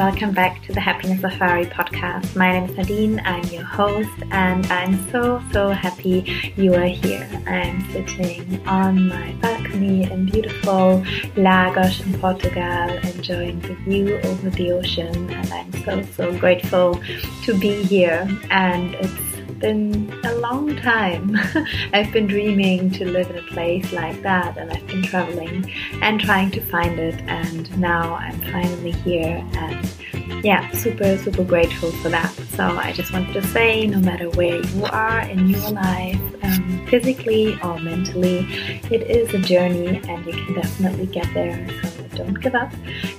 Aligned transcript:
welcome 0.00 0.32
back 0.32 0.62
to 0.62 0.72
the 0.72 0.80
Happiness 0.80 1.20
Safari 1.20 1.66
podcast. 1.66 2.34
My 2.34 2.52
name 2.52 2.70
is 2.70 2.74
Nadine, 2.74 3.20
I'm 3.26 3.44
your 3.48 3.64
host, 3.64 4.08
and 4.30 4.64
I'm 4.68 5.10
so, 5.10 5.42
so 5.52 5.68
happy 5.68 6.52
you 6.56 6.72
are 6.72 6.86
here. 6.86 7.28
I'm 7.46 7.84
sitting 7.92 8.66
on 8.66 9.08
my 9.10 9.32
balcony 9.42 10.10
in 10.10 10.24
beautiful 10.24 11.04
Lagos 11.36 12.00
in 12.00 12.18
Portugal, 12.18 12.88
enjoying 13.12 13.60
the 13.60 13.74
view 13.84 14.18
over 14.24 14.48
the 14.48 14.72
ocean, 14.72 15.28
and 15.28 15.52
I'm 15.52 15.70
so, 15.84 16.02
so 16.16 16.38
grateful 16.38 16.98
to 17.44 17.58
be 17.60 17.82
here. 17.82 18.26
And 18.50 18.94
it's 18.94 19.29
been 19.60 20.12
a 20.24 20.34
long 20.36 20.74
time. 20.76 21.36
I've 21.92 22.12
been 22.12 22.26
dreaming 22.26 22.90
to 22.92 23.04
live 23.04 23.30
in 23.30 23.36
a 23.36 23.42
place 23.42 23.92
like 23.92 24.22
that, 24.22 24.56
and 24.56 24.70
I've 24.72 24.86
been 24.86 25.02
traveling 25.02 25.70
and 26.00 26.20
trying 26.20 26.50
to 26.52 26.60
find 26.60 26.98
it, 26.98 27.20
and 27.26 27.78
now 27.78 28.14
I'm 28.14 28.40
finally 28.52 28.92
here, 28.92 29.46
and 29.54 30.44
yeah, 30.44 30.70
super, 30.70 31.18
super 31.18 31.44
grateful 31.44 31.92
for 31.92 32.08
that. 32.08 32.32
So 32.56 32.64
I 32.64 32.92
just 32.92 33.12
wanted 33.12 33.34
to 33.34 33.46
say 33.48 33.86
no 33.86 34.00
matter 34.00 34.30
where 34.30 34.64
you 34.64 34.84
are 34.86 35.20
in 35.20 35.48
your 35.48 35.70
life, 35.70 36.20
um, 36.42 36.86
physically 36.88 37.60
or 37.62 37.78
mentally, 37.80 38.46
it 38.90 39.02
is 39.02 39.34
a 39.34 39.38
journey, 39.38 40.00
and 40.08 40.26
you 40.26 40.32
can 40.32 40.54
definitely 40.54 41.06
get 41.06 41.32
there. 41.34 41.66
So 41.82 41.89
don't 42.14 42.40
give 42.40 42.54
up. 42.54 42.72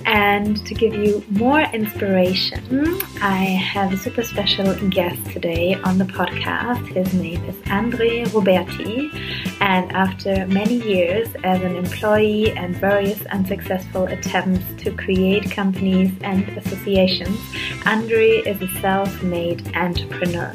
And 0.06 0.64
to 0.66 0.74
give 0.74 0.94
you 0.94 1.24
more 1.30 1.60
inspiration, 1.60 2.98
I 3.20 3.44
have 3.44 3.92
a 3.92 3.96
super 3.96 4.22
special 4.22 4.74
guest 4.90 5.24
today 5.30 5.74
on 5.84 5.98
the 5.98 6.04
podcast. 6.04 6.86
His 6.88 7.12
name 7.14 7.44
is 7.44 7.56
Andre 7.70 8.24
Roberti. 8.24 9.12
And 9.60 9.92
after 9.92 10.46
many 10.46 10.82
years 10.82 11.28
as 11.44 11.62
an 11.62 11.76
employee 11.76 12.52
and 12.52 12.76
various 12.76 13.24
unsuccessful 13.26 14.04
attempts 14.04 14.64
to 14.82 14.92
create 14.92 15.50
companies 15.50 16.12
and 16.22 16.48
associations, 16.58 17.38
Andre 17.86 18.38
is 18.38 18.60
a 18.60 18.68
self 18.80 19.22
made 19.22 19.74
entrepreneur. 19.76 20.52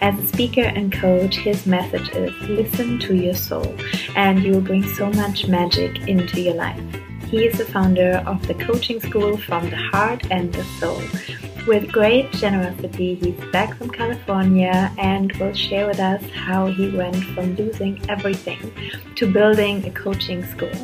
As 0.00 0.18
a 0.18 0.26
speaker 0.26 0.62
and 0.62 0.92
coach, 0.92 1.36
his 1.36 1.66
message 1.66 2.08
is 2.10 2.32
listen 2.48 2.98
to 3.00 3.14
your 3.14 3.34
soul, 3.34 3.74
and 4.16 4.42
you 4.42 4.52
will 4.52 4.60
bring 4.60 4.86
so 4.94 5.10
much 5.10 5.46
magic 5.46 6.08
into 6.08 6.40
your 6.40 6.54
life. 6.54 7.09
He 7.30 7.46
is 7.46 7.58
the 7.58 7.64
founder 7.64 8.24
of 8.26 8.44
the 8.48 8.54
coaching 8.54 8.98
school 8.98 9.36
From 9.36 9.70
the 9.70 9.76
Heart 9.76 10.32
and 10.32 10.52
the 10.52 10.64
Soul. 10.80 11.00
With 11.64 11.92
great 11.92 12.32
generosity, 12.32 13.14
he's 13.14 13.38
back 13.52 13.76
from 13.76 13.88
California 13.90 14.92
and 14.98 15.30
will 15.34 15.52
share 15.52 15.86
with 15.86 16.00
us 16.00 16.20
how 16.30 16.66
he 16.66 16.90
went 16.90 17.22
from 17.26 17.54
losing 17.54 18.02
everything 18.10 18.72
to 19.14 19.32
building 19.32 19.86
a 19.86 19.92
coaching 19.92 20.44
school. 20.44 20.74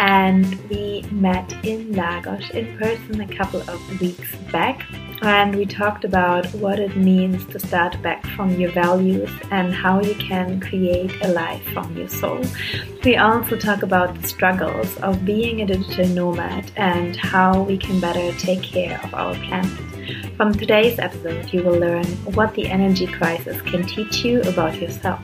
And 0.00 0.58
we 0.70 1.04
met 1.10 1.52
in 1.62 1.92
Lagos 1.92 2.48
in 2.52 2.78
person 2.78 3.20
a 3.20 3.28
couple 3.28 3.60
of 3.60 4.00
weeks 4.00 4.34
back 4.50 4.86
and 5.20 5.54
we 5.54 5.66
talked 5.66 6.04
about 6.04 6.46
what 6.54 6.78
it 6.78 6.96
means 6.96 7.44
to 7.48 7.58
start 7.58 8.00
back 8.00 8.24
from 8.28 8.58
your 8.58 8.70
values 8.70 9.28
and 9.50 9.74
how 9.74 10.00
you 10.00 10.14
can 10.14 10.58
create 10.58 11.12
a 11.22 11.28
life 11.28 11.62
from 11.74 11.94
your 11.94 12.08
soul. 12.08 12.42
We 13.04 13.16
also 13.16 13.58
talk 13.58 13.82
about 13.82 14.18
the 14.18 14.26
struggles 14.26 14.96
of 14.98 15.26
being 15.26 15.60
a 15.60 15.66
digital 15.66 16.08
nomad 16.08 16.72
and 16.76 17.14
how 17.14 17.62
we 17.64 17.76
can 17.76 18.00
better 18.00 18.32
take 18.38 18.62
care 18.62 18.98
of 19.04 19.12
our 19.12 19.34
planet. 19.34 20.34
From 20.38 20.54
today's 20.54 20.98
episode, 20.98 21.52
you 21.52 21.62
will 21.62 21.78
learn 21.78 22.06
what 22.32 22.54
the 22.54 22.68
energy 22.68 23.06
crisis 23.06 23.60
can 23.60 23.86
teach 23.86 24.24
you 24.24 24.40
about 24.44 24.80
yourself, 24.80 25.20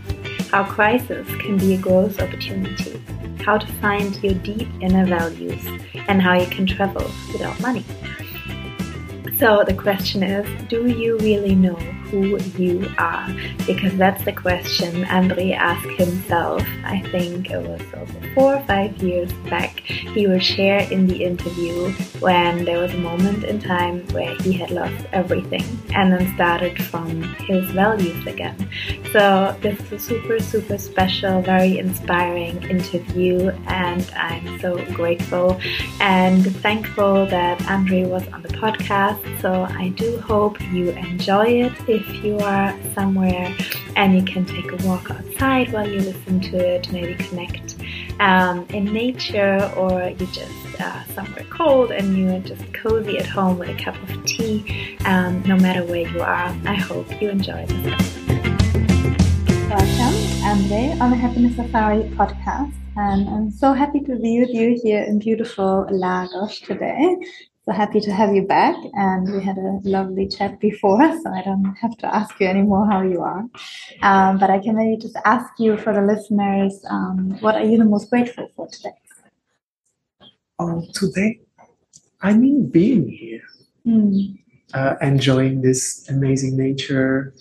how 0.50 0.64
crisis 0.64 1.26
can 1.36 1.56
be 1.56 1.72
a 1.72 1.78
growth 1.78 2.20
opportunity, 2.20 3.02
how 3.46 3.56
to 3.56 3.66
find 3.74 4.20
your 4.24 4.34
deep 4.34 4.68
inner 4.80 5.06
values, 5.06 5.64
and 6.08 6.20
how 6.20 6.34
you 6.34 6.46
can 6.46 6.66
travel 6.66 7.08
without 7.32 7.58
money. 7.60 7.84
So 9.38 9.62
the 9.64 9.74
question 9.74 10.24
is, 10.24 10.44
do 10.68 10.88
you 10.88 11.16
really 11.18 11.54
know 11.54 11.78
who 12.10 12.38
you 12.58 12.88
are? 12.98 13.28
Because 13.66 13.96
that's 13.96 14.24
the 14.24 14.32
question 14.32 15.04
Andre 15.06 15.52
asked 15.52 15.98
himself. 15.98 16.62
I 16.84 17.00
think 17.10 17.50
it 17.50 17.62
was 17.66 17.80
over 17.94 18.34
four 18.34 18.56
or 18.56 18.64
five 18.64 18.96
years 19.02 19.32
back. 19.50 19.80
He 19.80 20.26
will 20.26 20.38
share 20.38 20.80
in 20.90 21.06
the 21.06 21.24
interview 21.24 21.90
when 22.20 22.64
there 22.64 22.78
was 22.78 22.92
a 22.94 22.98
moment 22.98 23.44
in 23.44 23.60
time 23.60 24.06
where 24.08 24.34
he 24.36 24.52
had 24.52 24.70
lost 24.70 25.06
everything 25.12 25.64
and 25.94 26.12
then 26.12 26.34
started 26.34 26.82
from 26.84 27.22
his 27.48 27.64
values 27.70 28.26
again. 28.26 28.56
So 29.12 29.56
this 29.60 29.78
is 29.80 29.92
a 29.92 29.98
super, 29.98 30.38
super 30.40 30.78
special, 30.78 31.42
very 31.42 31.78
inspiring 31.78 32.62
interview, 32.64 33.50
and 33.66 34.10
I'm 34.16 34.60
so 34.60 34.84
grateful 34.92 35.60
and 36.00 36.54
thankful 36.56 37.26
that 37.26 37.66
Andre 37.70 38.04
was 38.04 38.26
on 38.28 38.42
the 38.42 38.48
podcast. 38.48 39.40
So 39.40 39.66
I 39.70 39.88
do 39.90 40.18
hope 40.18 40.60
you 40.72 40.90
enjoy 40.90 41.46
it 41.46 41.72
if 41.96 42.22
you 42.22 42.38
are 42.40 42.74
somewhere 42.94 43.56
and 43.96 44.14
you 44.14 44.22
can 44.22 44.44
take 44.44 44.70
a 44.70 44.86
walk 44.86 45.10
outside 45.10 45.72
while 45.72 45.88
you 45.88 45.98
listen 46.00 46.40
to 46.40 46.56
it, 46.58 46.92
maybe 46.92 47.14
connect 47.14 47.76
um, 48.20 48.66
in 48.68 48.84
nature, 48.84 49.72
or 49.78 50.10
you 50.10 50.26
just 50.26 50.80
uh, 50.80 51.04
somewhere 51.14 51.46
cold 51.48 51.90
and 51.90 52.16
you 52.18 52.28
are 52.30 52.40
just 52.40 52.62
cozy 52.74 53.16
at 53.16 53.26
home 53.26 53.58
with 53.58 53.70
a 53.70 53.82
cup 53.82 53.96
of 54.10 54.24
tea. 54.26 54.98
Um, 55.06 55.42
no 55.46 55.56
matter 55.56 55.84
where 55.84 56.06
you 56.06 56.20
are, 56.20 56.54
I 56.66 56.74
hope 56.74 57.08
you 57.22 57.30
enjoy 57.30 57.64
this. 57.64 58.16
Welcome, 59.70 60.14
Andre, 60.44 60.98
on 61.00 61.10
the 61.10 61.16
Happiness 61.16 61.56
Safari 61.56 62.02
podcast. 62.10 62.74
And 62.96 63.28
I'm 63.28 63.50
so 63.50 63.72
happy 63.72 64.00
to 64.00 64.16
be 64.16 64.40
with 64.40 64.50
you 64.50 64.78
here 64.82 65.02
in 65.02 65.18
beautiful 65.18 65.86
Lagos 65.90 66.60
today. 66.60 67.16
So 67.66 67.72
happy 67.72 67.98
to 68.00 68.12
have 68.12 68.32
you 68.32 68.42
back. 68.42 68.76
And 68.94 69.32
we 69.32 69.42
had 69.42 69.58
a 69.58 69.80
lovely 69.82 70.28
chat 70.28 70.60
before, 70.60 71.00
so 71.22 71.30
I 71.30 71.42
don't 71.42 71.74
have 71.80 71.96
to 71.98 72.14
ask 72.14 72.38
you 72.38 72.46
anymore 72.46 72.86
how 72.86 73.02
you 73.02 73.22
are. 73.22 73.44
Um, 74.02 74.38
but 74.38 74.50
I 74.50 74.60
can 74.60 74.76
maybe 74.76 74.96
just 74.96 75.16
ask 75.24 75.58
you 75.58 75.76
for 75.76 75.92
the 75.92 76.02
listeners 76.02 76.84
um, 76.88 77.36
what 77.40 77.56
are 77.56 77.64
you 77.64 77.76
the 77.76 77.84
most 77.84 78.08
grateful 78.08 78.48
for 78.54 78.68
today? 78.68 78.94
Oh, 80.60 80.86
today, 80.94 81.40
I 82.22 82.34
mean, 82.34 82.68
being 82.68 83.08
here, 83.08 83.42
mm. 83.84 84.38
uh, 84.72 84.94
enjoying 85.02 85.60
this 85.60 86.08
amazing 86.08 86.56
nature 86.56 87.34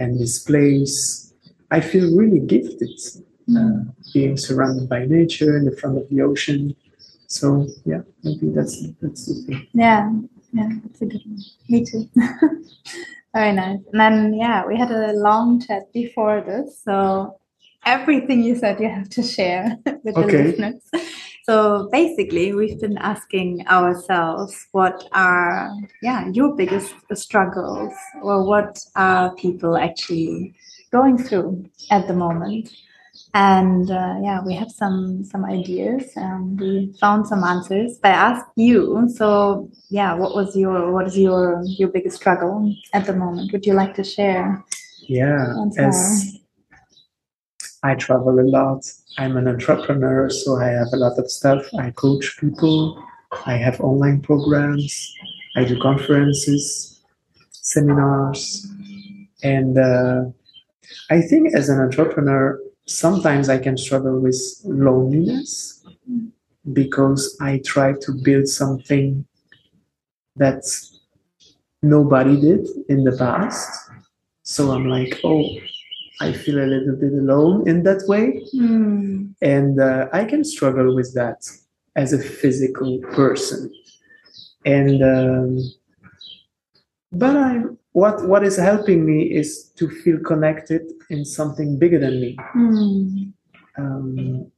and 0.00 0.18
this 0.18 0.40
place. 0.40 1.32
I 1.70 1.80
feel 1.80 2.16
really 2.16 2.40
gifted 2.40 2.90
mm. 3.48 3.56
uh, 3.56 3.92
being 4.12 4.36
surrounded 4.36 4.88
by 4.88 5.06
nature 5.06 5.56
in 5.56 5.64
the 5.64 5.76
front 5.76 5.96
of 5.96 6.08
the 6.10 6.22
ocean 6.22 6.74
so 7.30 7.64
yeah, 7.84 8.00
maybe 8.24 8.50
that's 8.50 8.82
that's 9.00 9.26
the 9.26 9.34
thing. 9.46 9.66
Yeah, 9.72 10.10
yeah, 10.52 10.68
that's 10.82 11.00
a 11.00 11.06
good 11.06 11.22
one. 11.24 11.38
Me 11.68 11.84
too. 11.84 12.10
Very 13.34 13.52
nice. 13.52 13.78
And 13.92 14.00
then 14.00 14.34
yeah, 14.34 14.66
we 14.66 14.76
had 14.76 14.90
a 14.90 15.12
long 15.12 15.60
chat 15.60 15.92
before 15.92 16.40
this, 16.40 16.82
so 16.84 17.38
everything 17.86 18.42
you 18.42 18.56
said 18.56 18.80
you 18.80 18.88
have 18.88 19.08
to 19.10 19.22
share 19.22 19.76
with 20.02 20.16
the 20.16 20.24
okay. 20.24 20.42
listeners. 20.42 20.82
So 21.44 21.88
basically, 21.92 22.52
we've 22.52 22.80
been 22.80 22.98
asking 22.98 23.64
ourselves 23.68 24.66
what 24.72 25.04
are 25.12 25.70
yeah 26.02 26.28
your 26.32 26.56
biggest 26.56 26.94
struggles, 27.14 27.94
or 28.22 28.44
what 28.44 28.76
are 28.96 29.32
people 29.36 29.76
actually 29.76 30.52
going 30.90 31.16
through 31.16 31.70
at 31.92 32.08
the 32.08 32.14
moment 32.14 32.68
and 33.34 33.90
uh, 33.90 34.16
yeah 34.22 34.40
we 34.44 34.54
have 34.54 34.70
some 34.70 35.24
some 35.24 35.44
ideas 35.44 36.12
and 36.16 36.60
we 36.60 36.92
found 37.00 37.26
some 37.26 37.44
answers. 37.44 37.98
But 38.02 38.12
i 38.12 38.14
asked 38.14 38.50
you 38.56 39.08
so 39.14 39.70
yeah 39.88 40.14
what 40.14 40.34
was 40.34 40.56
your 40.56 40.92
what 40.92 41.06
is 41.06 41.16
your 41.16 41.62
your 41.64 41.88
biggest 41.88 42.16
struggle 42.16 42.74
at 42.92 43.06
the 43.06 43.14
moment? 43.14 43.52
Would 43.52 43.66
you 43.66 43.74
like 43.74 43.94
to 43.94 44.04
share? 44.04 44.64
Yeah 45.02 45.54
as 45.78 46.38
i 47.82 47.94
travel 47.94 48.38
a 48.38 48.42
lot 48.42 48.84
i'm 49.18 49.36
an 49.36 49.48
entrepreneur 49.48 50.28
so 50.28 50.56
i 50.60 50.66
have 50.66 50.88
a 50.92 50.96
lot 50.96 51.18
of 51.18 51.30
stuff. 51.30 51.64
I 51.78 51.90
coach 51.90 52.36
people. 52.38 53.02
I 53.46 53.54
have 53.56 53.80
online 53.80 54.20
programs. 54.20 55.14
I 55.56 55.64
do 55.64 55.78
conferences 55.80 57.00
seminars. 57.50 58.66
And 59.42 59.78
uh, 59.78 60.24
i 61.10 61.20
think 61.20 61.54
as 61.54 61.68
an 61.68 61.78
entrepreneur 61.80 62.60
sometimes 62.90 63.48
I 63.48 63.58
can 63.58 63.76
struggle 63.76 64.18
with 64.18 64.40
loneliness 64.64 65.84
because 66.72 67.36
I 67.40 67.60
try 67.64 67.92
to 67.92 68.12
build 68.12 68.48
something 68.48 69.24
that 70.36 70.64
nobody 71.82 72.40
did 72.40 72.66
in 72.88 73.04
the 73.04 73.16
past. 73.16 73.90
So 74.42 74.72
I'm 74.72 74.86
like, 74.86 75.20
oh, 75.24 75.44
I 76.20 76.32
feel 76.32 76.58
a 76.58 76.66
little 76.66 76.96
bit 76.96 77.12
alone 77.12 77.68
in 77.68 77.82
that 77.84 78.02
way. 78.06 78.42
Mm. 78.54 79.34
And 79.40 79.80
uh, 79.80 80.08
I 80.12 80.24
can 80.24 80.44
struggle 80.44 80.94
with 80.94 81.14
that 81.14 81.48
as 81.96 82.12
a 82.12 82.18
physical 82.18 82.98
person. 83.12 83.72
And, 84.64 85.02
um, 85.02 85.58
but 87.12 87.36
I'm, 87.36 87.78
what 87.92 88.26
what 88.28 88.44
is 88.44 88.56
helping 88.56 89.04
me 89.04 89.22
is 89.22 89.70
to 89.76 89.88
feel 89.88 90.18
connected 90.20 90.82
in 91.08 91.24
something 91.24 91.78
bigger 91.78 91.98
than 91.98 92.20
me 92.20 92.36
mm. 92.54 93.32
um, 93.76 94.50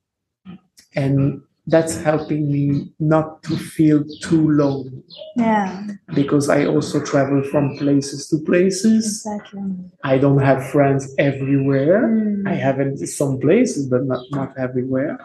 and 0.95 1.43
that's 1.67 1.97
helping 2.03 2.51
me 2.51 2.93
not 2.99 3.43
to 3.45 3.57
feel 3.57 4.05
too 4.21 4.51
lonely 4.51 5.03
Yeah, 5.37 5.87
because 6.13 6.49
I 6.49 6.67
also 6.67 7.01
travel 7.05 7.43
from 7.45 7.77
places 7.79 8.29
to 8.29 8.39
places. 8.39 9.25
exactly. 9.25 9.63
I 10.03 10.19
don't 10.19 10.41
have 10.41 10.71
friends 10.71 11.15
everywhere. 11.19 12.09
Mm. 12.09 12.49
I 12.49 12.55
have 12.55 12.81
in 12.81 12.97
some 13.07 13.39
places, 13.39 13.87
but 13.87 14.05
not, 14.05 14.25
not 14.33 14.59
everywhere. 14.59 15.19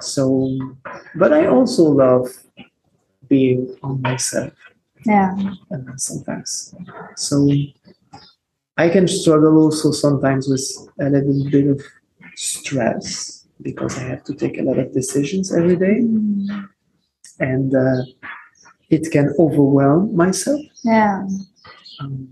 So, 0.00 0.58
but 1.14 1.32
I 1.32 1.46
also 1.46 1.84
love 1.84 2.28
being 3.28 3.74
on 3.82 4.02
myself 4.02 4.52
Yeah, 5.04 5.34
uh, 5.72 5.96
sometimes. 5.96 6.74
So 7.16 7.48
I 8.76 8.88
can 8.88 9.08
struggle 9.08 9.56
also 9.58 9.90
sometimes 9.92 10.48
with 10.48 10.64
a 11.00 11.10
little 11.10 11.50
bit 11.50 11.66
of 11.68 11.82
stress 12.34 13.46
because 13.62 13.98
I 13.98 14.02
have 14.04 14.24
to 14.24 14.34
take 14.34 14.58
a 14.58 14.62
lot 14.62 14.78
of 14.78 14.92
decisions 14.92 15.52
every 15.54 15.76
day, 15.76 16.00
Mm. 16.00 16.68
and 17.40 17.74
uh, 17.74 18.02
it 18.90 19.10
can 19.12 19.34
overwhelm 19.38 20.16
myself. 20.16 20.60
yeah, 20.84 21.26
Um, 22.00 22.30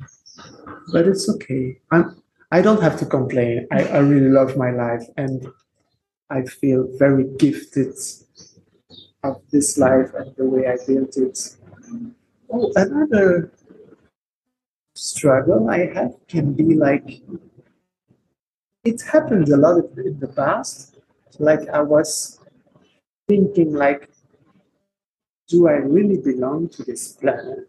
but 0.93 1.07
it's 1.07 1.29
okay. 1.29 1.79
I'm. 1.91 2.23
I 2.51 2.63
don't 2.63 2.81
have 2.81 2.99
to 3.01 3.07
complain. 3.07 3.67
I, 3.71 3.85
I 3.85 3.99
really 3.99 4.31
love 4.31 4.57
my 4.57 4.71
life, 4.71 5.05
and 5.19 5.47
I 6.31 6.43
feel 6.45 6.89
very 6.99 7.25
gifted 7.39 7.93
of 9.23 9.37
this 9.53 9.77
life 9.77 10.11
and 10.15 10.35
the 10.37 10.47
way 10.47 10.67
I 10.67 10.77
built 10.87 11.17
it. 11.19 11.37
Oh, 12.51 12.73
another 12.77 13.53
struggle 14.95 15.69
I 15.69 15.87
have 15.95 16.15
can 16.29 16.55
be 16.55 16.75
like 16.75 17.23
it 18.85 19.03
happened 19.03 19.49
a 19.49 19.57
lot 19.57 19.85
in 19.99 20.19
the 20.19 20.29
past. 20.29 20.99
Like 21.39 21.69
I 21.69 21.83
was 21.83 22.41
thinking, 23.29 23.75
like, 23.75 24.09
do 25.49 25.69
I 25.69 25.73
really 25.73 26.17
belong 26.17 26.69
to 26.71 26.85
this 26.85 27.13
planet? 27.13 27.69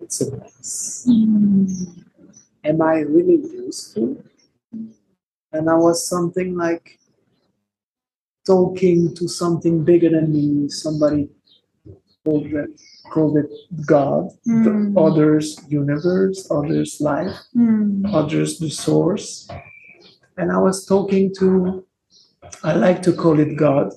It's 0.00 0.20
a 0.20 0.36
mess. 0.36 1.06
Am 2.64 2.82
I 2.82 2.98
really 3.00 3.36
useful? 3.36 4.22
And 5.52 5.70
I 5.70 5.74
was 5.74 6.08
something 6.08 6.56
like 6.56 6.98
talking 8.44 9.14
to 9.14 9.28
something 9.28 9.84
bigger 9.84 10.10
than 10.10 10.32
me, 10.32 10.68
somebody 10.68 11.28
it, 12.24 12.80
called 13.10 13.36
it 13.38 13.50
God, 13.86 14.30
the 14.44 14.70
Mm. 14.70 14.96
others 15.06 15.58
universe, 15.68 16.38
others 16.50 17.00
life, 17.00 17.36
Mm. 17.54 18.12
others 18.12 18.58
the 18.58 18.70
source. 18.70 19.48
And 20.36 20.52
I 20.52 20.58
was 20.58 20.84
talking 20.86 21.34
to, 21.38 21.84
I 22.62 22.74
like 22.76 23.02
to 23.02 23.12
call 23.12 23.38
it 23.40 23.56
God, 23.56 23.92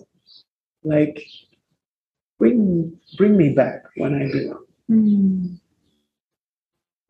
like 0.83 1.17
bring 2.39 2.99
bring 3.17 3.35
me 3.37 3.49
back 3.53 3.83
when 3.95 4.13
I 4.21 4.31
belong. 4.31 4.65
Mm. 4.89 5.59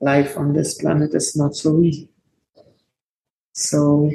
life 0.02 0.38
on 0.38 0.54
this 0.54 0.76
planet 0.82 1.14
is 1.14 1.36
not 1.36 1.56
so 1.56 1.82
easy. 1.82 2.10
So, 3.54 4.10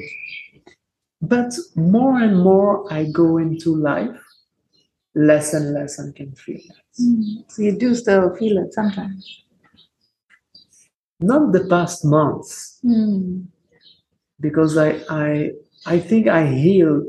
but 1.21 1.53
more 1.77 2.17
and 2.23 2.39
more 2.43 2.91
I 2.93 3.05
go 3.05 3.37
into 3.39 3.75
life, 3.77 4.21
less 5.15 5.53
and 5.53 5.75
less 5.75 6.01
I 6.01 6.11
can 6.13 6.33
feel 6.35 6.61
that. 6.69 6.84
Mm. 7.01 7.51
So 7.51 7.63
you 7.63 7.77
do 7.79 7.95
still 7.95 8.35
feel 8.37 8.59
it 8.59 8.73
sometimes. 8.75 9.43
Not 11.21 11.53
the 11.53 11.65
past 11.69 12.05
months, 12.05 12.79
Mm. 12.85 13.47
because 14.41 14.77
I, 14.77 15.01
I, 15.09 15.53
I 15.87 15.99
think 15.99 16.29
I 16.29 16.47
healed 16.47 17.09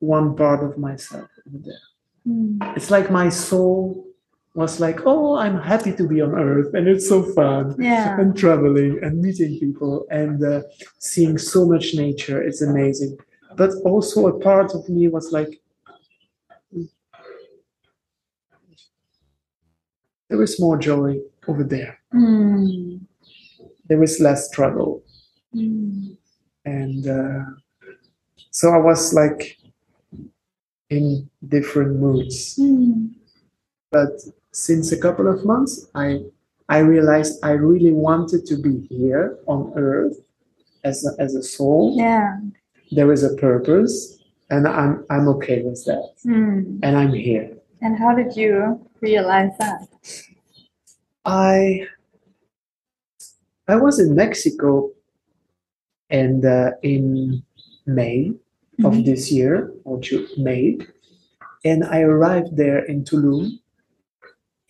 one 0.00 0.34
part 0.36 0.64
of 0.64 0.78
myself 0.78 1.28
over 1.46 1.58
there. 1.58 1.84
Mm. 2.26 2.76
It's 2.76 2.90
like 2.90 3.10
my 3.10 3.28
soul 3.28 4.06
was 4.54 4.80
like, 4.80 5.00
oh, 5.06 5.36
I'm 5.36 5.58
happy 5.60 5.92
to 5.92 6.08
be 6.08 6.20
on 6.20 6.34
Earth, 6.34 6.74
and 6.74 6.88
it's 6.88 7.08
so 7.08 7.22
fun. 7.22 7.76
Yeah. 7.78 8.18
and 8.20 8.36
traveling 8.36 8.98
and 9.02 9.20
meeting 9.22 9.58
people 9.60 10.06
and 10.10 10.42
uh, 10.44 10.62
seeing 10.98 11.38
so 11.38 11.66
much 11.66 11.94
nature 11.94 12.42
it's 12.42 12.60
amazing 12.62 13.16
but 13.56 13.70
also 13.84 14.26
a 14.28 14.38
part 14.38 14.74
of 14.74 14.88
me 14.88 15.08
was 15.08 15.32
like 15.32 15.59
there 20.30 20.42
is 20.42 20.58
more 20.60 20.78
joy 20.78 21.18
over 21.48 21.64
there 21.64 21.98
Mm. 22.14 23.00
there 23.88 24.02
is 24.02 24.20
less 24.20 24.50
trouble 24.50 25.02
Mm. 25.54 26.16
and 26.64 27.02
uh, 27.08 27.44
so 28.50 28.70
i 28.70 28.78
was 28.78 29.12
like 29.14 29.58
in 30.88 31.28
different 31.48 31.98
moods 32.00 32.56
Mm. 32.58 33.10
but 33.92 34.12
since 34.52 34.92
a 34.92 34.98
couple 35.00 35.26
of 35.34 35.44
months 35.44 35.74
i 35.94 36.08
i 36.68 36.78
realized 36.78 37.38
i 37.42 37.52
really 37.52 37.92
wanted 37.92 38.46
to 38.46 38.56
be 38.66 38.74
here 38.90 39.38
on 39.46 39.72
earth 39.76 40.16
as 40.84 41.04
a, 41.08 41.10
as 41.22 41.34
a 41.34 41.42
soul 41.42 41.96
Yeah. 41.96 42.38
there 42.96 43.12
is 43.12 43.22
a 43.22 43.34
purpose 43.36 44.18
and 44.50 44.66
i'm 44.66 45.04
i'm 45.10 45.26
okay 45.34 45.62
with 45.62 45.84
that 45.90 46.10
Mm. 46.26 46.78
and 46.84 46.92
i'm 47.00 47.12
here 47.12 47.48
And 47.82 47.98
how 47.98 48.14
did 48.14 48.36
you 48.36 48.80
realize 49.00 49.52
that? 49.58 49.86
i 51.26 51.86
i 53.68 53.76
was 53.76 54.00
in 54.00 54.14
mexico 54.14 54.90
and 56.08 56.44
uh, 56.46 56.70
in 56.82 57.42
may 57.86 58.32
of 58.86 58.94
Mhm. 58.94 59.04
this 59.04 59.30
year 59.30 59.70
or 59.84 60.00
may 60.38 60.78
and 61.64 61.84
i 61.84 62.00
arrived 62.00 62.56
there 62.56 62.80
in 62.86 63.04
tulum 63.04 63.60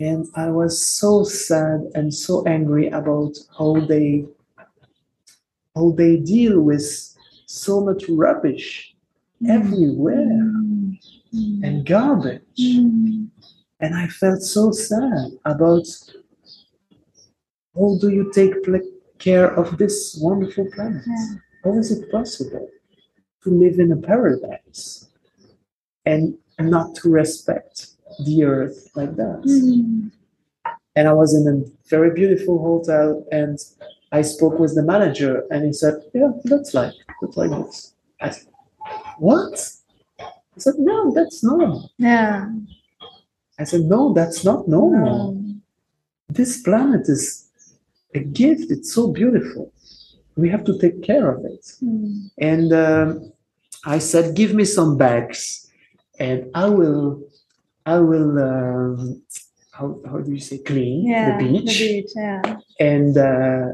and 0.00 0.26
i 0.34 0.50
was 0.50 0.74
so 0.84 1.22
sad 1.22 1.80
and 1.94 2.12
so 2.12 2.42
angry 2.46 2.88
about 3.00 3.32
how 3.56 3.72
they 3.86 4.26
how 5.76 5.90
they 6.00 6.16
deal 6.16 6.60
with 6.60 6.86
so 7.46 7.80
much 7.80 8.02
rubbish 8.08 8.96
everywhere 9.48 10.42
Mm. 11.34 11.62
And 11.64 11.86
garbage 11.86 12.42
Mm. 12.58 13.28
and 13.80 13.94
I 13.94 14.06
felt 14.08 14.42
so 14.42 14.72
sad 14.72 15.30
about 15.44 15.86
how 17.76 17.96
do 18.00 18.08
you 18.10 18.30
take 18.32 18.54
care 19.18 19.48
of 19.54 19.78
this 19.78 20.18
wonderful 20.20 20.66
planet? 20.74 21.02
Yeah. 21.06 21.26
How 21.64 21.78
is 21.78 21.90
it 21.92 22.10
possible 22.10 22.68
to 23.42 23.50
live 23.50 23.78
in 23.78 23.92
a 23.92 23.96
paradise 23.96 25.08
and 26.04 26.36
not 26.58 26.94
to 26.96 27.10
respect 27.10 27.92
the 28.26 28.44
earth 28.44 28.90
like 28.96 29.14
that? 29.16 29.42
Mm. 29.46 30.10
And 30.96 31.08
I 31.08 31.12
was 31.12 31.34
in 31.34 31.46
a 31.46 31.62
very 31.88 32.10
beautiful 32.12 32.58
hotel 32.58 33.24
and 33.30 33.58
I 34.12 34.22
spoke 34.22 34.58
with 34.58 34.74
the 34.74 34.82
manager 34.82 35.44
and 35.50 35.64
he 35.64 35.72
said, 35.72 35.94
Yeah, 36.12 36.32
that's 36.44 36.74
like 36.74 36.94
that's 37.20 37.36
like 37.36 37.50
this. 37.50 37.94
I 38.20 38.30
said, 38.30 38.48
What? 39.18 39.72
I 40.56 40.60
said, 40.60 40.74
No, 40.78 41.12
that's 41.14 41.42
normal. 41.44 41.90
Yeah. 41.98 42.48
I 43.58 43.64
said, 43.64 43.82
No, 43.82 44.12
that's 44.12 44.44
not 44.44 44.68
normal. 44.68 45.30
Um, 45.30 45.62
this 46.28 46.62
planet 46.62 47.02
is 47.08 47.48
a 48.14 48.20
gift. 48.20 48.70
It's 48.70 48.92
so 48.92 49.12
beautiful. 49.12 49.72
We 50.36 50.48
have 50.48 50.64
to 50.64 50.78
take 50.78 51.02
care 51.02 51.30
of 51.30 51.44
it. 51.44 51.64
mm. 51.82 52.30
And 52.38 52.72
um, 52.72 53.32
I 53.84 53.98
said, 53.98 54.34
give 54.36 54.54
me 54.54 54.64
some 54.64 54.96
bags, 54.96 55.68
and 56.18 56.50
I 56.54 56.68
will, 56.68 57.22
I 57.86 57.98
will. 57.98 58.38
Um, 58.38 59.22
how, 59.72 59.98
how 60.06 60.18
do 60.18 60.30
you 60.30 60.40
say 60.40 60.58
clean 60.58 61.06
Yeah. 61.08 61.38
the 61.38 61.44
beach? 61.44 61.78
The 61.78 62.02
beach. 62.02 62.10
Yeah. 62.14 62.42
And 62.78 63.16
uh, 63.16 63.66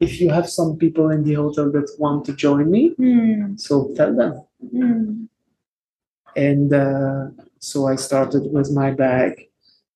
if 0.00 0.20
you 0.20 0.30
have 0.30 0.48
some 0.48 0.76
people 0.76 1.10
in 1.10 1.22
the 1.24 1.34
hotel 1.34 1.70
that 1.72 1.88
want 1.98 2.24
to 2.26 2.32
join 2.32 2.70
me, 2.70 2.94
Mm. 2.98 3.60
so 3.60 3.92
tell 3.96 4.14
them. 4.14 4.42
Mm. 4.64 5.28
And 6.36 6.72
uh, 6.72 7.26
so 7.58 7.86
I 7.88 7.96
started 7.96 8.52
with 8.52 8.70
my 8.72 8.90
bag, 8.92 9.48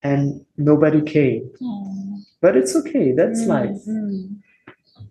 and 0.02 0.44
nobody 0.56 1.00
came. 1.02 1.50
Oh. 1.62 2.18
But 2.40 2.56
it's 2.56 2.74
okay. 2.76 3.12
That's 3.12 3.42
Mm, 3.44 3.48
life. 3.48 3.80
mm. 3.88 4.36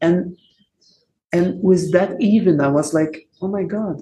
and 0.01 0.37
and 1.31 1.61
with 1.63 1.91
that 1.93 2.19
even 2.21 2.61
i 2.61 2.67
was 2.67 2.93
like 2.93 3.27
oh 3.41 3.47
my 3.47 3.63
god 3.63 3.97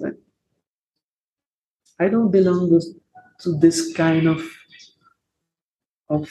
I, 1.98 2.08
don't 2.08 2.30
belong 2.30 2.68
to, 2.70 2.80
to 3.42 3.56
this 3.58 3.92
kind 3.94 4.26
of 4.28 4.40
of 6.10 6.28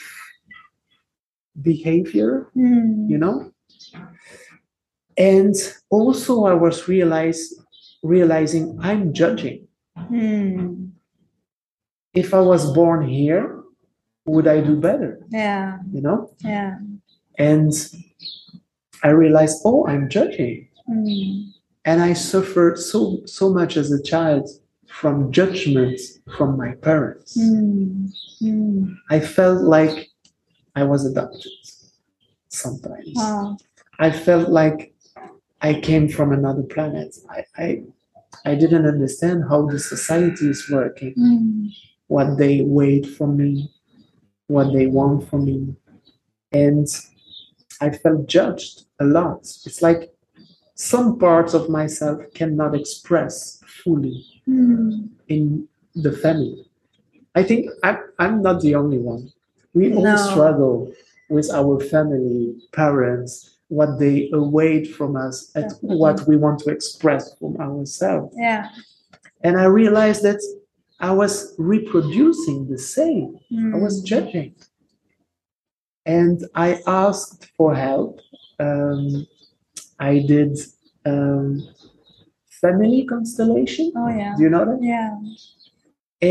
behavior 1.60 2.48
Mm. 2.56 3.08
you 3.10 3.18
know 3.18 3.52
and 5.16 5.54
also 5.90 6.44
i 6.46 6.54
was 6.54 6.88
realize 6.88 7.52
realizing 8.02 8.78
i'm 8.80 9.12
judging 9.12 9.66
Mm. 10.10 10.90
if 12.14 12.32
i 12.34 12.40
was 12.40 12.72
born 12.72 13.06
here 13.06 13.60
would 14.26 14.46
i 14.48 14.60
do 14.60 14.76
better 14.76 15.20
Yeah. 15.30 15.78
you 15.92 16.00
know 16.00 16.32
Yeah. 16.40 16.78
and 17.38 17.72
i 19.02 19.08
realized 19.08 19.62
oh 19.64 19.86
i'm 19.86 20.08
judging 20.08 20.68
Mm. 20.88 21.52
and 21.84 22.02
I 22.02 22.12
suffered 22.12 22.76
so 22.76 23.20
so 23.24 23.52
much 23.54 23.76
as 23.76 23.92
a 23.92 24.02
child 24.02 24.48
from 24.88 25.30
judgment 25.30 25.98
from 26.36 26.56
my 26.58 26.72
parents. 26.88 27.36
Mm. 27.38 28.10
Mm. 28.42 28.96
I 29.08 29.20
felt 29.20 29.62
like 29.62 30.08
I 30.74 30.82
was 30.82 31.06
adopted 31.06 31.52
sometimes. 32.48 33.12
Wow. 33.14 33.56
I 34.00 34.10
felt 34.10 34.48
like 34.50 34.91
I 35.62 35.74
came 35.80 36.08
from 36.08 36.32
another 36.32 36.62
planet. 36.64 37.16
I, 37.30 37.44
I, 37.56 37.82
I 38.44 38.54
didn't 38.56 38.86
understand 38.86 39.44
how 39.48 39.66
the 39.66 39.78
society 39.78 40.48
is 40.48 40.68
working, 40.70 41.14
Mm. 41.16 41.70
what 42.08 42.36
they 42.36 42.62
wait 42.62 43.06
for 43.06 43.28
me, 43.28 43.70
what 44.48 44.72
they 44.72 44.86
want 44.86 45.28
from 45.28 45.44
me. 45.44 45.76
And 46.52 46.86
I 47.80 47.90
felt 47.90 48.26
judged 48.26 48.84
a 49.00 49.04
lot. 49.04 49.40
It's 49.66 49.82
like 49.82 50.12
some 50.74 51.18
parts 51.18 51.54
of 51.54 51.68
myself 51.70 52.18
cannot 52.34 52.74
express 52.74 53.60
fully 53.82 54.24
Mm. 54.48 55.08
in 55.28 55.68
the 55.94 56.12
family. 56.12 56.66
I 57.34 57.42
think 57.44 57.70
I'm, 57.84 57.98
I'm 58.18 58.42
not 58.42 58.60
the 58.60 58.74
only 58.74 58.98
one. 58.98 59.30
We 59.74 59.94
all 59.94 60.04
struggle 60.18 60.92
with 61.30 61.50
our 61.50 61.80
family, 61.80 62.56
parents, 62.72 63.58
what 63.78 63.98
they 64.02 64.16
await 64.42 64.84
from 64.96 65.10
us, 65.26 65.36
and 65.54 65.64
Definitely. 65.70 65.96
what 66.02 66.18
we 66.28 66.36
want 66.44 66.58
to 66.64 66.70
express 66.70 67.22
from 67.38 67.52
ourselves. 67.68 68.34
Yeah. 68.48 68.68
And 69.44 69.54
I 69.64 69.64
realized 69.64 70.22
that 70.28 70.40
I 71.00 71.12
was 71.22 71.54
reproducing 71.58 72.58
the 72.72 72.78
same. 72.96 73.28
I 73.74 73.78
was 73.86 73.94
Mm. 74.02 74.06
judging. 74.12 74.54
And 76.04 76.36
I 76.54 76.68
asked 76.86 77.42
for 77.56 77.70
help. 77.74 78.20
Um, 78.66 79.26
I 79.98 80.12
did 80.34 80.52
um, 81.12 81.48
family 82.62 83.02
constellation. 83.14 83.86
Oh 83.96 84.08
yeah. 84.08 84.34
Do 84.36 84.42
you 84.44 84.50
know 84.54 84.64
that? 84.70 84.80
Yeah. 84.94 85.12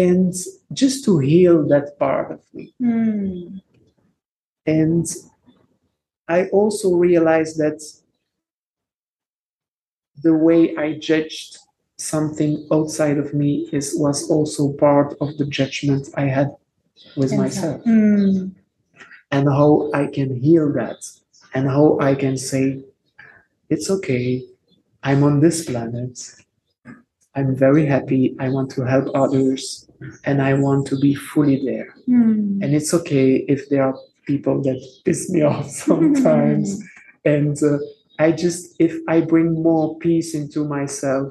and 0.06 0.34
just 0.82 1.04
to 1.06 1.12
heal 1.20 1.58
that 1.74 1.88
part 2.00 2.28
of 2.36 2.42
me. 2.56 2.64
Mm. 2.82 3.62
And 4.66 5.06
I 6.32 6.48
also 6.60 6.96
realized 6.96 7.58
that 7.58 7.80
the 10.24 10.34
way 10.34 10.76
I 10.78 10.94
judged 10.94 11.58
something 11.98 12.68
outside 12.72 13.18
of 13.18 13.34
me 13.34 13.68
is 13.74 13.96
was 13.98 14.30
also 14.30 14.72
part 14.74 15.14
of 15.20 15.38
the 15.38 15.46
judgment 15.46 16.08
I 16.16 16.26
had 16.38 16.50
with 17.18 17.34
myself. 17.34 17.84
Mm. 17.84 18.56
and 19.32 19.48
how 19.48 19.90
I 19.94 20.08
can 20.08 20.30
heal 20.46 20.72
that. 20.74 21.00
And 21.54 21.68
how 21.68 22.00
I 22.00 22.16
can 22.16 22.38
say 22.38 22.84
it's 23.70 23.90
okay. 23.90 24.44
I'm 25.04 25.24
on 25.24 25.42
this 25.42 25.66
planet. 25.66 26.14
I'm 27.36 27.56
very 27.56 27.86
happy. 27.86 28.36
I 28.40 28.48
want 28.50 28.70
to 28.72 28.82
help 28.86 29.08
others. 29.16 29.90
And 30.26 30.42
I 30.42 30.54
want 30.54 30.88
to 30.88 30.96
be 31.00 31.14
fully 31.14 31.58
there. 31.66 31.90
Mm. 32.08 32.64
and 32.64 32.70
it's 32.78 32.94
okay 33.00 33.30
if 33.54 33.70
there 33.70 33.84
are 33.84 33.98
people 34.32 34.56
that 34.68 34.80
piss 35.06 35.22
me 35.34 35.42
off 35.52 35.68
sometimes 35.88 36.68
and 37.34 37.56
uh, 37.72 37.78
i 38.26 38.28
just 38.44 38.60
if 38.88 38.94
i 39.14 39.18
bring 39.34 39.50
more 39.70 39.86
peace 40.06 40.30
into 40.42 40.60
myself 40.78 41.28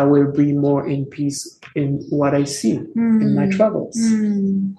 i 0.00 0.02
will 0.12 0.30
be 0.42 0.48
more 0.66 0.82
in 0.94 1.00
peace 1.16 1.40
in 1.82 1.88
what 2.20 2.32
i 2.40 2.44
see 2.44 2.76
in 3.24 3.30
my 3.40 3.46
Mm. 3.48 3.56
travels 3.56 3.96
Mm. 3.96 4.76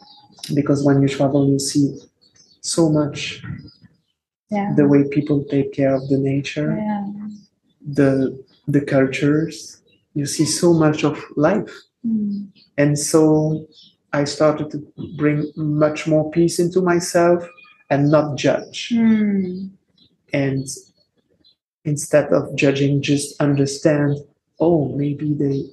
because 0.60 0.80
when 0.88 0.98
you 1.04 1.10
travel 1.18 1.42
you 1.54 1.60
see 1.72 1.86
so 2.76 2.84
much 3.00 3.20
Yeah. 4.58 4.70
the 4.80 4.86
way 4.92 5.02
people 5.18 5.40
take 5.56 5.70
care 5.80 5.94
of 6.00 6.04
the 6.12 6.20
nature 6.32 6.72
yeah. 6.90 7.06
the 8.00 8.10
the 8.76 8.82
cultures 8.96 9.56
you 10.20 10.26
see 10.36 10.46
so 10.62 10.68
much 10.86 11.00
of 11.10 11.16
life 11.50 11.74
Mm. 12.08 12.48
And 12.82 12.92
so 13.12 13.22
I 14.12 14.24
started 14.24 14.72
to 14.72 14.92
bring 15.18 15.52
much 15.56 16.08
more 16.08 16.32
peace 16.32 16.60
into 16.60 16.82
myself 16.82 17.48
and 17.90 18.10
not 18.10 18.38
judge. 18.38 18.90
Mm. 18.94 19.70
And 20.34 20.68
instead 21.86 22.32
of 22.34 22.56
judging, 22.56 23.02
just 23.02 23.40
understand 23.42 24.18
oh, 24.60 24.90
maybe 24.96 25.34
they, 25.34 25.64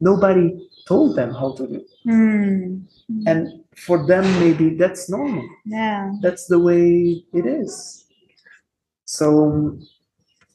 nobody 0.00 0.68
told 0.86 1.16
them 1.16 1.34
how 1.34 1.52
to 1.52 1.66
do. 1.66 1.84
Mm. 2.06 2.84
And 3.26 3.64
for 3.76 4.06
them, 4.06 4.24
maybe 4.40 4.70
that's 4.70 5.10
normal. 5.10 5.48
Yeah. 5.64 6.12
That's 6.22 6.46
the 6.46 6.58
way 6.58 7.24
it 7.32 7.46
is. 7.46 8.06
So 9.04 9.76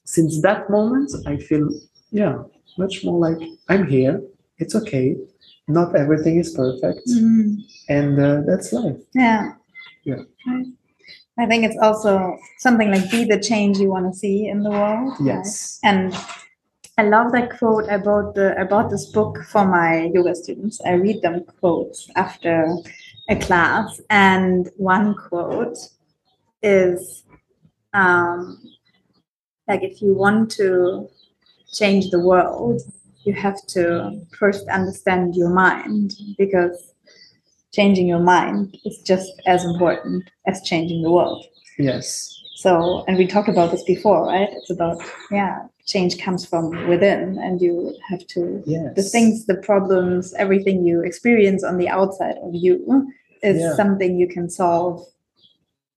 since 0.05 0.41
that 0.41 0.69
moment, 0.69 1.11
I 1.25 1.37
feel, 1.37 1.69
yeah, 2.11 2.37
much 2.77 3.03
more 3.03 3.19
like 3.19 3.47
I'm 3.69 3.87
here. 3.87 4.21
It's 4.57 4.75
okay. 4.75 5.17
Not 5.67 5.95
everything 5.95 6.37
is 6.39 6.53
perfect. 6.53 7.07
Mm. 7.07 7.57
And 7.89 8.19
uh, 8.19 8.41
that's 8.45 8.71
life. 8.71 8.97
Yeah. 9.13 9.53
Yeah. 10.03 10.21
Right. 10.47 10.67
I 11.37 11.45
think 11.45 11.65
it's 11.65 11.77
also 11.81 12.37
something 12.59 12.91
like 12.91 13.09
be 13.11 13.25
the 13.25 13.39
change 13.39 13.77
you 13.77 13.89
want 13.89 14.11
to 14.11 14.17
see 14.17 14.47
in 14.47 14.63
the 14.63 14.69
world. 14.69 15.13
right? 15.19 15.25
Yes. 15.25 15.79
And 15.83 16.15
I 16.97 17.03
love 17.03 17.33
that 17.33 17.57
quote. 17.57 17.89
I 17.89 17.97
bought 17.97 18.35
the 18.35 18.57
I 18.57 18.63
bought 18.63 18.89
this 18.89 19.07
book 19.07 19.43
for 19.49 19.65
my 19.65 20.11
yoga 20.13 20.33
students. 20.33 20.79
I 20.85 20.91
read 20.91 21.21
them 21.21 21.43
quotes 21.59 22.09
after 22.15 22.73
a 23.29 23.35
class, 23.35 23.99
and 24.09 24.69
one 24.77 25.13
quote 25.15 25.77
is 26.63 27.23
um, 27.93 28.61
like 29.67 29.83
if 29.83 30.01
you 30.01 30.13
want 30.13 30.51
to 30.51 31.09
change 31.73 32.11
the 32.11 32.19
world, 32.19 32.81
you 33.25 33.33
have 33.33 33.65
to 33.67 34.21
first 34.37 34.67
understand 34.69 35.35
your 35.35 35.49
mind 35.49 36.13
because 36.37 36.93
changing 37.73 38.07
your 38.07 38.19
mind 38.19 38.77
is 38.85 38.99
just 38.99 39.31
as 39.47 39.65
important 39.65 40.29
as 40.47 40.61
changing 40.61 41.01
the 41.01 41.11
world. 41.11 41.43
Yes. 41.77 42.31
So, 42.55 43.03
and 43.07 43.17
we 43.17 43.27
talked 43.27 43.49
about 43.49 43.71
this 43.71 43.83
before, 43.83 44.27
right? 44.27 44.47
It's 44.51 44.69
about, 44.69 45.01
yeah, 45.29 45.67
change 45.85 46.17
comes 46.19 46.45
from 46.45 46.87
within, 46.87 47.37
and 47.37 47.61
you 47.61 47.93
have 48.07 48.25
to, 48.27 48.63
Yes. 48.65 48.95
the 48.95 49.03
things, 49.03 49.45
the 49.45 49.57
problems, 49.57 50.33
everything 50.35 50.85
you 50.85 51.01
experience 51.01 51.63
on 51.63 51.77
the 51.77 51.89
outside 51.89 52.37
of 52.41 52.55
you 52.55 53.11
is 53.43 53.61
Yeah. 53.61 53.75
something 53.75 54.17
you 54.17 54.27
can 54.27 54.49
solve 54.49 55.05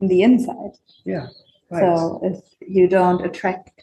in 0.01 0.09
the 0.09 0.23
inside. 0.23 0.73
Yeah. 1.05 1.29
Right. 1.71 1.81
So, 1.81 2.21
if 2.25 2.41
you 2.67 2.89
don't 2.89 3.25
attract 3.25 3.78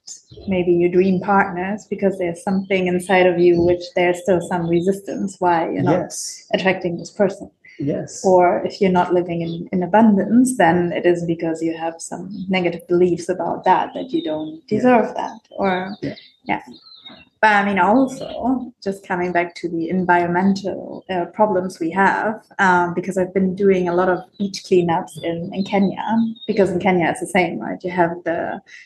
maybe 0.47 0.71
your 0.71 0.89
dream 0.89 1.19
partners 1.19 1.87
because 1.89 2.17
there's 2.17 2.43
something 2.43 2.87
inside 2.87 3.25
of 3.25 3.39
you 3.39 3.61
which 3.61 3.81
there's 3.95 4.21
still 4.21 4.41
some 4.41 4.67
resistance 4.67 5.37
why 5.39 5.69
you're 5.71 5.81
not 5.83 5.99
yes. 6.01 6.47
attracting 6.53 6.97
this 6.97 7.11
person 7.11 7.49
Yes. 7.77 8.23
or 8.23 8.63
if 8.65 8.79
you're 8.79 8.91
not 8.91 9.13
living 9.13 9.41
in, 9.41 9.67
in 9.73 9.83
abundance 9.83 10.57
then 10.57 10.93
it 10.93 11.05
is 11.05 11.25
because 11.25 11.61
you 11.61 11.75
have 11.77 11.95
some 11.99 12.45
negative 12.47 12.87
beliefs 12.87 13.27
about 13.29 13.63
that 13.65 13.93
that 13.95 14.11
you 14.11 14.23
don't 14.23 14.61
Yeah. 14.67 14.77
deserve 14.77 15.15
that 15.15 15.39
or 15.51 15.95
Yeah. 16.01 16.15
yeah 16.43 16.61
but 17.45 17.53
i 17.57 17.63
mean 17.67 17.77
also 17.77 18.27
just 18.87 19.07
coming 19.07 19.31
back 19.37 19.49
to 19.53 19.69
the 19.69 19.83
environmental 19.97 21.05
uh, 21.13 21.25
problems 21.39 21.79
we 21.79 21.89
have 21.91 22.33
um, 22.65 22.93
because 22.95 23.19
i've 23.19 23.33
been 23.39 23.51
doing 23.63 23.87
a 23.87 23.93
lot 23.99 24.09
of 24.13 24.19
beach 24.39 24.59
cleanups 24.67 25.13
in, 25.29 25.37
in 25.53 25.63
kenya 25.63 26.05
because 26.47 26.71
in 26.71 26.79
kenya 26.79 27.07
it's 27.11 27.19
the 27.25 27.33
same 27.37 27.59
right? 27.65 27.83
You 27.83 27.91
have 27.91 28.13
the 28.29 28.39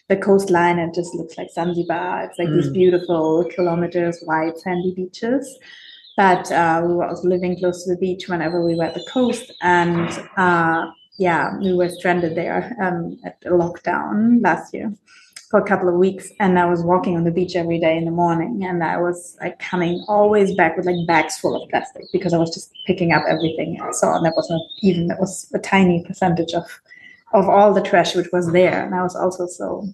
the 0.09 0.17
coastline 0.27 0.77
and 0.79 0.89
it 0.89 0.95
just 1.01 1.13
looks 1.15 1.37
like 1.37 1.49
zanzibar. 1.57 2.23
It's 2.25 2.37
like 2.39 2.51
these 2.55 2.69
Mm. 2.69 2.79
beautiful 2.81 3.25
kilometers 3.55 4.15
wide 4.29 4.57
sandy 4.63 4.91
beaches. 4.99 5.43
But 6.17 6.51
uh, 6.51 6.77
we 6.85 6.91
were 6.97 7.07
also 7.09 7.27
living 7.35 7.53
close 7.61 7.77
to 7.83 7.89
the 7.93 8.01
beach 8.05 8.23
whenever 8.31 8.57
we 8.67 8.75
were 8.75 8.87
at 8.91 8.97
the 8.99 9.05
coast 9.15 9.47
and 9.61 10.09
uh, 10.45 10.81
yeah 11.27 11.43
we 11.65 11.71
were 11.79 11.89
stranded 11.97 12.33
there 12.41 12.61
um, 12.85 13.01
at 13.29 13.37
a 13.51 13.53
lockdown 13.63 14.17
last 14.47 14.73
year 14.73 14.89
for 15.49 15.59
a 15.59 15.65
couple 15.65 15.89
of 15.89 15.95
weeks 15.95 16.31
and 16.39 16.59
i 16.59 16.65
was 16.65 16.83
walking 16.83 17.15
on 17.17 17.23
the 17.23 17.31
beach 17.31 17.55
every 17.55 17.79
day 17.79 17.97
in 17.97 18.05
the 18.05 18.11
morning 18.11 18.63
and 18.63 18.83
i 18.83 18.97
was 18.97 19.37
like 19.41 19.57
coming 19.59 20.03
always 20.07 20.55
back 20.55 20.77
with 20.77 20.85
like 20.85 21.07
bags 21.07 21.37
full 21.37 21.61
of 21.61 21.69
plastic 21.69 22.03
because 22.13 22.33
i 22.33 22.37
was 22.37 22.53
just 22.53 22.71
picking 22.85 23.11
up 23.11 23.23
everything 23.27 23.79
i 23.81 23.91
saw 23.91 24.15
and 24.15 24.25
that 24.25 24.35
was 24.35 24.49
not 24.49 24.61
even 24.81 25.07
that 25.07 25.19
was 25.19 25.51
a 25.53 25.59
tiny 25.59 26.03
percentage 26.05 26.53
of 26.53 26.65
of 27.33 27.47
all 27.47 27.73
the 27.73 27.81
trash 27.81 28.15
which 28.15 28.31
was 28.31 28.51
there 28.51 28.85
and 28.85 28.95
i 28.95 29.01
was 29.01 29.15
also 29.15 29.47
so 29.47 29.87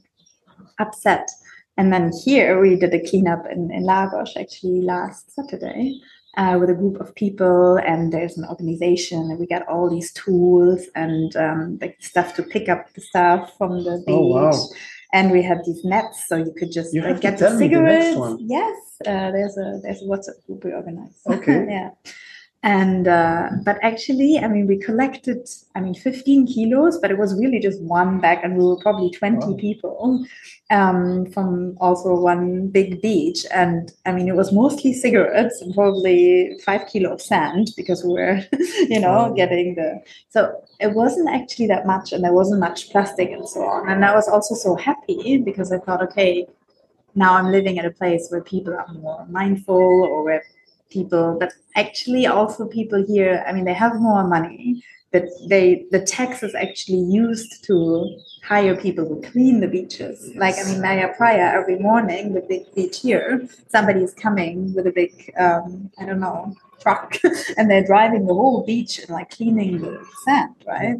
upset 0.79 1.29
and 1.77 1.91
then 1.91 2.12
here 2.24 2.59
we 2.62 2.75
did 2.75 2.93
a 2.93 3.09
cleanup 3.09 3.45
in, 3.51 3.69
in 3.71 3.83
Lagos 3.83 4.38
actually 4.38 4.81
last 4.81 5.33
Saturday 5.35 6.00
uh, 6.38 6.57
with 6.59 6.69
a 6.69 6.74
group 6.74 7.00
of 7.00 7.15
people, 7.15 7.77
and 7.77 8.12
there's 8.12 8.38
an 8.38 8.45
organization, 8.45 9.19
and 9.19 9.39
we 9.39 9.47
got 9.47 9.67
all 9.67 9.89
these 9.89 10.12
tools 10.13 10.85
and 10.95 11.35
um, 11.35 11.77
like 11.81 11.97
stuff 12.00 12.35
to 12.35 12.43
pick 12.43 12.69
up 12.69 12.93
the 12.93 13.01
stuff 13.01 13.57
from 13.57 13.83
the 13.83 14.03
beach. 14.05 14.15
Oh, 14.15 14.27
wow. 14.27 14.69
And 15.17 15.31
we 15.31 15.41
had 15.41 15.60
these 15.65 15.81
nets, 15.86 16.17
so 16.27 16.36
you 16.36 16.51
could 16.60 16.72
just 16.79 16.93
You 16.93 17.01
like, 17.01 17.10
have 17.12 17.17
to 17.17 17.22
get 17.27 17.38
the 17.39 17.45
tell 17.45 17.57
me 17.57 17.67
the 17.69 17.81
next 17.81 18.05
cigarettes. 18.05 18.17
one. 18.25 18.38
Yes, 18.57 18.77
uh, 19.12 19.31
there's 19.36 19.57
a 19.57 19.67
there's 19.84 20.01
a 20.05 20.07
WhatsApp 20.12 20.38
group 20.45 20.60
we 20.65 20.72
organized. 20.81 21.19
Okay. 21.38 21.60
yeah. 21.77 21.89
And 22.65 23.07
uh, 23.07 23.50
but 23.63 23.77
actually 23.84 24.39
i 24.39 24.48
mean 24.48 24.65
we 24.65 24.75
collected 24.75 25.48
i 25.75 25.79
mean 25.79 25.93
15 25.93 26.48
kilos 26.48 26.98
but 26.98 27.12
it 27.12 27.17
was 27.17 27.39
really 27.39 27.60
just 27.60 27.79
one 27.81 28.19
bag 28.19 28.39
and 28.43 28.57
we 28.57 28.65
were 28.65 28.81
probably 28.81 29.12
20 29.12 29.38
wow. 29.38 29.55
people 29.57 30.25
um, 30.72 31.27
from 31.27 31.77
also 31.79 32.15
one 32.15 32.67
big 32.69 33.00
beach. 33.00 33.45
And 33.51 33.93
i 34.07 34.12
mean 34.12 34.27
it 34.27 34.36
was 34.36 34.51
mostly 34.51 34.93
cigarettes 34.93 35.62
and 35.62 35.75
probably 35.75 36.57
five 36.65 36.88
kilo 36.88 37.13
of 37.13 37.22
sand 37.22 37.69
because 37.77 38.03
we 38.03 38.13
were 38.13 38.41
you 38.89 39.00
know 39.00 39.31
getting 39.36 39.75
the 39.75 40.01
so 40.29 40.60
it 40.79 40.93
wasn't 40.93 41.29
actually 41.29 41.67
that 41.67 41.86
much 41.86 42.13
and 42.13 42.24
there 42.24 42.34
wasn't 42.34 42.60
much 42.60 42.89
plastic 42.89 43.29
and 43.29 43.48
so 43.48 43.62
on. 43.62 43.89
And 43.89 44.03
i 44.03 44.15
was 44.15 44.27
also 44.27 44.55
so 44.55 44.75
happy 44.75 45.38
because 45.38 45.72
i 45.72 45.77
thought 45.77 46.01
okay 46.01 46.48
now 47.13 47.36
i'm 47.36 47.51
living 47.51 47.77
at 47.77 47.86
a 47.86 47.91
place 47.91 48.27
where 48.29 48.41
people 48.41 48.74
are 48.74 48.91
more 48.93 49.25
mindful 49.29 49.75
or 49.75 50.24
where 50.24 50.43
people, 50.89 51.38
but 51.39 51.54
actually 51.75 52.27
also 52.27 52.68
people 52.68 53.04
here, 53.06 53.44
I 53.48 53.54
mean, 53.54 53.65
they 53.65 53.74
have 53.74 54.00
more 54.00 54.27
money, 54.27 54.84
but 55.12 55.30
they 55.48 55.86
the 55.92 56.01
tax 56.01 56.44
is 56.44 56.56
actually 56.56 57.04
used 57.24 57.63
to 57.65 58.18
hire 58.44 58.75
people 58.75 59.06
who 59.08 59.22
clean 59.22 59.60
the 59.62 59.68
beaches. 59.68 60.18
Yes. 60.27 60.38
Like 60.38 60.56
I 60.60 60.63
mean, 60.70 60.82
Meia 60.82 61.13
Praia 61.18 61.48
every 61.60 61.80
morning, 61.80 62.34
the 62.34 62.42
big 62.42 62.63
beach 62.75 63.00
here, 63.01 63.48
somebody 63.70 64.01
is 64.01 64.13
coming 64.13 64.74
with 64.74 64.88
a 64.88 64.92
big, 64.92 65.32
um, 65.39 65.89
I 66.00 66.06
don't 66.06 66.20
know, 66.20 66.54
truck, 66.82 67.15
and 67.58 67.70
they're 67.70 67.86
driving 67.86 68.25
the 68.25 68.34
whole 68.34 68.65
beach 68.65 69.00
and 69.00 69.10
like 69.10 69.30
cleaning 69.30 69.80
the 69.80 70.06
sand, 70.25 70.56
right? 70.68 70.98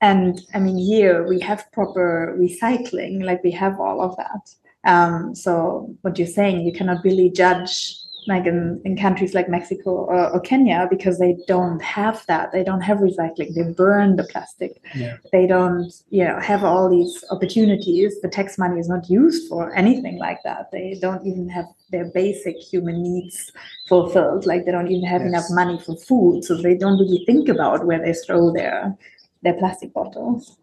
And 0.00 0.40
I 0.54 0.58
mean, 0.58 0.78
here 0.78 1.26
we 1.26 1.40
have 1.40 1.70
proper 1.72 2.36
recycling, 2.38 3.24
like 3.24 3.42
we 3.42 3.50
have 3.52 3.80
all 3.80 4.00
of 4.00 4.16
that. 4.16 4.44
Um, 4.84 5.34
so 5.34 5.94
what 6.02 6.18
you're 6.18 6.26
saying, 6.40 6.66
you 6.66 6.72
cannot 6.72 7.04
really 7.04 7.30
judge 7.30 7.96
like 8.28 8.46
in, 8.46 8.80
in 8.84 8.96
countries 8.96 9.32
like 9.34 9.48
Mexico 9.48 9.90
or, 9.90 10.30
or, 10.30 10.40
Kenya 10.40 10.86
because 10.90 11.18
they 11.18 11.36
don't 11.48 11.82
have 11.82 12.24
that. 12.26 12.52
They 12.52 12.62
don't 12.62 12.82
have 12.82 12.98
recycling. 12.98 13.54
They 13.54 13.72
burn 13.72 14.16
the 14.16 14.24
plastic. 14.24 14.82
Yeah. 14.94 15.16
They 15.32 15.46
don't, 15.46 15.90
you 16.10 16.24
know, 16.24 16.38
have 16.38 16.62
all 16.62 16.90
these 16.90 17.24
opportunities. 17.30 18.20
The 18.20 18.28
tax 18.28 18.58
money 18.58 18.78
is 18.78 18.88
not 18.88 19.08
used 19.08 19.48
for 19.48 19.74
anything 19.74 20.18
like 20.18 20.40
that. 20.44 20.70
They 20.70 20.98
don't 21.00 21.26
even 21.26 21.48
have 21.48 21.64
their 21.90 22.10
basic 22.12 22.56
human 22.58 23.02
needs 23.02 23.50
fulfilled. 23.88 24.44
Like 24.44 24.66
they 24.66 24.72
don't 24.72 24.90
even 24.90 25.08
have 25.08 25.22
yes. 25.22 25.28
enough 25.30 25.46
money 25.50 25.80
for 25.80 25.96
food. 25.96 26.44
So 26.44 26.54
they 26.54 26.76
don't 26.76 26.98
really 26.98 27.24
think 27.24 27.48
about 27.48 27.86
where 27.86 27.98
they 27.98 28.12
throw 28.12 28.52
their 28.52 28.94
their 29.42 29.54
plastic 29.54 29.94
bottles. 29.94 30.58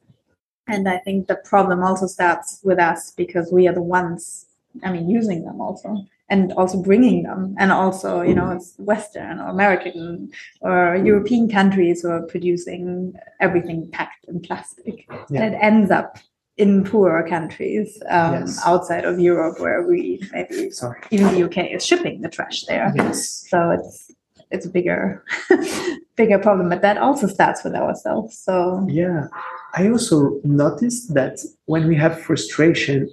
And 0.67 0.87
I 0.87 0.97
think 0.99 1.27
the 1.27 1.37
problem 1.37 1.83
also 1.83 2.05
starts 2.05 2.59
with 2.63 2.79
us 2.79 3.11
because 3.11 3.51
we 3.51 3.67
are 3.67 3.73
the 3.73 3.81
ones, 3.81 4.47
I 4.83 4.91
mean, 4.91 5.09
using 5.09 5.45
them 5.45 5.61
also 5.61 6.05
and 6.29 6.51
also 6.53 6.81
bringing 6.81 7.23
them 7.23 7.55
and 7.59 7.71
also 7.71 8.21
you 8.21 8.33
know 8.33 8.51
it's 8.51 8.75
western 8.77 9.39
or 9.39 9.47
american 9.49 10.29
or 10.61 10.95
european 10.95 11.49
countries 11.49 12.01
who 12.01 12.09
are 12.09 12.23
producing 12.23 13.13
everything 13.39 13.89
packed 13.91 14.25
in 14.27 14.39
plastic 14.39 15.05
yeah. 15.29 15.41
and 15.43 15.53
it 15.53 15.57
ends 15.61 15.91
up 15.91 16.17
in 16.57 16.83
poorer 16.83 17.27
countries 17.27 18.01
um, 18.09 18.33
yes. 18.33 18.61
outside 18.65 19.05
of 19.05 19.19
europe 19.19 19.59
where 19.59 19.85
we 19.87 20.21
maybe 20.31 20.69
Sorry. 20.71 20.99
even 21.11 21.33
the 21.33 21.43
uk 21.43 21.57
is 21.57 21.85
shipping 21.85 22.21
the 22.21 22.29
trash 22.29 22.63
there 22.63 22.91
yes. 22.95 23.45
so 23.49 23.71
it's 23.71 24.11
it's 24.51 24.65
a 24.65 24.69
bigger 24.69 25.23
bigger 26.15 26.39
problem 26.39 26.69
but 26.69 26.81
that 26.81 26.97
also 26.97 27.27
starts 27.27 27.63
with 27.63 27.75
ourselves 27.75 28.37
so 28.37 28.85
yeah 28.89 29.27
i 29.73 29.89
also 29.89 30.39
noticed 30.43 31.13
that 31.13 31.39
when 31.65 31.87
we 31.87 31.95
have 31.95 32.19
frustration 32.19 33.09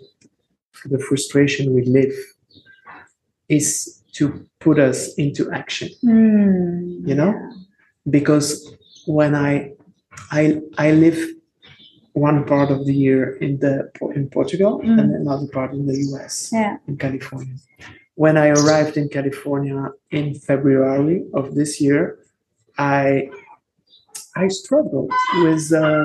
the 0.85 0.99
frustration 0.99 1.75
we 1.75 1.85
live 1.85 2.15
is 3.59 4.03
to 4.13 4.25
put 4.61 4.79
us 4.79 5.15
into 5.15 5.51
action 5.61 5.89
mm, 6.05 7.09
you 7.09 7.15
know 7.15 7.33
yeah. 7.33 7.51
because 8.17 8.49
when 9.07 9.35
i 9.35 9.53
i 10.31 10.43
i 10.79 10.93
live 10.93 11.21
one 12.15 12.45
part 12.45 12.71
of 12.71 12.81
the 12.87 12.95
year 12.95 13.37
in 13.47 13.59
the 13.65 13.75
in 14.15 14.29
portugal 14.29 14.81
mm. 14.81 14.99
and 15.01 15.09
another 15.15 15.49
part 15.57 15.71
in 15.73 15.87
the 15.87 15.97
us 16.21 16.51
yeah. 16.53 16.77
in 16.89 16.97
california 16.97 17.57
when 18.15 18.37
i 18.37 18.49
arrived 18.49 18.97
in 18.97 19.09
california 19.09 19.81
in 20.11 20.35
february 20.35 21.19
of 21.35 21.55
this 21.55 21.81
year 21.81 22.19
i 22.79 23.29
i 24.37 24.49
struggled 24.49 25.11
with 25.45 25.73
uh, 25.73 26.05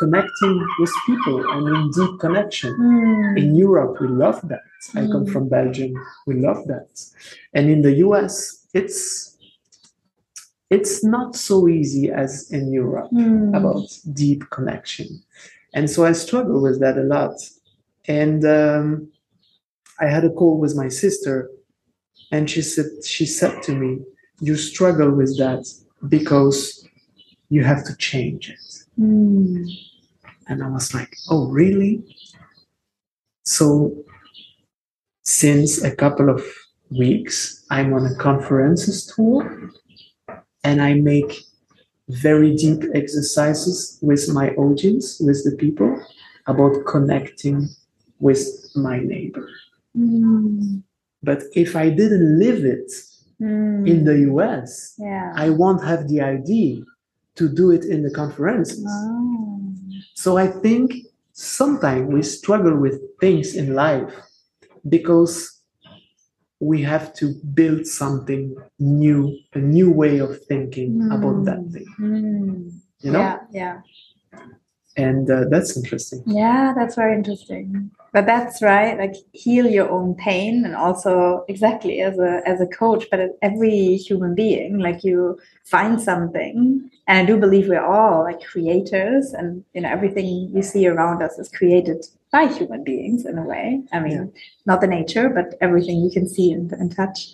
connecting 0.00 0.54
with 0.78 0.92
people 1.06 1.38
and 1.52 1.68
in 1.68 1.90
deep 1.90 2.18
connection. 2.18 2.72
Mm. 2.74 3.38
In 3.38 3.54
Europe, 3.54 4.00
we 4.00 4.08
love 4.08 4.40
that. 4.48 4.64
Mm. 4.92 4.98
I 4.98 5.12
come 5.12 5.26
hmm. 5.26 5.32
from 5.32 5.48
Belgium. 5.48 5.92
We 6.26 6.34
love 6.48 6.66
that. 6.72 6.88
And 7.52 7.64
in 7.74 7.82
the 7.82 7.94
US, 8.06 8.66
it's 8.72 9.36
it's 10.76 11.04
not 11.04 11.36
so 11.36 11.68
easy 11.68 12.10
as 12.24 12.50
in 12.50 12.72
Europe 12.72 13.10
mm. 13.12 13.56
about 13.58 13.86
deep 14.22 14.42
connection. 14.50 15.08
And 15.74 15.90
so 15.90 16.06
I 16.10 16.12
struggle 16.12 16.62
with 16.62 16.80
that 16.80 16.96
a 16.96 17.06
lot. 17.16 17.36
And 18.06 18.40
um, 18.44 19.12
I 20.00 20.06
had 20.06 20.24
a 20.24 20.30
call 20.30 20.58
with 20.58 20.74
my 20.82 20.88
sister, 20.88 21.50
and 22.32 22.48
she 22.48 22.62
said 22.62 22.90
she 23.04 23.26
said 23.26 23.54
to 23.66 23.72
me, 23.82 23.90
"You 24.40 24.56
struggle 24.56 25.10
with 25.20 25.32
that 25.42 25.64
because 26.08 26.58
you 27.54 27.62
have 27.70 27.82
to 27.88 27.94
change 28.08 28.48
it." 28.56 28.66
Mm. 28.98 29.66
And 30.50 30.64
I 30.64 30.68
was 30.68 30.92
like, 30.92 31.16
oh, 31.30 31.46
really? 31.46 32.02
So, 33.44 33.94
since 35.22 35.82
a 35.84 35.94
couple 35.94 36.28
of 36.28 36.42
weeks, 36.90 37.64
I'm 37.70 37.94
on 37.94 38.04
a 38.04 38.16
conferences 38.16 39.06
tour 39.14 39.70
and 40.64 40.82
I 40.82 40.94
make 40.94 41.44
very 42.08 42.56
deep 42.56 42.82
exercises 42.94 43.96
with 44.02 44.28
my 44.34 44.50
audience, 44.50 45.20
with 45.20 45.44
the 45.44 45.56
people, 45.56 46.04
about 46.48 46.84
connecting 46.84 47.68
with 48.18 48.44
my 48.74 48.98
neighbor. 48.98 49.48
Mm. 49.96 50.82
But 51.22 51.44
if 51.54 51.76
I 51.76 51.90
didn't 51.90 52.40
live 52.40 52.64
it 52.64 52.90
mm. 53.40 53.88
in 53.88 54.04
the 54.04 54.18
US, 54.32 54.94
yeah. 54.98 55.32
I 55.36 55.50
won't 55.50 55.84
have 55.84 56.08
the 56.08 56.22
idea 56.22 56.82
to 57.36 57.48
do 57.48 57.70
it 57.70 57.84
in 57.84 58.02
the 58.02 58.10
conferences. 58.10 58.84
Oh. 58.88 59.59
So 60.22 60.36
I 60.36 60.48
think 60.48 60.92
sometimes 61.32 62.12
we 62.12 62.22
struggle 62.22 62.76
with 62.76 63.00
things 63.20 63.54
in 63.54 63.74
life 63.74 64.12
because 64.86 65.62
we 66.60 66.82
have 66.82 67.14
to 67.14 67.32
build 67.54 67.86
something 67.86 68.54
new, 68.78 69.34
a 69.54 69.60
new 69.60 69.90
way 69.90 70.18
of 70.18 70.44
thinking 70.44 70.90
mm. 71.00 71.16
about 71.16 71.46
that 71.46 71.62
thing. 71.72 71.86
Mm. 71.98 72.80
You 73.00 73.12
know? 73.12 73.18
Yeah, 73.18 73.38
yeah. 73.50 73.80
And 74.94 75.30
uh, 75.30 75.44
that's 75.48 75.74
interesting. 75.74 76.22
Yeah, 76.26 76.74
that's 76.76 76.96
very 76.96 77.16
interesting 77.16 77.90
but 78.12 78.26
that's 78.26 78.60
right 78.62 78.98
like 78.98 79.14
heal 79.32 79.66
your 79.66 79.88
own 79.88 80.14
pain 80.14 80.64
and 80.64 80.74
also 80.74 81.44
exactly 81.48 82.00
as 82.00 82.18
a 82.18 82.42
as 82.46 82.60
a 82.60 82.66
coach 82.66 83.04
but 83.10 83.20
every 83.42 83.96
human 83.96 84.34
being 84.34 84.78
like 84.78 85.04
you 85.04 85.38
find 85.64 86.00
something. 86.00 86.90
And 87.06 87.18
i 87.18 87.24
do 87.24 87.38
believe 87.38 87.68
we're 87.68 87.84
all 87.84 88.22
like 88.22 88.42
creators 88.42 89.32
and 89.32 89.64
you 89.74 89.80
know 89.80 89.88
everything 89.88 90.52
we 90.52 90.62
see 90.62 90.86
around 90.86 91.22
us 91.22 91.38
is 91.38 91.48
created 91.48 92.06
by 92.32 92.46
human 92.46 92.84
beings 92.84 93.26
in 93.26 93.38
a 93.38 93.42
way. 93.42 93.82
I 93.92 94.00
mean 94.00 94.12
yeah. 94.12 94.40
not 94.66 94.80
the 94.80 94.86
nature 94.86 95.28
but 95.28 95.54
everything 95.60 96.00
you 96.00 96.10
can 96.10 96.28
see 96.28 96.52
and, 96.52 96.72
and 96.72 96.94
touch. 96.94 97.32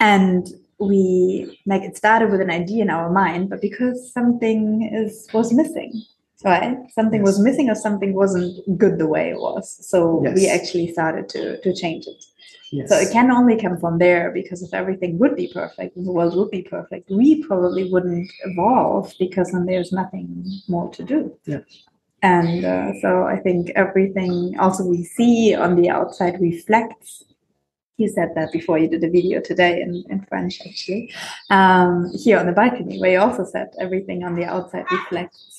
And 0.00 0.46
we 0.78 1.60
like 1.66 1.82
it 1.82 1.96
started 1.96 2.30
with 2.30 2.40
an 2.40 2.50
idea 2.50 2.82
in 2.82 2.90
our 2.90 3.10
mind 3.10 3.50
but 3.50 3.60
because 3.60 4.12
something 4.12 4.88
is 4.92 5.28
was 5.32 5.52
missing 5.52 6.04
right 6.44 6.76
something 6.92 7.20
yes. 7.20 7.26
was 7.26 7.40
missing 7.40 7.68
or 7.68 7.74
something 7.74 8.14
wasn't 8.14 8.78
good 8.78 8.98
the 8.98 9.06
way 9.06 9.30
it 9.30 9.40
was 9.40 9.76
so 9.86 10.22
yes. 10.24 10.36
we 10.36 10.48
actually 10.48 10.92
started 10.92 11.28
to 11.28 11.60
to 11.62 11.74
change 11.74 12.06
it 12.06 12.24
yes. 12.70 12.88
so 12.88 12.96
it 12.96 13.10
can 13.12 13.30
only 13.30 13.56
come 13.56 13.76
from 13.78 13.98
there 13.98 14.30
because 14.30 14.62
if 14.62 14.72
everything 14.72 15.18
would 15.18 15.34
be 15.34 15.50
perfect 15.52 15.96
the 15.96 16.12
world 16.12 16.36
would 16.36 16.50
be 16.50 16.62
perfect 16.62 17.10
we 17.10 17.42
probably 17.44 17.90
wouldn't 17.90 18.30
evolve 18.44 19.12
because 19.18 19.50
then 19.50 19.66
there's 19.66 19.90
nothing 19.90 20.44
more 20.68 20.88
to 20.90 21.02
do 21.02 21.36
yeah. 21.44 21.58
and 22.22 22.64
uh, 22.64 22.92
so 23.00 23.24
i 23.24 23.36
think 23.36 23.70
everything 23.74 24.56
also 24.60 24.84
we 24.84 25.02
see 25.02 25.54
on 25.54 25.74
the 25.74 25.90
outside 25.90 26.40
reflects 26.40 27.24
you 27.96 28.08
said 28.08 28.30
that 28.36 28.52
before 28.52 28.78
you 28.78 28.88
did 28.88 29.02
a 29.02 29.10
video 29.10 29.40
today 29.40 29.82
in, 29.82 30.04
in 30.08 30.24
French, 30.26 30.60
actually, 30.64 31.12
um, 31.50 32.08
here 32.14 32.38
on 32.38 32.46
the 32.46 32.52
balcony, 32.52 33.00
where 33.00 33.10
you 33.10 33.18
also 33.18 33.44
said 33.44 33.70
everything 33.80 34.22
on 34.22 34.36
the 34.36 34.44
outside 34.44 34.84
reflects 34.92 35.57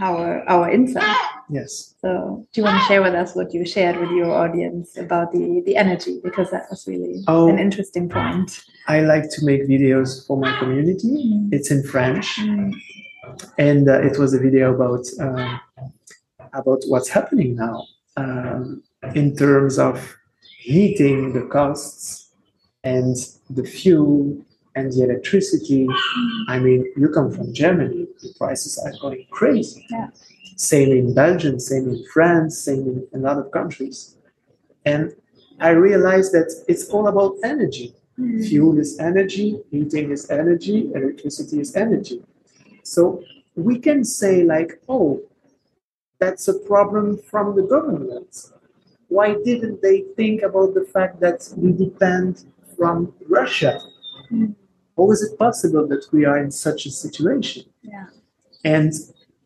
our 0.00 0.48
our 0.48 0.70
insight. 0.70 1.16
Yes. 1.48 1.94
So, 2.00 2.46
do 2.52 2.60
you 2.60 2.64
want 2.64 2.80
to 2.80 2.86
share 2.86 3.02
with 3.02 3.14
us 3.14 3.34
what 3.34 3.54
you 3.54 3.64
shared 3.64 3.98
with 3.98 4.10
your 4.10 4.30
audience 4.30 4.96
about 4.96 5.32
the 5.32 5.62
the 5.64 5.76
energy? 5.76 6.20
Because 6.22 6.50
that 6.50 6.66
was 6.70 6.86
really 6.86 7.22
oh, 7.28 7.48
an 7.48 7.58
interesting 7.58 8.08
point. 8.08 8.64
I 8.88 9.00
like 9.00 9.30
to 9.30 9.44
make 9.44 9.62
videos 9.62 10.26
for 10.26 10.36
my 10.36 10.56
community. 10.58 11.08
Mm. 11.08 11.52
It's 11.52 11.70
in 11.70 11.82
French, 11.82 12.36
mm. 12.36 12.74
and 13.58 13.88
uh, 13.88 14.00
it 14.00 14.18
was 14.18 14.34
a 14.34 14.38
video 14.38 14.74
about 14.74 15.06
uh, 15.20 15.58
about 16.52 16.82
what's 16.88 17.08
happening 17.08 17.56
now 17.56 17.86
um, 18.16 18.82
in 19.14 19.36
terms 19.36 19.78
of 19.78 20.16
heating 20.58 21.32
the 21.32 21.46
costs 21.46 22.30
and 22.82 23.16
the 23.50 23.64
fuel 23.64 24.36
and 24.76 24.92
the 24.92 25.02
electricity. 25.02 25.88
I 26.48 26.58
mean, 26.58 26.92
you 26.96 27.08
come 27.08 27.32
from 27.32 27.52
Germany, 27.52 28.06
the 28.22 28.32
prices 28.38 28.78
are 28.78 28.92
going 29.00 29.26
crazy. 29.30 29.84
Yeah. 29.90 30.08
Same 30.56 30.92
in 30.92 31.14
Belgium, 31.14 31.58
same 31.58 31.88
in 31.88 32.04
France, 32.12 32.58
same 32.58 33.06
in 33.12 33.20
a 33.20 33.22
lot 33.22 33.38
of 33.38 33.50
countries. 33.50 34.16
And 34.84 35.14
I 35.58 35.70
realized 35.70 36.32
that 36.32 36.52
it's 36.68 36.88
all 36.90 37.08
about 37.08 37.34
energy. 37.42 37.94
Mm. 38.18 38.46
Fuel 38.48 38.78
is 38.78 38.98
energy, 38.98 39.60
heating 39.70 40.10
is 40.10 40.30
energy, 40.30 40.90
electricity 40.94 41.60
is 41.60 41.74
energy. 41.74 42.22
So 42.82 43.22
we 43.56 43.78
can 43.78 44.04
say, 44.04 44.44
like, 44.44 44.80
oh, 44.88 45.22
that's 46.18 46.48
a 46.48 46.58
problem 46.60 47.18
from 47.18 47.56
the 47.56 47.62
government. 47.62 48.52
Why 49.08 49.36
didn't 49.44 49.82
they 49.82 50.04
think 50.16 50.42
about 50.42 50.74
the 50.74 50.84
fact 50.84 51.20
that 51.20 51.48
we 51.56 51.72
depend 51.72 52.44
from 52.76 53.12
Russia? 53.28 53.80
Mm. 54.30 54.54
How 54.96 55.10
is 55.10 55.22
it 55.22 55.38
possible 55.38 55.86
that 55.88 56.06
we 56.12 56.24
are 56.24 56.38
in 56.38 56.50
such 56.50 56.86
a 56.86 56.90
situation? 56.90 57.64
Yeah. 57.82 58.06
And 58.64 58.92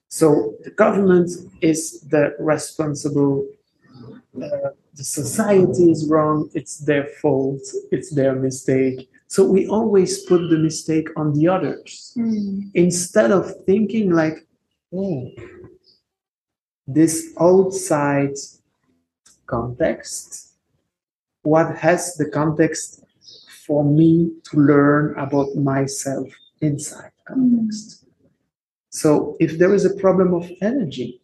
so 0.09 0.55
the 0.65 0.71
government 0.71 1.31
is 1.61 2.01
the 2.03 2.35
responsible. 2.39 3.47
Uh, 4.37 4.71
the 4.95 5.05
society 5.05 5.91
is 5.91 6.09
wrong. 6.09 6.51
It's 6.55 6.79
their 6.79 7.07
fault. 7.21 7.61
It's 7.91 8.11
their 8.11 8.35
mistake. 8.35 9.09
So 9.29 9.45
we 9.45 9.69
always 9.69 10.25
put 10.25 10.49
the 10.51 10.59
mistake 10.59 11.09
on 11.17 11.35
the 11.35 11.49
others 11.49 12.13
Mm. 12.17 12.71
instead 12.75 13.31
of 13.31 13.45
thinking 13.67 14.11
like, 14.11 14.47
oh, 14.93 15.31
this 16.87 17.33
outside 17.39 18.35
context, 19.47 20.55
what 21.43 21.77
has 21.77 22.17
the 22.17 22.29
context 22.29 23.05
for 23.71 23.85
me 23.85 24.33
to 24.51 24.59
learn 24.59 25.15
about 25.17 25.55
myself 25.55 26.27
inside 26.61 27.13
context? 27.29 28.05
So 28.91 29.37
if 29.39 29.59
there 29.59 29.73
is 29.73 29.85
a 29.85 29.95
problem 29.95 30.35
of 30.35 30.51
energy, 30.61 31.21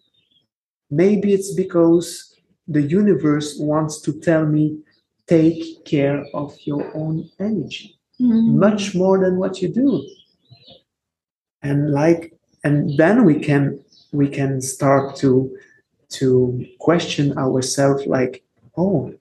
maybe 0.88 1.34
it's 1.34 1.52
because 1.54 2.36
the 2.68 2.82
universe 2.82 3.58
wants 3.58 4.00
to 4.02 4.12
tell 4.20 4.46
me, 4.46 4.78
take 5.26 5.84
care 5.84 6.24
of 6.34 6.54
your 6.64 6.84
own 6.94 7.28
energy 7.40 7.96
Mm. 8.18 8.54
much 8.54 8.94
more 8.94 9.18
than 9.18 9.36
what 9.36 9.60
you 9.60 9.68
do 9.68 10.02
and 11.62 11.92
like 11.92 12.32
and 12.64 12.96
then 12.96 13.26
we 13.26 13.38
can 13.38 13.78
we 14.12 14.26
can 14.26 14.62
start 14.62 15.16
to 15.16 15.54
to 16.08 16.64
question 16.78 17.36
ourselves 17.36 18.06
like 18.06 18.42
oh 18.78 19.12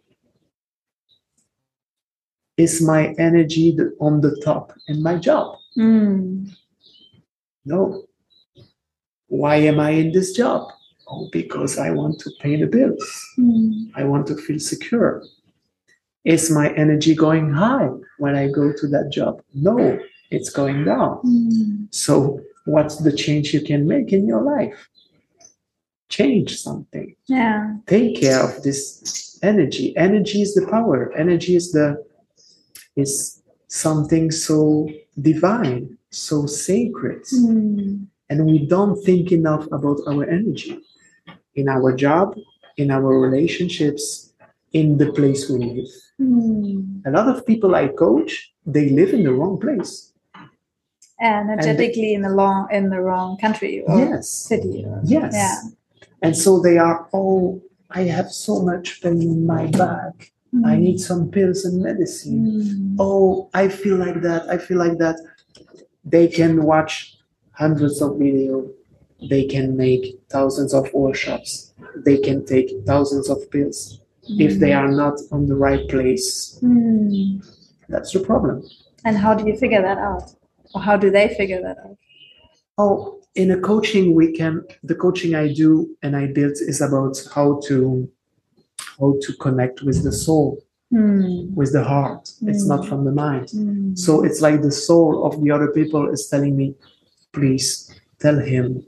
is 2.57 2.81
my 2.81 3.13
energy 3.17 3.77
on 3.99 4.21
the 4.21 4.39
top 4.43 4.73
in 4.87 5.01
my 5.03 5.17
job 5.17 5.57
Mm. 5.77 6.49
no 7.65 8.05
why 9.27 9.55
am 9.57 9.79
i 9.79 9.89
in 9.89 10.11
this 10.13 10.31
job 10.31 10.71
oh 11.09 11.27
because 11.33 11.77
i 11.77 11.89
want 11.91 12.17
to 12.19 12.29
pay 12.41 12.55
the 12.55 12.67
bills 12.67 13.05
Mm. 13.37 13.91
i 13.95 14.03
want 14.05 14.25
to 14.27 14.35
feel 14.37 14.59
secure 14.59 15.21
is 16.23 16.49
my 16.49 16.69
energy 16.75 17.13
going 17.13 17.51
high 17.51 17.89
when 18.19 18.35
i 18.35 18.47
go 18.47 18.71
to 18.71 18.87
that 18.87 19.11
job 19.11 19.41
no 19.53 19.99
it's 20.31 20.49
going 20.49 20.85
down 20.85 21.19
Mm. 21.25 21.87
So, 21.91 22.39
what's 22.65 22.97
the 22.97 23.11
change 23.11 23.53
you 23.53 23.61
can 23.61 23.85
make 23.87 24.11
in 24.11 24.27
your 24.27 24.41
life? 24.41 24.89
Change 26.09 26.57
something. 26.57 27.15
Yeah. 27.27 27.77
Take 27.87 28.19
care 28.21 28.41
of 28.43 28.63
this 28.63 29.39
energy. 29.43 29.95
Energy 29.97 30.41
is 30.41 30.53
the 30.55 30.65
power. 30.67 31.13
Energy 31.15 31.55
is 31.55 31.71
the 31.71 32.03
is 32.95 33.41
something 33.67 34.31
so 34.31 34.89
divine, 35.21 35.97
so 36.09 36.45
sacred, 36.45 37.23
Mm. 37.33 38.07
and 38.29 38.45
we 38.45 38.65
don't 38.65 38.97
think 39.03 39.31
enough 39.31 39.65
about 39.71 39.99
our 40.07 40.23
energy 40.29 40.79
in 41.55 41.67
our 41.69 41.93
job, 41.95 42.35
in 42.77 42.91
our 42.91 43.19
relationships, 43.19 44.33
in 44.73 44.97
the 44.97 45.11
place 45.11 45.49
we 45.49 45.57
live. 45.59 45.91
Mm. 46.19 47.01
A 47.05 47.11
lot 47.11 47.27
of 47.27 47.45
people 47.45 47.75
I 47.75 47.87
coach, 47.87 48.53
they 48.65 48.89
live 48.89 49.13
in 49.13 49.23
the 49.23 49.33
wrong 49.33 49.57
place. 49.59 50.11
Energetically 51.21 52.13
in 52.13 52.21
the 52.23 52.29
long 52.29 52.67
in 52.71 52.89
the 52.89 52.99
wrong 52.99 53.37
country 53.37 53.81
or 53.87 53.99
Yes. 53.99 54.27
city. 54.29 54.83
Or, 54.85 54.99
Yes. 55.05 55.33
Yeah. 55.33 55.57
And 56.21 56.35
so 56.35 56.59
they 56.59 56.77
are, 56.77 57.07
oh, 57.13 57.61
I 57.89 58.03
have 58.03 58.31
so 58.31 58.61
much 58.61 59.01
pain 59.01 59.21
in 59.21 59.45
my 59.45 59.67
back. 59.67 60.31
I 60.63 60.77
need 60.77 60.99
some 60.99 61.29
pills 61.31 61.65
and 61.65 61.81
medicine. 61.81 62.45
Mm. 62.45 62.95
Oh, 62.99 63.49
I 63.53 63.67
feel 63.67 63.97
like 63.97 64.21
that. 64.21 64.47
I 64.49 64.57
feel 64.57 64.77
like 64.77 64.97
that. 64.99 65.17
They 66.03 66.27
can 66.27 66.63
watch 66.63 67.17
hundreds 67.51 68.01
of 68.01 68.11
videos. 68.11 68.71
They 69.29 69.45
can 69.45 69.75
make 69.75 70.19
thousands 70.29 70.73
of 70.73 70.93
workshops. 70.93 71.73
They 72.05 72.17
can 72.17 72.45
take 72.45 72.69
thousands 72.85 73.29
of 73.29 73.49
pills. 73.49 74.01
If 74.27 74.59
they 74.59 74.73
are 74.73 74.91
not 74.91 75.19
on 75.31 75.45
the 75.45 75.55
right 75.55 75.87
place, 75.89 76.59
Mm. 76.63 77.43
that's 77.89 78.11
the 78.11 78.19
problem. 78.19 78.63
And 79.03 79.17
how 79.17 79.33
do 79.35 79.47
you 79.47 79.55
figure 79.55 79.81
that 79.81 79.97
out? 79.97 80.23
Or 80.73 80.81
how 80.81 80.97
do 80.97 81.11
they 81.11 81.27
figure 81.37 81.61
that 81.61 81.77
out? 81.77 81.97
Oh, 82.77 83.19
in 83.35 83.51
a 83.51 83.59
coaching 83.59 84.15
we 84.15 84.31
can 84.31 84.63
the 84.83 84.95
coaching 84.95 85.35
I 85.35 85.53
do 85.53 85.95
and 86.01 86.15
I 86.15 86.27
build 86.27 86.53
is 86.53 86.81
about 86.81 87.15
how 87.35 87.59
to 87.67 88.09
how 88.99 89.15
to 89.21 89.33
connect 89.45 89.81
with 89.83 90.03
the 90.03 90.11
soul, 90.11 90.61
Mm. 90.93 91.53
with 91.59 91.71
the 91.73 91.83
heart. 91.83 92.23
It's 92.43 92.65
not 92.65 92.81
Mm. 92.83 92.89
from 92.89 93.05
the 93.05 93.11
mind. 93.11 93.47
Mm. 93.47 93.97
So 93.97 94.23
it's 94.23 94.41
like 94.41 94.61
the 94.61 94.71
soul 94.71 95.25
of 95.25 95.41
the 95.41 95.51
other 95.51 95.69
people 95.79 96.09
is 96.15 96.27
telling 96.27 96.55
me, 96.55 96.75
please 97.33 97.89
tell 98.19 98.37
him 98.39 98.83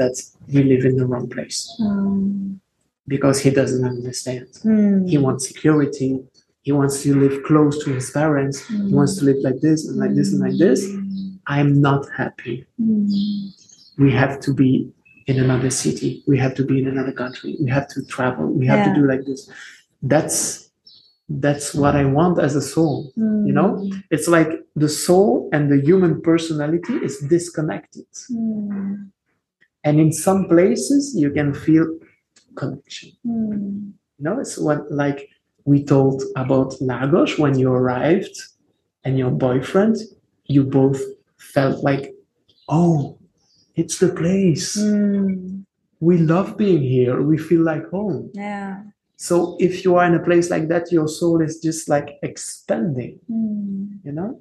that 0.00 0.14
we 0.52 0.62
live 0.64 0.84
in 0.84 0.96
the 0.96 1.06
wrong 1.06 1.28
place 1.28 1.60
Mm. 1.80 2.58
because 3.06 3.38
he 3.40 3.50
doesn't 3.50 3.84
understand. 3.84 4.46
Mm. 4.64 5.08
He 5.08 5.18
wants 5.18 5.46
security. 5.46 6.10
He 6.62 6.72
wants 6.72 7.02
to 7.04 7.14
live 7.14 7.36
close 7.44 7.74
to 7.84 7.90
his 7.98 8.10
parents. 8.10 8.56
He 8.66 8.92
wants 8.98 9.16
to 9.18 9.24
live 9.24 9.36
like 9.48 9.60
this 9.60 9.86
and 9.86 9.96
like 10.02 10.14
this 10.16 10.32
and 10.32 10.40
like 10.40 10.58
this. 10.58 10.80
I'm 11.46 11.80
not 11.80 12.02
happy. 12.16 12.66
Mm. 12.80 13.08
We 13.98 14.10
have 14.10 14.40
to 14.40 14.52
be 14.52 14.90
in 15.26 15.38
another 15.38 15.70
city. 15.70 16.22
We 16.26 16.38
have 16.38 16.54
to 16.54 16.64
be 16.64 16.78
in 16.78 16.86
another 16.88 17.12
country. 17.12 17.56
We 17.60 17.68
have 17.70 17.88
to 17.88 18.04
travel. 18.04 18.46
We 18.46 18.66
have 18.66 18.78
Yeah. 18.78 18.94
to 18.94 19.00
do 19.00 19.06
like 19.06 19.24
this. 19.26 19.50
That's 20.02 20.66
that's 21.28 21.74
what 21.74 21.96
I 21.96 22.04
want 22.04 22.38
as 22.38 22.54
a 22.54 22.62
soul. 22.62 23.12
You 23.16 23.52
know? 23.52 23.90
It's 24.12 24.28
like 24.28 24.48
the 24.76 24.88
soul 24.88 25.48
and 25.52 25.68
the 25.68 25.80
human 25.80 26.22
personality 26.22 26.94
is 27.02 27.18
disconnected. 27.18 28.06
Mm. 28.30 29.10
And 29.82 29.98
in 29.98 30.12
some 30.12 30.46
places 30.46 31.16
you 31.16 31.30
can 31.32 31.52
feel 31.52 31.98
connection. 32.54 33.10
Mm. 33.26 33.92
You 34.18 34.24
know, 34.24 34.38
it's 34.38 34.56
what 34.56 34.80
like 34.92 35.28
we 35.64 35.84
told 35.84 36.22
about 36.36 36.80
Lagos 36.80 37.38
when 37.38 37.58
you 37.58 37.72
arrived 37.72 38.36
and 39.02 39.18
your 39.18 39.32
boyfriend, 39.32 39.96
you 40.44 40.62
both 40.62 41.02
felt 41.38 41.82
like, 41.82 42.14
oh, 42.68 43.18
it's 43.76 43.98
the 43.98 44.08
place. 44.08 44.76
Mm. 44.76 45.64
We 46.00 46.18
love 46.18 46.56
being 46.56 46.82
here. 46.82 47.22
We 47.22 47.38
feel 47.38 47.62
like 47.62 47.88
home. 47.90 48.30
Yeah. 48.34 48.82
So 49.16 49.56
if 49.60 49.84
you 49.84 49.96
are 49.96 50.04
in 50.04 50.14
a 50.14 50.22
place 50.22 50.50
like 50.50 50.68
that, 50.68 50.92
your 50.92 51.08
soul 51.08 51.40
is 51.40 51.60
just 51.60 51.88
like 51.88 52.18
expanding, 52.22 53.18
Mm. 53.30 53.98
you 54.04 54.12
know? 54.12 54.40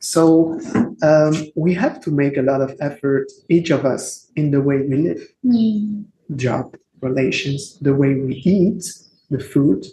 So 0.00 0.60
um, 1.02 1.32
we 1.56 1.74
have 1.74 2.00
to 2.04 2.10
make 2.10 2.36
a 2.36 2.42
lot 2.42 2.60
of 2.60 2.74
effort, 2.80 3.26
each 3.48 3.70
of 3.70 3.84
us, 3.84 4.30
in 4.36 4.50
the 4.50 4.60
way 4.60 4.78
we 4.88 4.96
live 4.96 5.22
Mm. 5.44 6.04
job, 6.36 6.76
relations, 7.00 7.78
the 7.80 7.94
way 7.94 8.14
we 8.14 8.34
eat, 8.44 8.82
the 9.30 9.38
food, 9.38 9.86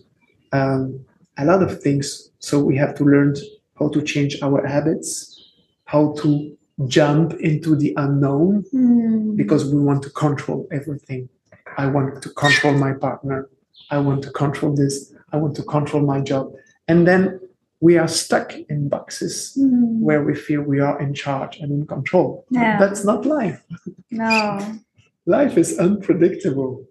um, 0.52 1.00
a 1.38 1.46
lot 1.46 1.62
of 1.64 1.82
things. 1.82 2.32
So 2.40 2.60
we 2.62 2.76
have 2.78 2.94
to 2.96 3.04
learn 3.06 3.36
how 3.80 3.88
to 3.90 4.02
change 4.02 4.34
our 4.42 4.66
habits, 4.66 5.10
how 5.86 6.14
to 6.22 6.58
jump 6.88 7.34
into 7.40 7.76
the 7.76 7.94
unknown 7.98 8.64
Mm. 8.74 9.36
because 9.36 9.72
we 9.74 9.80
want 9.80 10.02
to 10.04 10.10
control 10.10 10.68
everything. 10.72 11.30
I 11.78 11.88
want 11.88 12.22
to 12.24 12.30
control 12.30 12.74
my 12.74 12.94
partner. 12.94 13.50
I 13.90 14.00
want 14.00 14.24
to 14.24 14.32
control 14.32 14.76
this. 14.76 15.14
I 15.34 15.38
want 15.38 15.56
to 15.56 15.64
control 15.64 16.04
my 16.06 16.20
job. 16.22 16.54
And 16.88 17.08
then 17.08 17.40
we 17.80 17.98
are 17.98 18.08
stuck 18.08 18.54
in 18.70 18.90
boxes 18.90 19.58
Mm. 19.58 20.00
where 20.02 20.24
we 20.24 20.36
feel 20.36 20.62
we 20.62 20.80
are 20.80 21.00
in 21.02 21.14
charge 21.14 21.58
and 21.62 21.72
in 21.72 21.86
control. 21.88 22.46
Yeah. 22.52 22.78
That's 22.80 23.04
not 23.04 23.26
life 23.26 23.62
No. 24.12 24.60
life 25.26 25.58
is 25.58 25.78
unpredictable 25.80 26.84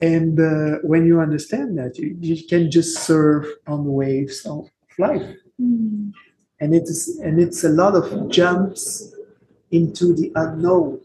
and 0.00 0.38
uh, 0.40 0.78
when 0.82 1.06
you 1.06 1.20
understand 1.20 1.78
that 1.78 1.98
you, 1.98 2.16
you 2.20 2.36
can 2.48 2.70
just 2.70 2.98
surf 3.06 3.46
on 3.66 3.84
the 3.84 3.90
waves 3.90 4.44
of 4.46 4.68
life 4.98 5.28
Mm. 5.60 6.12
And 6.60 6.74
it 6.74 6.84
is 6.84 7.18
and 7.22 7.40
it's 7.40 7.64
a 7.64 7.68
lot 7.68 7.94
of 7.94 8.28
jumps 8.30 9.12
into 9.70 10.14
the 10.14 10.32
unknown 10.36 11.00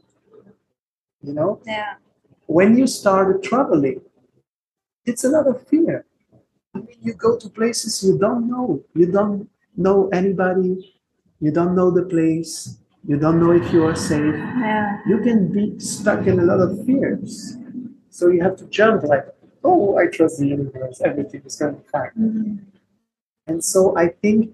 you 1.21 1.33
know 1.33 1.59
Yeah. 1.65 1.95
when 2.45 2.77
you 2.77 2.87
started 2.87 3.43
traveling 3.43 4.01
it's 5.05 5.23
a 5.23 5.29
lot 5.29 5.47
of 5.47 5.65
fear 5.67 6.05
i 6.75 6.77
mean 6.79 6.97
you 7.01 7.13
go 7.13 7.37
to 7.37 7.49
places 7.49 8.03
you 8.03 8.17
don't 8.17 8.47
know 8.49 8.83
you 8.93 9.07
don't 9.11 9.49
know 9.75 10.09
anybody 10.09 10.95
you 11.39 11.51
don't 11.51 11.75
know 11.75 11.89
the 11.89 12.03
place, 12.03 12.77
you 13.07 13.17
don't 13.17 13.39
know 13.39 13.51
if 13.51 13.71
you 13.71 13.85
are 13.85 13.95
safe. 13.95 14.35
Yeah. 14.35 14.99
You 15.07 15.19
can 15.19 15.51
be 15.51 15.79
stuck 15.79 16.27
in 16.27 16.39
a 16.39 16.43
lot 16.43 16.59
of 16.59 16.85
fears. 16.85 17.55
So 18.09 18.27
you 18.27 18.41
have 18.43 18.57
to 18.57 18.65
jump 18.65 19.03
like, 19.03 19.25
oh, 19.63 19.97
I 19.97 20.07
trust 20.07 20.39
the 20.39 20.47
universe, 20.47 21.01
everything 21.03 21.41
is 21.45 21.55
going 21.55 21.75
to 21.75 21.81
be 21.81 21.87
fine. 21.87 22.11
Mm. 22.19 22.59
And 23.47 23.63
so 23.63 23.97
I 23.97 24.09
think 24.09 24.53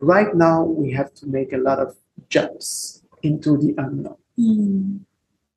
right 0.00 0.34
now 0.34 0.62
we 0.64 0.92
have 0.92 1.12
to 1.14 1.26
make 1.26 1.52
a 1.52 1.58
lot 1.58 1.78
of 1.78 1.96
jumps 2.28 3.02
into 3.22 3.56
the 3.56 3.74
unknown 3.78 4.16
Mm. 4.38 5.00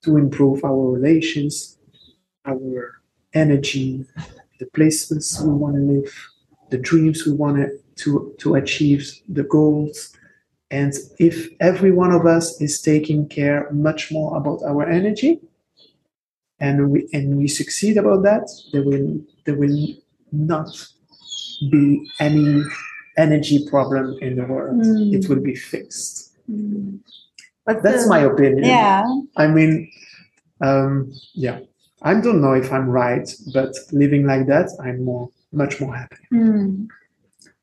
to 0.03 0.15
improve 0.15 0.63
our 0.63 0.89
relations, 0.91 1.77
our 2.45 3.01
energy, 3.33 4.05
the 4.59 4.65
placements 4.67 5.41
we 5.43 5.53
want 5.53 5.75
to 5.75 5.81
live, 5.81 6.13
the 6.69 6.77
dreams 6.77 7.25
we 7.25 7.33
want 7.33 7.57
to, 7.97 8.33
to 8.37 8.55
achieve, 8.55 9.11
the 9.27 9.43
goals. 9.43 10.15
And 10.71 10.93
if 11.19 11.49
every 11.59 11.91
one 11.91 12.13
of 12.13 12.25
us 12.25 12.61
is 12.61 12.81
taking 12.81 13.27
care 13.27 13.69
much 13.71 14.11
more 14.13 14.37
about 14.37 14.63
our 14.63 14.87
energy, 14.87 15.41
and 16.61 16.89
we 16.91 17.09
and 17.11 17.37
we 17.37 17.47
succeed 17.49 17.97
about 17.97 18.23
that, 18.23 18.47
there 18.71 18.83
will 18.83 19.19
there 19.45 19.55
will 19.55 19.87
not 20.31 20.69
be 21.69 22.09
any 22.21 22.63
energy 23.19 23.67
problem 23.69 24.17
in 24.21 24.35
the 24.37 24.45
world. 24.45 24.81
Mm. 24.81 25.13
It 25.13 25.29
will 25.29 25.41
be 25.41 25.55
fixed. 25.55 26.37
Mm. 26.49 26.99
What's 27.65 27.83
That's 27.83 28.03
the- 28.03 28.09
my 28.09 28.19
opinion. 28.19 28.63
Yeah. 28.63 29.03
I 29.37 29.47
mean, 29.47 29.91
um, 30.61 31.11
yeah, 31.33 31.59
I 32.01 32.13
don't 32.19 32.41
know 32.41 32.53
if 32.53 32.71
I'm 32.71 32.89
right, 32.89 33.27
but 33.53 33.75
living 33.91 34.25
like 34.25 34.47
that, 34.47 34.69
I'm 34.81 35.03
more, 35.03 35.29
much 35.51 35.79
more 35.81 35.95
happy. 35.95 36.23
Mm. 36.33 36.87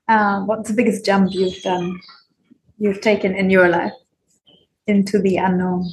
Uh, 0.09 0.45
what's 0.45 0.69
the 0.71 0.77
biggest 0.77 1.05
jump 1.05 1.33
you've 1.33 1.61
done, 1.63 1.99
you've 2.79 3.01
taken 3.01 3.35
in 3.35 3.51
your 3.51 3.69
life 3.69 3.93
into 4.87 5.19
the 5.19 5.37
unknown? 5.37 5.91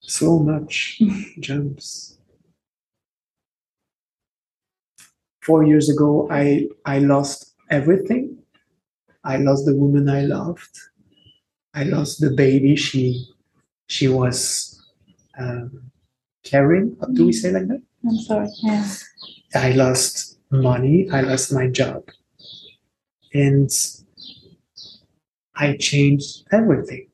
So 0.00 0.38
much 0.38 1.00
jumps. 1.40 2.16
Four 5.42 5.64
years 5.64 5.88
ago, 5.88 6.28
I 6.30 6.68
I 6.84 6.98
lost 6.98 7.47
everything. 7.70 8.38
I 9.24 9.36
lost 9.36 9.66
the 9.66 9.74
woman 9.74 10.08
I 10.08 10.22
loved. 10.22 10.76
I 11.74 11.84
lost 11.84 12.20
the 12.20 12.30
baby 12.30 12.76
she 12.76 13.26
she 13.86 14.08
was 14.08 14.80
um, 15.38 15.90
carrying. 16.44 16.96
Do 17.12 17.26
we 17.26 17.32
say 17.32 17.50
like 17.50 17.68
that? 17.68 17.82
I'm 18.04 18.18
sorry. 18.18 18.48
Yeah. 18.62 18.86
I 19.54 19.72
lost 19.72 20.38
money, 20.50 21.08
I 21.10 21.20
lost 21.22 21.52
my 21.52 21.68
job. 21.68 22.04
And 23.34 23.70
I 25.54 25.76
changed 25.76 26.46
everything 26.52 27.08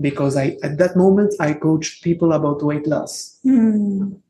because 0.00 0.36
I 0.36 0.56
at 0.62 0.78
that 0.78 0.96
moment 0.96 1.34
I 1.40 1.54
coached 1.54 2.02
people 2.02 2.32
about 2.32 2.62
weight 2.62 2.86
loss. 2.86 3.38
Mm. 3.44 4.20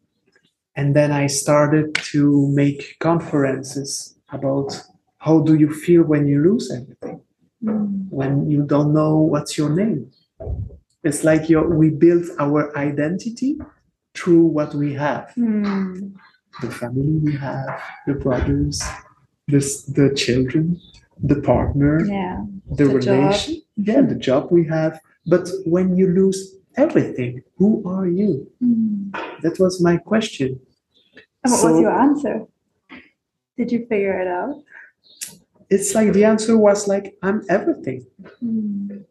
And 0.76 0.96
then 0.96 1.12
I 1.12 1.28
started 1.28 1.94
to 2.12 2.48
make 2.48 2.96
conferences 2.98 4.16
about 4.30 4.82
how 5.24 5.40
do 5.48 5.54
you 5.62 5.70
feel 5.84 6.02
when 6.12 6.22
you 6.32 6.38
lose 6.48 6.66
everything, 6.78 7.20
Mm. 7.62 8.08
when 8.20 8.32
you 8.50 8.62
don't 8.72 8.92
know 8.98 9.12
what's 9.32 9.52
your 9.60 9.70
name. 9.82 10.00
It's 11.06 11.22
like 11.24 11.44
we 11.80 11.86
build 12.04 12.24
our 12.44 12.60
identity 12.88 13.52
through 14.16 14.44
what 14.56 14.70
we 14.74 14.88
have. 15.06 15.24
Mm. 15.36 16.12
the 16.62 16.70
family 16.70 17.16
we 17.28 17.32
have, 17.48 17.68
the 18.06 18.14
brothers, 18.24 18.76
the, 19.52 19.58
the 19.98 20.06
children, 20.22 20.64
the 21.30 21.38
partner, 21.50 21.94
Yeah. 22.06 22.44
the, 22.78 22.84
the 22.84 23.00
job. 23.00 23.18
relation, 23.18 23.54
yeah, 23.88 24.02
the 24.12 24.14
job 24.28 24.42
we 24.52 24.62
have. 24.76 25.00
But 25.26 25.46
when 25.74 25.96
you 25.98 26.06
lose 26.20 26.40
everything, 26.84 27.42
who 27.58 27.70
are 27.94 28.06
you? 28.20 28.30
Mm. 28.62 29.10
That 29.42 29.58
was 29.58 29.74
my 29.88 29.96
question. 29.96 30.50
And 31.42 31.50
what 31.52 31.60
So- 31.60 31.72
was 31.72 31.80
your 31.80 31.90
answer? 32.06 32.36
Did 33.58 33.72
you 33.72 33.80
figure 33.90 34.16
it 34.24 34.28
out? 34.28 34.54
It's 35.70 35.94
like 35.94 36.12
the 36.12 36.24
answer 36.24 36.56
was 36.56 36.86
like, 36.88 37.16
I'm 37.22 37.42
everything. 37.48 38.06
Mm. 38.42 39.04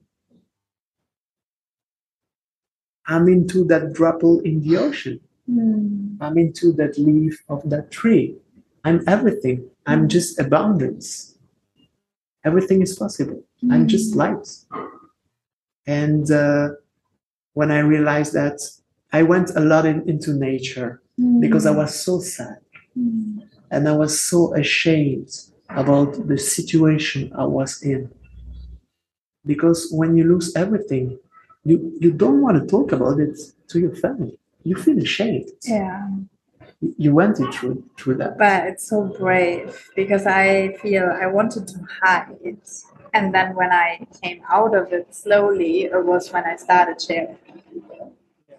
I'm 3.08 3.28
into 3.28 3.66
that 3.66 3.94
dropple 3.94 4.40
in 4.42 4.62
the 4.62 4.78
ocean. 4.78 5.20
Mm. 5.50 6.18
I'm 6.22 6.38
into 6.38 6.72
that 6.74 6.98
leaf 6.98 7.44
of 7.50 7.70
that 7.70 7.92
tree. 7.92 8.38
I'm 8.86 9.04
everything. 9.08 9.70
I'm 9.86 10.08
just 10.08 10.40
abundance. 10.40 11.38
Everything 12.46 12.82
is 12.82 12.96
possible. 12.98 13.44
I'm 13.72 13.88
just 13.88 14.16
light. 14.16 14.48
And 15.88 16.30
uh, 16.32 16.70
when 17.54 17.72
I 17.72 17.80
realized 17.80 18.34
that, 18.34 18.60
I 19.12 19.24
went 19.24 19.52
a 19.56 19.60
lot 19.60 19.86
in, 19.86 20.08
into 20.10 20.34
nature 20.34 21.02
because 21.40 21.66
I 21.66 21.72
was 21.72 22.00
so 22.00 22.20
sad 22.20 22.58
Mm. 22.98 23.40
and 23.72 23.90
I 23.90 23.96
was 23.96 24.22
so 24.22 24.54
ashamed 24.54 25.32
about 25.76 26.28
the 26.28 26.38
situation 26.38 27.32
I 27.36 27.46
was 27.46 27.82
in. 27.82 28.12
Because 29.46 29.90
when 29.92 30.16
you 30.16 30.24
lose 30.24 30.56
everything, 30.56 31.20
you, 31.66 31.96
you 32.00 32.12
don't 32.12 32.42
want 32.42 32.62
to 32.62 32.68
talk 32.68 32.92
about 32.92 33.20
it 33.20 33.38
to 33.70 33.80
your 33.80 33.96
family. 33.96 34.38
You 34.64 34.76
feel 34.76 34.98
ashamed. 35.00 35.50
Yeah. 35.64 36.08
You- 36.98 37.14
went 37.14 37.38
through 37.38 37.84
through 37.98 38.16
that. 38.16 38.38
But 38.38 38.66
it's 38.68 38.88
so 38.90 39.04
brave 39.04 39.90
because 39.96 40.26
I 40.26 40.74
feel 40.82 41.06
I 41.06 41.28
wanted 41.28 41.68
to 41.70 41.80
hide. 42.02 42.58
And 43.14 43.34
then 43.34 43.56
when 43.56 43.72
I 43.72 44.06
came 44.22 44.42
out 44.50 44.76
of 44.76 44.92
it 44.92 45.14
slowly, 45.14 45.84
it 45.84 46.04
was 46.06 46.32
when 46.34 46.44
I 46.46 46.56
started 46.58 47.02
sharing. 47.02 47.38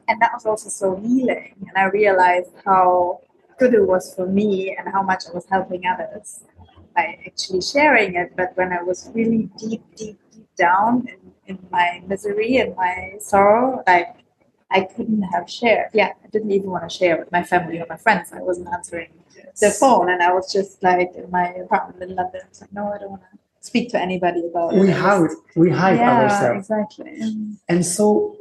And 0.08 0.20
that 0.20 0.30
was 0.32 0.46
also 0.46 0.68
so 0.68 0.96
healing. 0.96 1.54
And 1.68 1.76
I 1.76 1.84
realized 1.84 2.52
how 2.64 3.20
good 3.58 3.74
it 3.74 3.86
was 3.86 4.14
for 4.14 4.26
me 4.26 4.74
and 4.76 4.88
how 4.92 5.02
much 5.02 5.24
I 5.28 5.32
was 5.32 5.46
helping 5.50 5.82
others 5.86 6.44
by 6.94 7.18
actually 7.26 7.62
sharing 7.62 8.14
it. 8.14 8.32
But 8.36 8.56
when 8.56 8.72
I 8.72 8.82
was 8.82 9.10
really 9.14 9.48
deep, 9.58 9.82
deep, 9.96 10.18
deep 10.32 10.48
down 10.56 11.06
in, 11.08 11.32
in 11.46 11.58
my 11.70 12.02
misery 12.06 12.58
and 12.58 12.74
my 12.76 13.14
sorrow, 13.18 13.82
like 13.86 14.16
I 14.70 14.82
couldn't 14.82 15.22
have 15.22 15.48
shared. 15.48 15.90
Yeah, 15.92 16.12
I 16.24 16.28
didn't 16.28 16.50
even 16.50 16.70
want 16.70 16.88
to 16.88 16.94
share 16.94 17.18
with 17.18 17.30
my 17.30 17.42
family 17.42 17.80
or 17.80 17.86
my 17.88 17.96
friends. 17.96 18.32
I 18.32 18.40
wasn't 18.40 18.68
answering 18.68 19.10
the 19.60 19.70
phone 19.70 20.10
and 20.10 20.22
I 20.22 20.32
was 20.32 20.52
just 20.52 20.82
like 20.82 21.14
in 21.14 21.30
my 21.30 21.48
apartment 21.48 22.02
in 22.02 22.16
London. 22.16 22.40
I 22.44 22.48
was 22.48 22.60
like, 22.60 22.72
no, 22.72 22.92
I 22.92 22.98
don't 22.98 23.10
want 23.10 23.22
to 23.22 23.38
speak 23.60 23.90
to 23.90 24.00
anybody 24.00 24.46
about 24.46 24.74
it. 24.74 24.80
We 24.80 24.90
I 24.90 24.94
hide 24.94 25.30
we 25.56 25.70
hide 25.70 25.98
yeah, 25.98 26.22
ourselves. 26.22 26.70
exactly. 26.70 27.20
And 27.68 27.86
so 27.86 28.36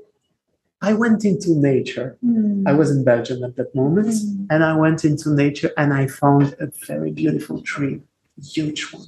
I 0.82 0.94
went 0.94 1.24
into 1.24 1.52
nature. 1.52 2.18
Mm. 2.24 2.68
I 2.68 2.74
was 2.74 2.92
in 2.92 3.06
Belgium 3.06 3.42
at 3.44 3.56
that 3.56 3.74
moment. 3.74 4.08
Mm. 4.08 4.48
And 4.50 4.64
I 4.64 4.76
went 4.76 5.06
into 5.06 5.30
nature 5.30 5.72
and 5.78 5.94
I 5.94 6.08
found 6.08 6.56
a 6.60 6.68
very 6.86 7.12
beautiful 7.12 7.62
tree, 7.62 8.02
huge 8.42 8.92
one. 8.94 9.06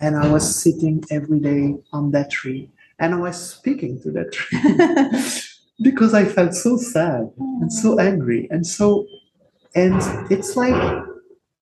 And 0.00 0.16
I 0.16 0.28
was 0.28 0.62
sitting 0.62 1.04
every 1.10 1.38
day 1.38 1.76
on 1.92 2.10
that 2.10 2.30
tree 2.30 2.70
and 2.98 3.14
I 3.14 3.18
was 3.18 3.36
speaking 3.36 4.00
to 4.02 4.10
that 4.12 4.32
tree 4.32 4.58
because 5.82 6.14
I 6.14 6.24
felt 6.24 6.54
so 6.54 6.76
sad 6.76 7.30
and 7.38 7.72
so 7.72 7.98
angry. 7.98 8.48
And 8.50 8.66
so, 8.66 9.06
and 9.74 10.00
it's 10.30 10.56
like 10.56 11.04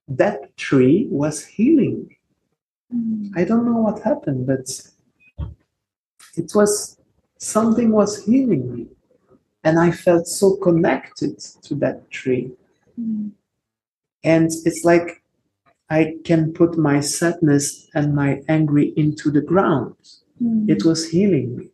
that 0.08 0.56
tree 0.56 1.06
was 1.10 1.44
healing 1.44 2.08
me. 2.08 2.18
Mm. 2.94 3.30
I 3.36 3.44
don't 3.44 3.64
know 3.64 3.78
what 3.78 4.02
happened, 4.02 4.46
but 4.46 4.68
it 6.36 6.50
was 6.54 6.98
something 7.38 7.92
was 7.92 8.24
healing 8.24 8.74
me. 8.74 8.86
And 9.62 9.78
I 9.78 9.90
felt 9.90 10.26
so 10.26 10.56
connected 10.56 11.38
to 11.62 11.74
that 11.76 12.10
tree. 12.10 12.50
Mm. 12.98 13.32
And 14.24 14.50
it's 14.64 14.84
like 14.84 15.19
I 15.90 16.14
can 16.24 16.52
put 16.52 16.78
my 16.78 17.00
sadness 17.00 17.88
and 17.94 18.14
my 18.14 18.42
angry 18.48 18.92
into 18.96 19.30
the 19.30 19.40
ground. 19.40 19.96
Mm. 20.40 20.70
It 20.70 20.84
was 20.84 21.08
healing 21.10 21.56
me. 21.56 21.70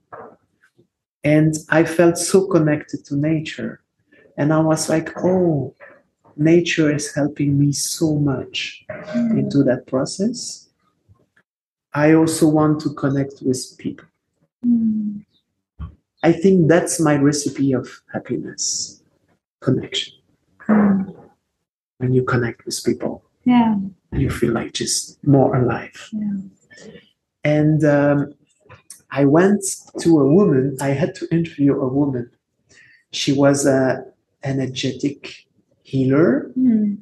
And 1.23 1.55
I 1.69 1.85
felt 1.85 2.17
so 2.17 2.47
connected 2.47 3.05
to 3.07 3.17
nature. 3.17 3.81
And 4.39 4.53
I 4.53 4.61
was 4.61 4.89
like, 4.89 5.11
oh, 5.23 5.75
nature 6.37 6.95
is 6.95 7.15
helping 7.15 7.59
me 7.59 7.73
so 7.73 8.17
much 8.17 8.85
Mm. 8.89 9.39
into 9.39 9.63
that 9.65 9.87
process. 9.87 10.69
I 11.93 12.15
also 12.15 12.49
want 12.49 12.81
to 12.83 12.95
connect 12.95 13.43
with 13.43 13.77
people. 13.79 14.07
Mm. 14.65 15.25
I 16.23 16.33
think 16.33 16.69
that's 16.69 17.01
my 17.01 17.17
recipe 17.17 17.73
of 17.73 17.89
happiness 18.13 19.03
connection. 19.61 20.15
When 21.99 22.13
you 22.13 22.25
connect 22.25 22.65
with 22.67 22.83
people 22.85 23.23
Yeah. 23.45 23.77
And 24.13 24.23
you 24.23 24.31
feel 24.31 24.53
like 24.53 24.73
just 24.73 25.23
more 25.27 25.55
alive. 25.57 26.09
Yeah. 26.13 26.39
And 27.45 27.85
um, 27.85 28.35
I 29.11 29.25
went 29.25 29.63
to 30.01 30.21
a 30.21 30.33
woman, 30.33 30.77
I 30.81 30.89
had 30.89 31.15
to 31.17 31.29
interview 31.31 31.81
a 31.81 31.89
woman. 31.89 32.31
She 33.13 33.33
was 33.33 33.67
a 33.67 34.05
energetic 34.43 35.47
healer, 35.83 36.51
Mm. 36.59 36.99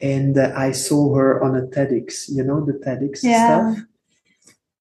and 0.00 0.36
uh, 0.38 0.52
I 0.56 0.72
saw 0.72 1.14
her 1.14 1.42
on 1.42 1.56
a 1.56 1.62
TEDx, 1.62 2.28
you 2.28 2.42
know, 2.44 2.64
the 2.64 2.74
TEDx 2.74 3.20
Yeah. 3.22 3.72
stuff. 3.74 3.84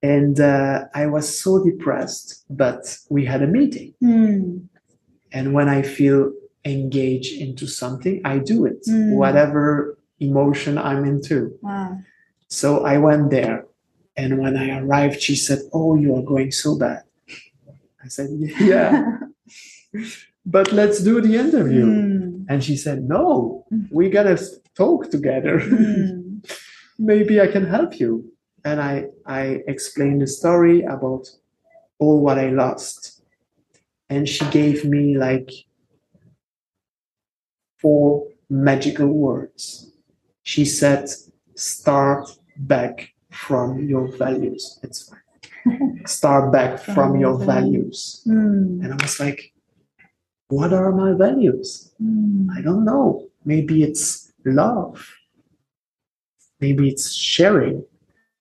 And 0.02 0.40
uh, 0.40 0.86
I 0.94 1.06
was 1.06 1.40
so 1.40 1.64
depressed, 1.64 2.44
but 2.50 2.98
we 3.10 3.24
had 3.26 3.42
a 3.42 3.48
meeting. 3.48 3.94
Mm. 4.04 4.64
And 5.32 5.54
when 5.54 5.70
I 5.70 5.82
feel 5.82 6.34
engaged 6.66 7.40
into 7.42 7.68
something, 7.68 8.20
I 8.26 8.40
do 8.40 8.66
it, 8.66 8.82
Mm. 8.88 9.16
whatever 9.16 9.98
emotion 10.24 10.78
I'm 10.78 11.06
into. 11.06 11.58
Wow. 11.62 12.00
So 12.48 12.86
I 12.86 12.98
went 12.98 13.32
there. 13.32 13.66
And 14.16 14.38
when 14.38 14.56
I 14.58 14.80
arrived, 14.80 15.22
she 15.22 15.36
said, 15.36 15.60
Oh, 15.74 15.96
you 15.96 16.16
are 16.16 16.22
going 16.22 16.52
so 16.52 16.78
bad. 16.78 17.04
I 18.04 18.08
said, 18.08 18.30
Yeah, 18.60 19.18
but 20.46 20.72
let's 20.72 21.02
do 21.02 21.22
the 21.22 21.36
interview. 21.36 21.86
Mm. 21.86 22.46
And 22.50 22.64
she 22.64 22.78
said, 22.78 23.04
No, 23.10 23.66
we 23.90 24.10
gotta 24.10 24.38
talk 24.76 25.10
together. 25.10 25.60
Mm. 25.60 26.46
Maybe 27.00 27.42
I 27.42 27.48
can 27.48 27.66
help 27.66 28.00
you. 28.00 28.32
And 28.66 28.80
I, 28.80 29.08
I 29.26 29.64
explained 29.68 30.22
the 30.22 30.28
story 30.28 30.84
about 30.84 31.28
all 32.00 32.22
what 32.22 32.38
I 32.38 32.50
lost. 32.50 33.22
And 34.10 34.30
she 34.30 34.46
gave 34.52 34.86
me 34.86 35.18
like 35.18 35.50
four 37.80 38.28
magical 38.50 39.08
words. 39.08 39.93
She 40.44 40.66
said, 40.66 41.10
Start 41.56 42.30
back 42.58 43.14
from 43.32 43.88
your 43.88 44.08
values. 44.08 44.80
It's 44.84 45.10
fine. 45.10 46.02
Start 46.06 46.52
back 46.52 46.80
from, 46.80 47.20
your 47.20 47.38
values. 47.38 48.24
Mm. 48.28 48.84
And 48.84 48.94
I 48.94 48.96
was 49.02 49.20
like, 49.20 49.54
What 50.50 50.74
are 50.74 50.92
my 50.92 51.14
values? 51.14 51.94
Mm. 52.02 52.48
I 52.56 52.62
don't 52.62 52.86
know. 52.86 53.30
Maybe 53.46 53.84
it's 53.84 54.32
love. 54.46 55.16
Maybe 56.60 56.90
it's 56.90 57.14
sharing. 57.14 57.86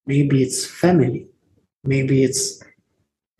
Maybe 0.06 0.42
it's 0.42 0.66
family. 0.66 1.28
Maybe 1.84 2.22
it's, 2.22 2.62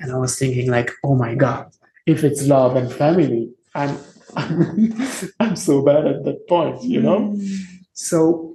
and 0.01 0.13
I 0.13 0.17
was 0.17 0.39
thinking 0.39 0.71
like, 0.71 0.91
oh 1.05 1.15
my 1.15 1.35
God, 1.35 1.71
if 2.07 2.25
it's 2.25 2.43
love 2.47 2.75
and 2.75 2.93
family, 2.93 3.53
I'm, 3.75 3.97
I'm, 4.37 4.95
I'm 5.41 5.57
so 5.57 5.83
bad 5.83 6.07
at 6.07 6.25
that 6.25 6.49
point, 6.49 6.83
you 6.83 7.01
know? 7.01 7.21
Mm. 7.21 7.59
So 7.93 8.52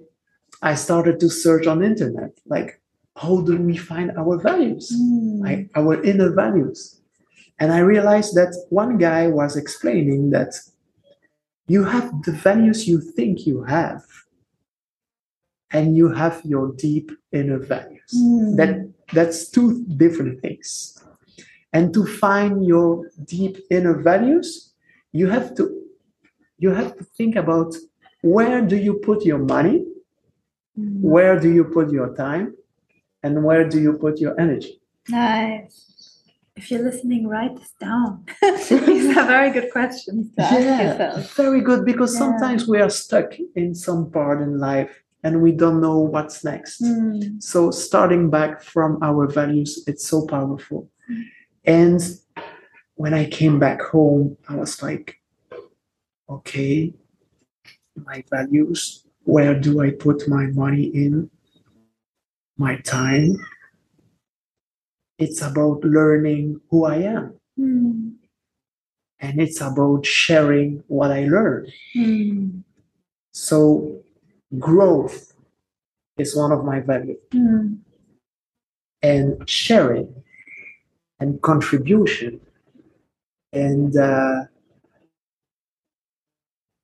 I 0.61 0.75
started 0.75 1.19
to 1.19 1.29
search 1.29 1.67
on 1.67 1.83
internet, 1.83 2.31
like, 2.45 2.81
how 3.15 3.41
do 3.41 3.57
we 3.57 3.77
find 3.77 4.11
our 4.17 4.39
values? 4.39 4.91
Mm. 4.95 5.41
like 5.41 5.69
our 5.75 6.01
inner 6.03 6.31
values. 6.33 7.01
And 7.59 7.71
I 7.71 7.79
realized 7.79 8.35
that 8.35 8.55
one 8.69 8.97
guy 8.97 9.27
was 9.27 9.55
explaining 9.57 10.29
that 10.31 10.53
you 11.67 11.83
have 11.83 12.23
the 12.23 12.31
values 12.31 12.87
you 12.87 13.01
think 13.01 13.45
you 13.45 13.63
have, 13.63 14.03
and 15.71 15.97
you 15.97 16.09
have 16.09 16.41
your 16.45 16.73
deep 16.73 17.11
inner 17.31 17.59
values. 17.59 18.13
Mm. 18.15 18.55
That 18.57 18.93
that's 19.13 19.49
two 19.49 19.83
different 19.97 20.41
things. 20.41 21.03
And 21.73 21.93
to 21.93 22.05
find 22.05 22.65
your 22.65 23.09
deep 23.25 23.57
inner 23.69 24.01
values, 24.01 24.73
you 25.11 25.27
have 25.29 25.55
to 25.55 25.63
you 26.57 26.69
have 26.71 26.97
to 26.97 27.03
think 27.03 27.35
about 27.35 27.75
where 28.21 28.61
do 28.61 28.77
you 28.77 28.95
put 28.95 29.25
your 29.25 29.39
money. 29.39 29.85
Where 30.77 31.39
do 31.39 31.51
you 31.51 31.63
put 31.65 31.91
your 31.91 32.15
time, 32.15 32.55
and 33.23 33.43
where 33.43 33.67
do 33.67 33.79
you 33.81 33.93
put 33.93 34.19
your 34.19 34.39
energy. 34.39 34.81
Nice. 35.09 35.83
If 36.55 36.71
you're 36.71 36.81
listening, 36.83 37.27
write 37.27 37.55
this 37.57 37.71
down. 37.79 38.25
These 38.41 39.15
are 39.17 39.25
very 39.27 39.51
good 39.51 39.71
questions 39.71 40.33
to 40.35 40.41
ask 40.41 40.53
yourself. 40.59 41.35
very 41.35 41.61
good 41.61 41.85
because 41.85 42.13
Yeah. 42.13 42.19
sometimes 42.19 42.67
we 42.67 42.79
are 42.81 42.89
stuck 42.89 43.29
in 43.55 43.75
some 43.75 44.09
part 44.11 44.41
in 44.41 44.57
life 44.59 45.03
and 45.23 45.41
we 45.41 45.51
don't 45.51 45.81
know 45.81 45.99
what's 45.99 46.43
next. 46.43 46.81
Mm. 46.81 47.41
So 47.43 47.69
starting 47.71 48.29
back 48.29 48.61
from 48.63 48.97
our 49.03 49.27
values, 49.27 49.83
it's 49.87 50.07
so 50.07 50.25
powerful. 50.25 50.89
And 51.65 52.01
when 52.95 53.13
I 53.13 53.25
came 53.29 53.59
back 53.59 53.81
home, 53.81 54.37
I 54.49 54.55
was 54.55 54.81
like, 54.81 55.15
okay, 56.29 56.93
my 57.95 58.23
values, 58.31 59.05
where 59.27 59.59
do 59.59 59.81
I 59.81 59.91
put 59.91 60.27
my 60.29 60.45
money 60.47 60.85
in? 60.85 61.29
My 62.57 62.77
time. 62.77 63.35
It's 65.19 65.41
about 65.41 65.83
learning 65.83 66.61
who 66.69 66.85
I 66.85 66.97
am 67.17 67.33
Mm. 67.59 68.13
and 69.19 69.41
it's 69.41 69.59
about 69.61 70.05
sharing 70.05 70.83
what 70.87 71.11
I 71.11 71.25
learned. 71.25 71.73
Mm. 71.95 72.63
So, 73.33 74.03
growth 74.59 75.33
is 76.17 76.35
one 76.35 76.51
of 76.51 76.63
my 76.63 76.79
values, 76.81 77.17
Mm. 77.33 77.79
and 79.01 79.49
sharing 79.49 80.23
and 81.19 81.41
contribution 81.41 82.39
and 83.51 83.95
uh, 83.97 84.45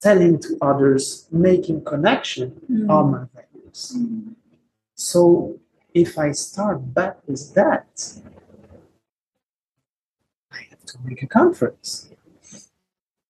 telling 0.04 0.38
to 0.46 0.58
others, 0.62 1.04
making 1.32 1.80
connection 1.92 2.48
Mm. 2.70 2.90
are 2.94 3.06
my 3.14 3.24
values. 3.36 3.82
Mm. 3.98 4.36
So, 4.96 5.24
if 5.94 6.18
I 6.18 6.30
start 6.34 6.80
back 6.94 7.16
with 7.28 7.44
that, 7.60 7.88
I 10.52 10.60
have 10.70 10.84
to 10.92 10.96
make 11.06 11.22
a 11.24 11.28
conference. 11.28 12.10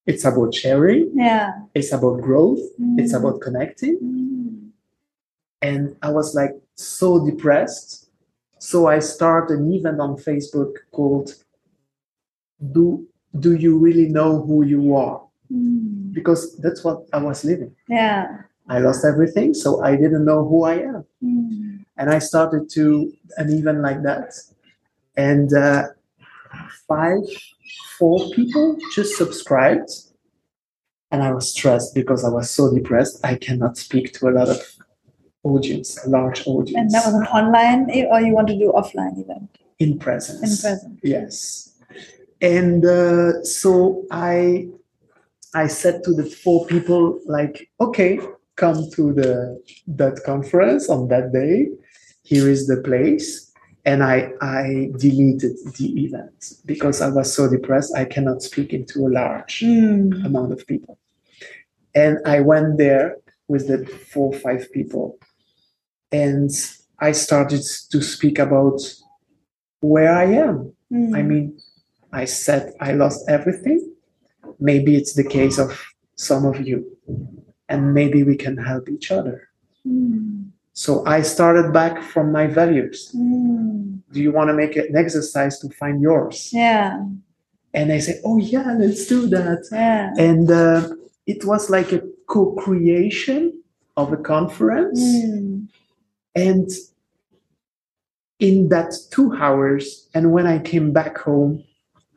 It's 0.06 0.26
about 0.26 0.54
sharing, 0.54 1.04
Yeah. 1.16 1.50
it's 1.74 1.94
about 1.94 2.22
growth, 2.28 2.64
it's 3.02 3.14
Mm. 3.14 3.20
about 3.20 3.38
connecting. 3.46 3.96
And 5.62 5.96
I 6.02 6.10
was 6.12 6.36
like 6.36 6.56
so 6.76 7.10
depressed. 7.30 8.10
So 8.60 8.78
I 8.88 9.00
start 9.00 9.46
an 9.52 9.72
event 9.72 10.00
on 10.00 10.16
Facebook 10.18 10.74
called 10.92 11.28
"Do 12.76 13.08
Do 13.46 13.52
you 13.66 13.74
really 13.86 14.08
know 14.18 14.32
who 14.46 14.58
you 14.74 14.82
are?" 14.96 15.20
Because 16.14 16.56
that's 16.58 16.84
what 16.84 17.06
I 17.12 17.18
was 17.18 17.44
living. 17.44 17.76
Yeah. 17.90 18.38
I 18.70 18.80
lost 18.80 19.04
everything, 19.04 19.54
so 19.54 19.84
I 19.84 19.96
didn't 19.98 20.24
know 20.26 20.48
who 20.48 20.64
I 20.64 20.76
am, 20.76 21.04
Mm. 21.24 21.86
and 21.98 22.10
I 22.10 22.20
started 22.20 22.70
to 22.76 23.12
an 23.38 23.52
event 23.52 23.80
like 23.82 24.02
that, 24.04 24.34
and 25.18 25.54
uh, 25.54 25.88
five, 26.88 27.24
four 28.00 28.30
people 28.32 28.78
just 28.96 29.18
subscribed, 29.18 29.90
and 31.12 31.22
I 31.22 31.34
was 31.34 31.52
stressed 31.52 31.94
because 31.94 32.24
I 32.24 32.30
was 32.30 32.50
so 32.50 32.74
depressed. 32.74 33.20
I 33.26 33.36
cannot 33.36 33.78
speak 33.78 34.14
to 34.14 34.30
a 34.30 34.32
lot 34.40 34.48
of 34.48 34.62
audience, 35.44 36.04
a 36.06 36.10
large 36.10 36.48
audience. 36.48 36.78
And 36.80 36.92
that 36.92 37.06
was 37.06 37.16
an 37.16 37.28
online, 37.28 37.82
or 38.12 38.22
you 38.22 38.34
want 38.34 38.48
to 38.48 38.58
do 38.58 38.72
offline 38.72 39.20
event 39.20 39.50
in 39.80 40.00
presence. 40.00 40.42
in 40.42 40.70
present? 40.70 41.00
Yes. 41.04 41.70
And 42.42 42.86
uh, 42.86 43.44
so 43.44 44.06
I 44.10 44.68
I 45.56 45.68
said 45.68 46.04
to 46.04 46.14
the 46.14 46.26
four 46.26 46.66
people 46.66 47.20
like, 47.26 47.70
okay, 47.80 48.20
come 48.56 48.90
to 48.92 49.14
the 49.14 49.62
that 49.88 50.24
conference 50.26 50.90
on 50.90 51.08
that 51.10 51.32
day. 51.34 51.70
Here 52.24 52.48
is 52.50 52.68
the 52.68 52.78
place. 52.82 53.52
And 53.86 54.02
I 54.04 54.32
I 54.42 54.92
deleted 54.98 55.58
the 55.78 56.04
event 56.06 56.54
because 56.66 57.02
I 57.02 57.10
was 57.10 57.34
so 57.34 57.50
depressed 57.50 57.96
I 57.96 58.06
cannot 58.06 58.42
speak 58.42 58.74
into 58.74 59.06
a 59.06 59.10
large 59.10 59.60
Mm. 59.62 60.26
amount 60.26 60.54
of 60.54 60.66
people. 60.68 60.98
And 61.94 62.18
I 62.26 62.40
went 62.40 62.78
there 62.78 63.18
with 63.48 63.68
the 63.68 63.86
four 63.86 64.34
or 64.34 64.40
five 64.40 64.72
people 64.72 65.18
and 66.12 66.50
I 67.00 67.12
started 67.12 67.62
to 67.92 68.02
speak 68.02 68.40
about 68.40 68.80
where 69.82 70.14
I 70.16 70.26
am. 70.26 70.74
Mm. 70.92 71.18
I 71.18 71.22
mean, 71.22 71.60
I 72.14 72.26
said 72.26 72.74
I 72.80 72.94
lost 72.94 73.28
everything. 73.28 73.93
Maybe 74.60 74.96
it's 74.96 75.14
the 75.14 75.24
case 75.24 75.58
of 75.58 75.82
some 76.16 76.46
of 76.46 76.66
you, 76.66 76.98
and 77.70 77.94
maybe 77.94 78.24
we 78.24 78.36
can 78.36 78.58
help 78.58 78.90
each 78.90 79.12
other. 79.12 79.50
Mm. 79.86 80.50
So 80.74 81.06
I 81.06 81.22
started 81.22 81.72
back 81.72 82.02
from 82.02 82.32
my 82.32 82.48
values. 82.48 83.12
Mm. 83.16 84.00
Do 84.12 84.22
you 84.22 84.32
want 84.32 84.50
to 84.50 84.54
make 84.54 84.76
an 84.76 84.96
exercise 84.96 85.60
to 85.60 85.70
find 85.70 86.02
yours? 86.02 86.50
Yeah. 86.52 87.04
And 87.74 87.92
i 87.92 88.00
say, 88.00 88.20
Oh, 88.24 88.38
yeah, 88.38 88.76
let's 88.78 89.06
do 89.08 89.28
that. 89.28 89.68
Yeah. 89.72 90.12
And 90.18 90.50
uh, 90.50 90.90
it 91.26 91.46
was 91.46 91.70
like 91.70 91.92
a 91.92 92.02
co 92.28 92.54
creation 92.54 93.62
of 93.98 94.14
a 94.14 94.18
conference. 94.18 95.00
Mm. 95.00 95.68
And 96.36 96.70
in 98.40 98.70
that 98.70 98.94
two 99.12 99.34
hours, 99.34 100.10
and 100.14 100.32
when 100.32 100.48
I 100.48 100.60
came 100.60 100.92
back 100.92 101.18
home, 101.20 101.64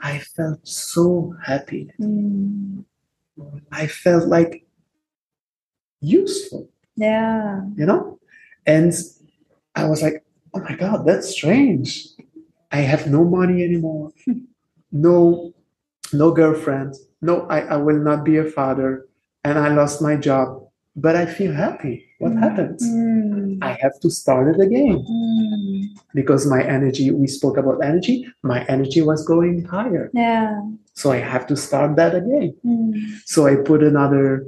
I 0.01 0.19
felt 0.19 0.67
so 0.67 1.35
happy. 1.45 1.91
Mm. 2.01 2.85
I 3.73 3.87
felt 3.87 4.29
like 4.29 4.67
useful, 6.01 6.69
Yeah. 6.97 7.63
you 7.77 7.87
know? 7.87 8.19
And 8.67 8.93
I 9.75 9.85
was 9.87 10.03
like, 10.03 10.25
oh 10.55 10.61
my 10.61 10.75
God, 10.77 11.07
that's 11.07 11.29
strange. 11.29 12.09
I 12.73 12.79
have 12.81 13.07
no 13.07 13.25
money 13.25 13.63
anymore. 13.65 14.13
no, 14.93 15.53
no 16.13 16.31
girlfriend. 16.33 16.95
No, 17.23 17.47
I, 17.49 17.61
I 17.61 17.77
will 17.77 17.99
not 17.99 18.25
be 18.25 18.37
a 18.39 18.45
father. 18.45 19.07
And 19.45 19.59
I 19.59 19.69
lost 19.69 20.03
my 20.03 20.17
job. 20.17 20.63
but 20.97 21.15
I 21.15 21.27
feel 21.27 21.53
happy. 21.53 22.06
What 22.19 22.33
Mm. 22.33 22.39
happened? 22.41 22.79
Mm. 22.81 23.59
I 23.63 23.73
have 23.83 23.99
to 24.01 24.11
start 24.11 24.49
it 24.55 24.61
again 24.61 24.99
Mm. 25.05 25.83
because 26.15 26.47
my 26.47 26.63
energy, 26.65 27.11
we 27.11 27.27
spoke 27.27 27.57
about 27.59 27.85
energy, 27.85 28.27
my 28.43 28.65
energy 28.67 29.03
was 29.03 29.25
going 29.25 29.65
higher. 29.65 30.11
Yeah. 30.15 30.63
So 30.95 31.13
I 31.13 31.19
have 31.19 31.47
to 31.49 31.57
start 31.57 31.97
that 31.97 32.15
again. 32.15 32.55
Mm. 32.65 32.93
So 33.27 33.47
I 33.47 33.57
put 33.57 33.83
another 33.83 34.45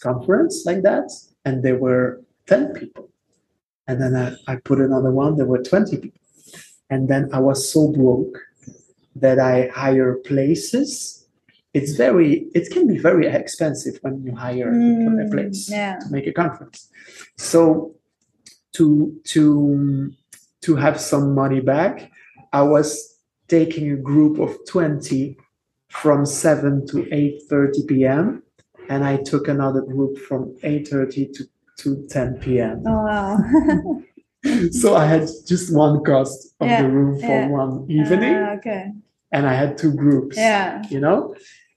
conference 0.00 0.64
like 0.66 0.82
that, 0.82 1.10
and 1.44 1.62
there 1.62 1.78
were 1.78 2.20
10 2.46 2.72
people. 2.74 3.08
And 3.86 4.00
then 4.00 4.14
I, 4.16 4.34
I 4.52 4.56
put 4.56 4.80
another 4.80 5.10
one, 5.12 5.36
there 5.36 5.46
were 5.46 5.62
20 5.62 5.96
people. 5.98 6.20
And 6.90 7.08
then 7.08 7.28
I 7.32 7.38
was 7.40 7.70
so 7.72 7.88
broke 7.92 8.38
that 9.16 9.38
I 9.38 9.68
hire 9.72 10.14
places. 10.14 11.21
It's 11.74 11.92
very, 11.92 12.48
it 12.54 12.70
can 12.70 12.86
be 12.86 12.98
very 12.98 13.26
expensive 13.26 13.98
when 14.02 14.22
you 14.24 14.34
hire 14.36 14.68
a 14.68 14.74
Mm. 14.74 15.30
place 15.30 15.70
Yeah. 15.70 15.98
to 16.00 16.06
make 16.12 16.26
a 16.26 16.32
conference. 16.32 16.88
So 17.36 17.94
to 18.76 19.12
to 19.32 20.12
to 20.62 20.76
have 20.76 21.00
some 21.00 21.34
money 21.34 21.60
back, 21.60 22.10
I 22.52 22.62
was 22.62 23.16
taking 23.48 23.90
a 23.92 23.96
group 23.96 24.38
of 24.38 24.50
20 24.68 25.36
from 25.88 26.24
7 26.26 26.86
to 26.86 26.96
8:30 27.12 27.82
p.m. 27.88 28.42
and 28.88 29.04
I 29.04 29.16
took 29.16 29.48
another 29.48 29.80
group 29.82 30.18
from 30.18 30.54
8:30 30.62 31.32
to, 31.34 31.44
to 31.78 32.06
10 32.08 32.34
p.m. 32.40 32.82
Oh 32.86 33.02
wow. 33.08 33.38
So 34.72 34.96
I 34.96 35.06
had 35.06 35.28
just 35.46 35.72
one 35.74 36.02
cost 36.04 36.54
of 36.60 36.68
Yeah, 36.68 36.82
the 36.82 36.88
room 36.88 37.18
for 37.20 37.36
yeah. 37.40 37.48
one 37.48 37.86
evening 37.88 38.34
Ah, 38.36 38.54
okay. 38.58 38.92
and 39.30 39.46
I 39.46 39.54
had 39.54 39.78
two 39.78 39.92
groups 39.92 40.36
Yeah. 40.36 40.82
you 40.90 40.98
know 41.00 41.34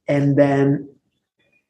and 0.07 0.37
then 0.37 0.89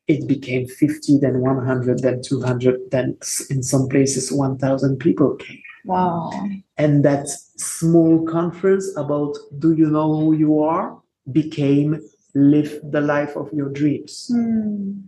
it 0.08 0.28
became 0.28 0.68
50 0.68 1.18
then 1.20 1.42
100 1.42 2.00
then 2.00 2.22
200 2.22 2.92
then 2.92 3.18
in 3.50 3.64
some 3.64 3.88
places 3.88 4.32
1000 4.32 4.98
people 4.98 5.36
came. 5.36 5.62
Wow. 5.86 6.32
and 6.78 7.06
that 7.06 7.28
small 7.58 8.26
conference 8.26 8.92
about 8.98 9.36
do 9.60 9.74
you 9.74 9.90
know 9.90 10.16
who 10.20 10.34
you 10.34 10.60
are? 10.60 11.02
became 11.32 12.00
live 12.36 12.80
the 12.84 13.02
life 13.02 13.36
of 13.36 13.52
your 13.52 13.70
dreams. 13.70 14.30
Mm. 14.32 15.04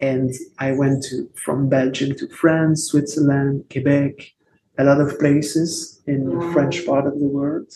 and 0.00 0.32
i 0.58 0.72
went 0.72 1.04
to 1.04 1.30
from 1.34 1.68
belgium 1.68 2.16
to 2.16 2.28
france 2.28 2.88
switzerland 2.88 3.64
quebec 3.70 4.32
a 4.78 4.84
lot 4.84 5.00
of 5.00 5.18
places 5.18 6.02
in 6.06 6.24
the 6.28 6.52
french 6.52 6.84
part 6.86 7.06
of 7.06 7.18
the 7.18 7.26
world. 7.26 7.72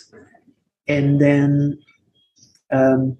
And 0.86 1.20
then 1.20 1.78
um, 2.70 3.16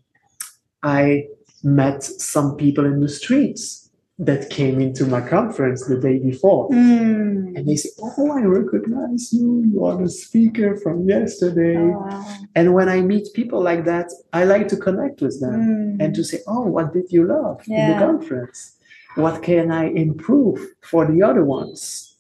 i 0.82 1.24
met 1.62 2.02
some 2.02 2.56
people 2.56 2.84
in 2.84 3.00
the 3.00 3.08
streets 3.08 3.90
that 4.18 4.50
came 4.50 4.80
into 4.80 5.06
my 5.06 5.20
conference 5.20 5.86
the 5.86 5.98
day 5.98 6.18
before 6.18 6.68
Mm. 6.70 7.56
and 7.56 7.66
they 7.66 7.76
said, 7.76 7.92
oh 8.02 8.30
i 8.38 8.42
recognize 8.42 9.32
you 9.32 9.64
you 9.72 9.84
are 9.84 9.96
the 9.96 10.10
speaker 10.10 10.76
from 10.76 11.08
yesterday 11.08 11.76
Oh, 11.78 11.90
wow. 12.00 12.36
and 12.54 12.74
when 12.74 12.88
i 12.90 13.00
meet 13.00 13.28
people 13.34 13.62
like 13.62 13.84
that 13.86 14.08
i 14.34 14.44
like 14.44 14.68
to 14.68 14.76
connect 14.76 15.22
with 15.22 15.40
them 15.40 15.58
Mm. 15.60 16.04
and 16.04 16.14
to 16.14 16.22
say, 16.24 16.38
oh, 16.46 16.62
what 16.76 16.92
did 16.92 17.10
you 17.10 17.22
love 17.26 17.62
in 17.66 17.74
the 17.90 17.98
conference? 18.06 18.76
What 19.16 19.42
can 19.42 19.72
I 19.72 19.86
improve 20.06 20.58
for 20.90 21.02
the 21.10 21.20
other 21.28 21.44
ones? 21.44 22.16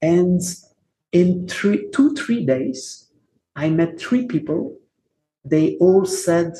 And 0.00 0.40
in 1.12 1.46
three, 1.46 1.88
two, 1.94 2.14
three 2.14 2.42
days, 2.46 3.10
I 3.54 3.68
met 3.68 4.00
three 4.00 4.24
people. 4.26 4.62
They 5.44 5.76
all 5.78 6.06
said, 6.06 6.54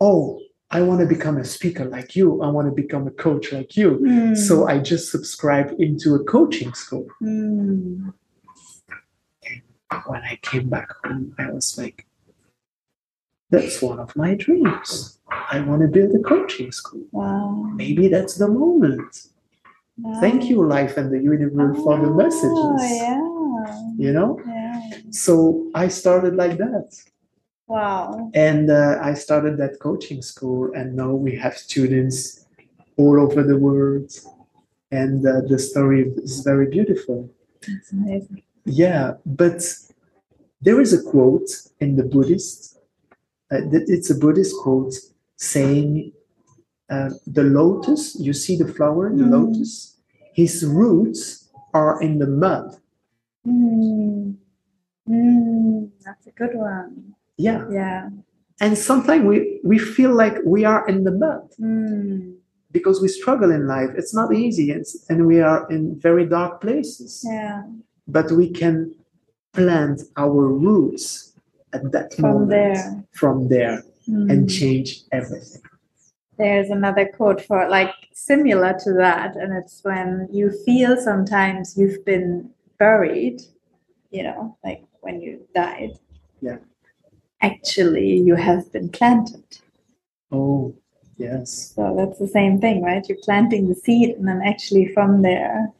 oh, 0.00 0.40
I 0.70 0.80
want 0.82 1.00
to 1.00 1.06
become 1.06 1.36
a 1.38 1.44
speaker 1.44 1.84
like 1.84 2.16
you. 2.16 2.42
I 2.42 2.48
want 2.48 2.66
to 2.68 2.72
become 2.82 3.06
a 3.06 3.10
coach 3.12 3.52
like 3.52 3.76
you. 3.76 3.98
Mm. 4.02 4.36
So 4.36 4.66
I 4.66 4.78
just 4.80 5.10
subscribed 5.12 5.80
into 5.80 6.14
a 6.16 6.24
coaching 6.24 6.74
school. 6.74 7.06
Mm. 7.22 8.12
When 10.06 10.22
I 10.22 10.36
came 10.42 10.68
back 10.68 10.88
home, 11.04 11.34
I 11.38 11.50
was 11.50 11.78
like, 11.78 12.06
that's 13.50 13.80
one 13.80 14.00
of 14.00 14.14
my 14.16 14.34
dreams. 14.34 15.20
I 15.30 15.60
want 15.60 15.82
to 15.82 15.88
build 15.88 16.12
a 16.16 16.22
coaching 16.28 16.72
school. 16.72 17.06
Wow. 17.12 17.70
maybe 17.74 18.08
that's 18.08 18.34
the 18.34 18.48
moment. 18.48 19.28
wow. 19.98 20.20
Thank 20.20 20.44
you, 20.50 20.66
life 20.66 20.96
and 20.96 21.12
the 21.12 21.20
universe, 21.20 21.76
for 21.76 21.96
the 22.00 22.08
Oh, 22.08 22.14
messages. 22.14 23.00
yeah. 23.00 23.22
You 23.96 24.12
know? 24.12 24.40
Yeah. 24.44 24.80
So 25.10 25.70
I 25.74 25.86
started 25.88 26.34
like 26.34 26.58
that. 26.58 26.88
Wow. 27.68 28.30
And 28.34 28.70
uh, 28.70 28.98
I 29.02 29.14
started 29.14 29.56
that 29.58 29.80
coaching 29.80 30.22
school, 30.22 30.70
and 30.74 30.94
now 30.94 31.12
we 31.12 31.34
have 31.36 31.56
students 31.56 32.46
all 32.96 33.20
over 33.20 33.42
the 33.42 33.58
world. 33.58 34.10
And 34.92 35.26
uh, 35.26 35.40
the 35.48 35.58
story 35.58 36.12
is 36.22 36.40
very 36.40 36.68
beautiful. 36.70 37.28
That's 37.66 37.92
amazing. 37.92 38.42
Yeah, 38.64 39.14
but 39.26 39.62
there 40.60 40.80
is 40.80 40.92
a 40.92 41.02
quote 41.10 41.50
in 41.80 41.96
the 41.96 42.04
Buddhist, 42.04 42.78
uh, 43.52 43.58
it's 43.72 44.10
a 44.10 44.14
Buddhist 44.14 44.54
quote 44.62 44.94
saying, 45.36 46.12
uh, 46.88 47.10
The 47.26 47.42
lotus, 47.42 48.16
you 48.18 48.32
see 48.32 48.56
the 48.56 48.68
flower, 48.68 49.10
the 49.10 49.24
Mm. 49.24 49.30
lotus, 49.30 49.98
his 50.34 50.64
roots 50.64 51.50
are 51.74 52.00
in 52.00 52.18
the 52.18 52.26
mud. 52.26 52.76
Mm. 53.46 54.36
Mm. 55.08 55.90
That's 56.04 56.26
a 56.26 56.30
good 56.30 56.54
one. 56.54 57.15
Yeah. 57.36 57.64
Yeah. 57.70 58.08
And 58.60 58.76
sometimes 58.78 59.24
we, 59.24 59.60
we 59.64 59.78
feel 59.78 60.14
like 60.14 60.36
we 60.44 60.64
are 60.64 60.86
in 60.88 61.04
the 61.04 61.10
mud 61.12 61.50
Mm. 61.60 62.36
because 62.72 63.00
we 63.02 63.08
struggle 63.08 63.50
in 63.50 63.66
life. 63.66 63.90
It's 63.96 64.14
not 64.14 64.34
easy 64.34 64.70
it's, 64.70 65.04
and 65.10 65.26
we 65.26 65.40
are 65.40 65.70
in 65.70 65.98
very 66.00 66.26
dark 66.26 66.60
places. 66.60 67.22
Yeah. 67.28 67.62
But 68.08 68.30
we 68.32 68.50
can 68.50 68.94
plant 69.52 70.02
our 70.16 70.46
roots 70.48 71.34
at 71.72 71.92
that 71.92 72.14
From 72.14 72.22
moment 72.32 72.50
there. 72.50 73.04
from 73.12 73.48
there 73.48 73.82
Mm. 74.08 74.30
and 74.30 74.48
change 74.48 75.02
everything. 75.10 75.62
There's 76.38 76.70
another 76.70 77.06
quote 77.16 77.40
for 77.40 77.68
like 77.68 77.92
similar 78.14 78.72
to 78.84 78.92
that, 79.04 79.34
and 79.34 79.52
it's 79.52 79.80
when 79.82 80.28
you 80.30 80.50
feel 80.64 80.96
sometimes 80.96 81.76
you've 81.76 82.04
been 82.04 82.50
buried, 82.78 83.40
you 84.10 84.22
know, 84.22 84.56
like 84.64 84.84
when 85.00 85.20
you 85.20 85.32
died. 85.56 85.92
Yeah. 86.40 86.58
Actually, 87.42 88.16
you 88.16 88.34
have 88.34 88.72
been 88.72 88.88
planted. 88.88 89.44
Oh, 90.32 90.74
yes, 91.18 91.72
So 91.74 91.94
that's 91.96 92.18
the 92.18 92.28
same 92.28 92.60
thing, 92.60 92.82
right? 92.82 93.06
You're 93.08 93.18
planting 93.22 93.68
the 93.68 93.74
seed, 93.74 94.10
and 94.16 94.26
then 94.26 94.42
actually 94.44 94.88
from 94.92 95.22
there 95.22 95.72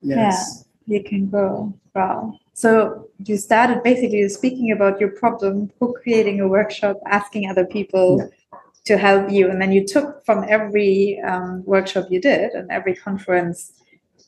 yes, 0.00 0.64
you 0.86 1.02
can 1.02 1.26
grow. 1.26 1.72
Wow. 1.94 2.38
So 2.54 3.08
you 3.24 3.36
started 3.36 3.82
basically 3.82 4.28
speaking 4.28 4.72
about 4.72 5.00
your 5.00 5.10
problem, 5.10 5.70
co-creating 5.80 6.40
a 6.40 6.48
workshop, 6.48 7.00
asking 7.06 7.48
other 7.48 7.66
people 7.66 8.18
Yeah. 8.18 8.58
to 8.84 8.96
help 8.98 9.30
you, 9.30 9.50
and 9.50 9.60
then 9.60 9.72
you 9.72 9.86
took 9.86 10.24
from 10.24 10.44
every 10.48 11.20
um, 11.20 11.64
workshop 11.64 12.06
you 12.10 12.20
did 12.20 12.52
and 12.52 12.70
every 12.70 12.94
conference, 12.94 13.72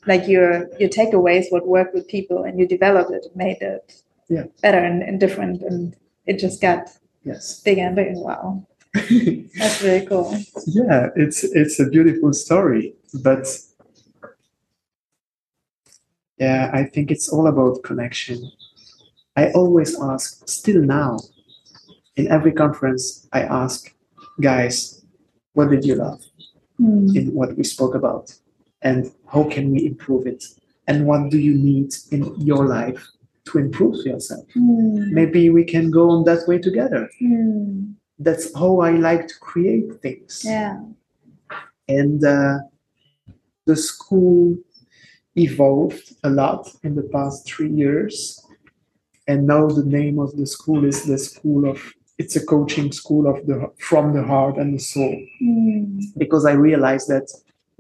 like 0.07 0.27
your 0.29 0.69
your 0.81 0.89
takeaways, 0.89 1.47
what 1.51 1.67
worked 1.67 1.95
with 1.95 2.09
people, 2.09 2.45
and 2.45 2.59
you 2.59 2.67
developed 2.67 3.11
it, 3.11 3.27
made 3.35 3.61
it 3.61 4.03
Yeah. 4.29 4.47
better 4.63 4.79
and, 4.79 5.03
and 5.03 5.21
different, 5.21 5.63
and 5.63 5.95
it 6.27 6.39
just 6.39 6.61
got 6.61 6.89
yes. 7.25 7.61
big 7.61 7.79
and 7.79 7.95
bigger. 7.97 8.13
Wow, 8.15 8.67
that's 8.95 9.83
really 9.83 10.07
cool. 10.07 10.37
yeah, 10.67 11.09
it's 11.17 11.45
it's 11.45 11.81
a 11.81 11.89
beautiful 11.89 12.33
story, 12.33 12.95
but 13.23 13.47
yeah, 16.39 16.71
I 16.73 16.85
think 16.85 17.11
it's 17.11 17.29
all 17.29 17.47
about 17.47 17.83
connection. 17.83 18.51
I 19.37 19.51
always 19.53 20.01
ask, 20.01 20.47
still 20.49 20.83
now, 20.83 21.19
in 22.17 22.29
every 22.29 22.53
conference, 22.53 23.27
I 23.33 23.43
ask, 23.43 23.93
guys, 24.41 25.05
what 25.55 25.71
did 25.71 25.85
you 25.85 25.97
love 25.97 26.21
Mm. 26.81 27.15
in 27.17 27.33
what 27.33 27.57
we 27.57 27.63
spoke 27.63 27.95
about, 27.95 28.35
and 28.83 29.13
how 29.33 29.45
can 29.45 29.71
we 29.71 29.87
improve 29.87 30.27
it, 30.27 30.43
and 30.89 31.07
what 31.07 31.31
do 31.31 31.39
you 31.39 31.55
need 31.55 31.95
in 32.11 32.35
your 32.41 32.67
life 32.67 33.07
to 33.47 33.59
improve 33.59 34.05
yourself? 34.07 34.47
Mm. 34.57 35.11
Maybe 35.11 35.51
we 35.51 35.65
can 35.65 35.91
go 35.91 36.11
on 36.11 36.25
that 36.25 36.47
way 36.49 36.59
together. 36.59 37.09
Mm. 37.23 37.95
That's 38.19 38.57
how 38.57 38.81
I 38.81 38.93
like 38.93 39.27
to 39.29 39.35
create 39.41 40.01
things. 40.03 40.43
Yeah. 40.45 40.81
and 41.89 42.25
uh, 42.25 42.59
the 43.67 43.77
school 43.77 44.57
evolved 45.37 46.15
a 46.23 46.31
lot 46.31 46.71
in 46.83 46.95
the 46.95 47.03
past 47.15 47.47
three 47.47 47.71
years 47.71 48.41
and 49.27 49.47
now 49.47 49.67
the 49.67 49.85
name 49.85 50.19
of 50.19 50.31
the 50.37 50.47
school 50.47 50.85
is 50.85 51.05
the 51.05 51.19
school 51.19 51.69
of 51.69 51.79
it's 52.19 52.37
a 52.37 52.47
coaching 52.47 52.93
school 52.93 53.27
of 53.27 53.45
the 53.47 53.57
from 53.79 54.15
the 54.15 54.23
heart 54.23 54.57
and 54.57 54.75
the 54.75 54.79
soul 54.79 55.17
Mm. 55.43 56.01
because 56.17 56.45
i 56.47 56.53
realized 56.53 57.09
that 57.09 57.27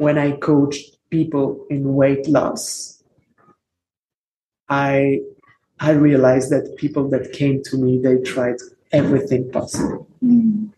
when 0.04 0.16
i 0.18 0.32
coached 0.50 0.98
people 1.10 1.64
in 1.70 1.94
weight 1.94 2.26
loss 2.28 3.02
i 4.68 5.20
i 5.88 5.90
realized 6.08 6.48
that 6.54 6.64
people 6.82 7.04
that 7.14 7.24
came 7.40 7.56
to 7.68 7.74
me 7.84 7.90
they 8.06 8.16
tried 8.32 8.58
everything 9.00 9.42
possible 9.58 10.00
Mm. 10.22 10.70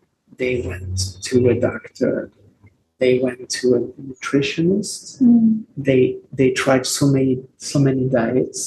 they 0.43 0.55
went 0.71 0.97
to 1.29 1.37
a 1.53 1.55
doctor 1.69 2.15
they 3.03 3.15
went 3.27 3.43
to 3.59 3.67
a 3.79 3.81
nutritionist 4.09 5.01
Mm. 5.23 5.49
they 5.89 6.03
they 6.39 6.51
tried 6.63 6.85
so 6.99 7.05
many 7.17 7.33
so 7.73 7.79
many 7.89 8.05
diets 8.21 8.61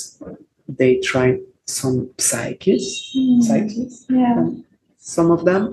they 0.80 0.92
tried 1.12 1.38
some 1.80 1.98
psychics 2.28 2.88
Mm. 3.18 3.42
psychics 3.48 3.96
Yeah. 4.22 4.42
some 5.16 5.30
of 5.36 5.42
them 5.50 5.64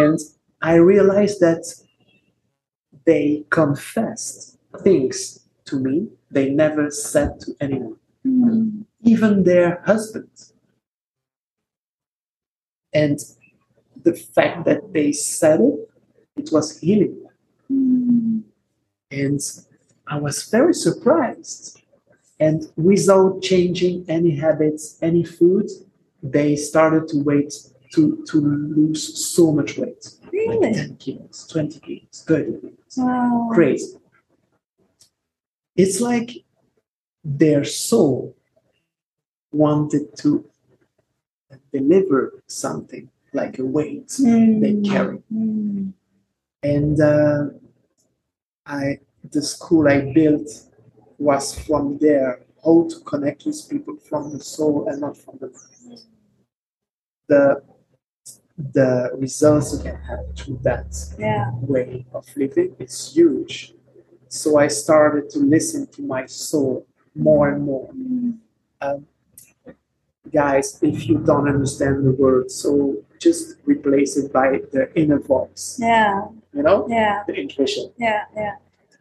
and 0.00 0.18
i 0.72 0.74
realized 0.92 1.38
that 1.46 1.62
they 3.08 3.24
confessed 3.50 4.58
things 4.86 5.16
to 5.68 5.74
me 5.84 5.94
they 6.36 6.46
never 6.64 6.84
said 6.90 7.30
to 7.44 7.50
anyone 7.66 7.96
Mm. 8.26 8.84
Even 9.02 9.42
their 9.44 9.82
husbands 9.86 10.52
and 12.92 13.18
the 14.02 14.14
fact 14.14 14.64
that 14.64 14.92
they 14.92 15.12
said 15.12 15.60
it 15.60 15.90
it 16.36 16.52
was 16.52 16.78
healing 16.80 17.24
Mm. 17.70 18.44
and 19.10 19.40
I 20.06 20.16
was 20.18 20.44
very 20.48 20.72
surprised. 20.72 21.82
And 22.40 22.66
without 22.76 23.42
changing 23.42 24.06
any 24.08 24.34
habits, 24.36 24.96
any 25.02 25.22
food, 25.22 25.68
they 26.22 26.56
started 26.56 27.08
to 27.08 27.18
wait 27.22 27.52
to, 27.92 28.24
to 28.30 28.36
lose 28.40 29.26
so 29.34 29.52
much 29.52 29.76
weight. 29.76 30.02
Like 30.22 30.32
Really? 30.32 30.72
10 30.72 30.96
kilos, 30.96 31.46
20 31.50 31.80
kilos, 31.80 32.24
30 32.26 32.52
kilos. 32.60 32.72
Wow. 32.96 33.50
Crazy. 33.52 33.96
It's 35.76 36.00
like 36.00 36.30
their 37.22 37.64
soul 37.64 38.34
wanted 39.52 40.16
to 40.16 40.44
deliver 41.72 42.42
something 42.46 43.08
like 43.32 43.58
a 43.58 43.64
weight 43.64 44.08
Mm. 44.08 44.60
they 44.60 44.74
carry 44.88 45.18
Mm. 45.32 45.92
and 46.62 47.00
uh, 47.00 47.50
I 48.66 48.98
the 49.30 49.42
school 49.42 49.88
I 49.88 50.12
built 50.12 50.48
was 51.18 51.54
from 51.66 51.98
there 51.98 52.40
how 52.64 52.86
to 52.88 53.00
connect 53.04 53.46
with 53.46 53.68
people 53.68 53.96
from 53.96 54.32
the 54.32 54.40
soul 54.42 54.88
and 54.88 55.00
not 55.00 55.16
from 55.16 55.38
the 55.40 55.48
mind. 55.48 56.02
The 57.28 57.62
the 58.72 59.10
results 59.16 59.72
you 59.74 59.78
can 59.82 59.96
have 60.10 60.24
through 60.36 60.58
that 60.62 60.90
Yeah. 61.18 61.50
way 61.62 62.04
of 62.12 62.24
living 62.36 62.74
is 62.78 63.12
huge. 63.14 63.74
So 64.28 64.58
I 64.58 64.68
started 64.68 65.30
to 65.30 65.38
listen 65.38 65.86
to 65.94 66.02
my 66.02 66.26
soul 66.26 66.86
more 67.14 67.50
and 67.50 67.64
more. 67.64 67.88
Mm. 67.92 68.38
Um, 68.80 69.06
guys, 70.32 70.78
if 70.82 71.08
you 71.08 71.18
don't 71.18 71.48
understand 71.48 72.04
the 72.06 72.12
word 72.12 72.50
so 72.50 72.96
just 73.20 73.56
replace 73.64 74.16
it 74.16 74.32
by 74.32 74.60
the 74.72 74.90
inner 74.94 75.18
voice. 75.18 75.78
Yeah. 75.80 76.28
You 76.52 76.62
know, 76.62 76.86
Yeah. 76.88 77.24
the 77.26 77.34
intuition. 77.34 77.90
Yeah. 77.98 78.22
Yeah. 78.36 78.56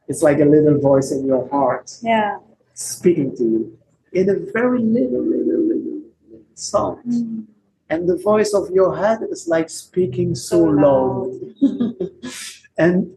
It's 0.08 0.24
like 0.24 0.40
a 0.40 0.46
little 0.46 0.80
voice 0.80 1.12
in 1.12 1.26
your 1.26 1.48
heart 1.50 1.98
Yeah. 2.02 2.40
speaking 2.74 3.36
to 3.38 3.44
you 3.44 3.78
in 4.14 4.30
a 4.30 4.36
very 4.54 4.80
little, 4.82 5.22
little, 5.22 5.62
little, 5.70 6.02
little 6.30 6.46
sound. 6.56 7.04
Mm. 7.06 7.46
And 7.90 8.08
the 8.10 8.18
voice 8.18 8.54
of 8.54 8.70
your 8.72 8.98
head 8.98 9.20
is 9.30 9.48
like 9.48 9.70
speaking 9.70 10.36
so 10.36 10.58
So 10.58 10.64
loud. 10.86 11.32
and 12.78 13.16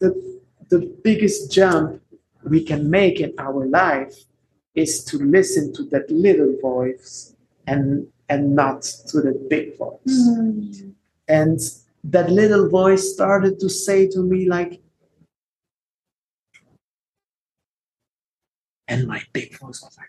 the, 0.00 0.40
the 0.70 0.80
biggest 1.02 1.52
jump 1.52 2.00
we 2.42 2.62
can 2.64 2.90
make 2.90 3.20
in 3.20 3.32
our 3.38 3.66
life 3.66 4.14
is 4.74 5.04
to 5.04 5.18
listen 5.18 5.72
to 5.74 5.84
that 5.84 6.10
little 6.10 6.56
voice 6.60 7.34
and 7.66 8.06
and 8.28 8.54
not 8.54 8.82
to 8.82 9.20
the 9.20 9.32
big 9.48 9.76
voice. 9.76 9.98
Mm. 10.06 10.94
And 11.28 11.60
that 12.04 12.30
little 12.30 12.68
voice 12.68 13.12
started 13.12 13.58
to 13.60 13.68
say 13.68 14.08
to 14.08 14.20
me 14.20 14.48
like 14.48 14.80
and 18.88 19.06
my 19.06 19.22
big 19.32 19.58
voice 19.58 19.82
was 19.82 19.96
like 19.96 20.08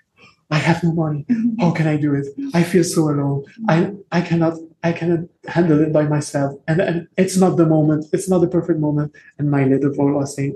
i 0.51 0.57
have 0.57 0.83
no 0.83 0.91
money. 0.91 1.25
How 1.59 1.71
can 1.71 1.87
i 1.87 1.97
do 1.97 2.13
it? 2.13 2.27
I 2.53 2.63
feel 2.63 2.83
so 2.83 3.09
alone. 3.09 3.45
I 3.69 3.93
i 4.11 4.21
cannot 4.21 4.59
i 4.83 4.91
cannot 4.91 5.21
handle 5.47 5.79
it 5.81 5.93
by 5.93 6.03
myself. 6.03 6.59
And, 6.67 6.81
and 6.81 7.07
it's 7.17 7.37
not 7.37 7.55
the 7.57 7.65
moment 7.65 8.05
it's 8.11 8.29
not 8.29 8.39
the 8.39 8.47
perfect 8.47 8.79
moment. 8.79 9.15
And 9.39 9.49
my 9.49 9.63
little 9.63 9.93
voice 9.93 10.15
was 10.15 10.35
saying 10.35 10.55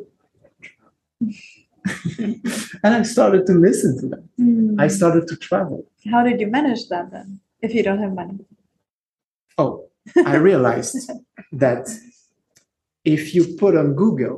and 2.83 2.93
i 2.99 3.01
started 3.03 3.45
to 3.45 3.53
listen 3.53 3.91
to 4.01 4.07
them 4.13 4.23
Mm. 4.39 4.75
i 4.79 4.87
started 4.87 5.27
to 5.27 5.35
travel 5.35 5.79
How 6.11 6.21
did 6.23 6.39
you 6.41 6.47
manage 6.47 6.87
that 6.89 7.11
then? 7.11 7.39
If 7.61 7.73
you 7.75 7.83
don't 7.83 7.99
have 8.05 8.13
money. 8.13 8.37
oh 9.57 9.73
i 10.33 10.35
realized 10.49 10.97
that 11.51 11.83
if 13.15 13.21
you 13.35 13.41
put 13.63 13.73
on 13.81 13.87
google 14.03 14.37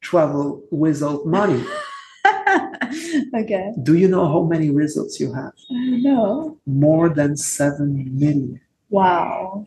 travel 0.00 0.62
without 0.70 1.20
money 1.26 1.62
okay. 3.40 3.72
do 3.82 3.94
you 3.96 4.08
know 4.08 4.26
how 4.34 4.42
many 4.42 4.70
results 4.70 5.18
you 5.20 5.32
have 5.32 5.52
No. 5.70 6.58
more 6.66 7.08
than 7.08 7.36
7 7.36 7.94
million 8.18 8.60
Wow. 8.90 9.66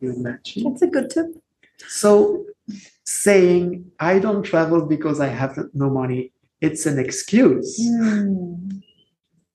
you 0.00 0.12
imagine 0.12 0.64
That's 0.64 0.82
a 0.82 0.86
good 0.96 1.10
tip. 1.10 1.26
so 1.88 2.44
saying 3.04 3.84
i 4.00 4.18
don't 4.18 4.42
travel 4.42 4.84
because 4.84 5.20
i 5.20 5.28
have 5.28 5.58
no 5.74 5.90
money. 5.90 6.32
It's 6.60 6.86
an 6.86 6.98
excuse. 6.98 7.78
Mm. 7.80 8.82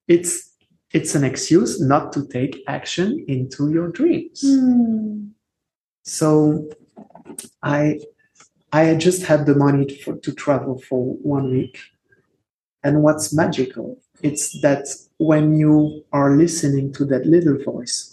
it's 0.07 0.51
it's 0.91 1.15
an 1.15 1.23
excuse 1.23 1.81
not 1.81 2.13
to 2.13 2.25
take 2.27 2.63
action 2.67 3.25
into 3.27 3.71
your 3.71 3.89
dreams. 3.89 4.43
Mm. 4.43 5.31
so 6.03 6.69
i 7.61 7.99
i 8.71 8.95
just 8.95 9.23
had 9.23 9.45
the 9.45 9.55
money 9.55 9.85
for, 10.01 10.15
to 10.17 10.31
travel 10.31 10.79
for 10.79 11.15
one 11.35 11.51
week. 11.51 11.77
And 12.85 13.01
what's 13.01 13.33
magical 13.33 13.97
it's 14.23 14.59
that 14.61 14.87
when 15.17 15.55
you 15.55 16.03
are 16.11 16.35
listening 16.35 16.91
to 16.93 17.05
that 17.05 17.25
little 17.25 17.57
voice 17.63 18.11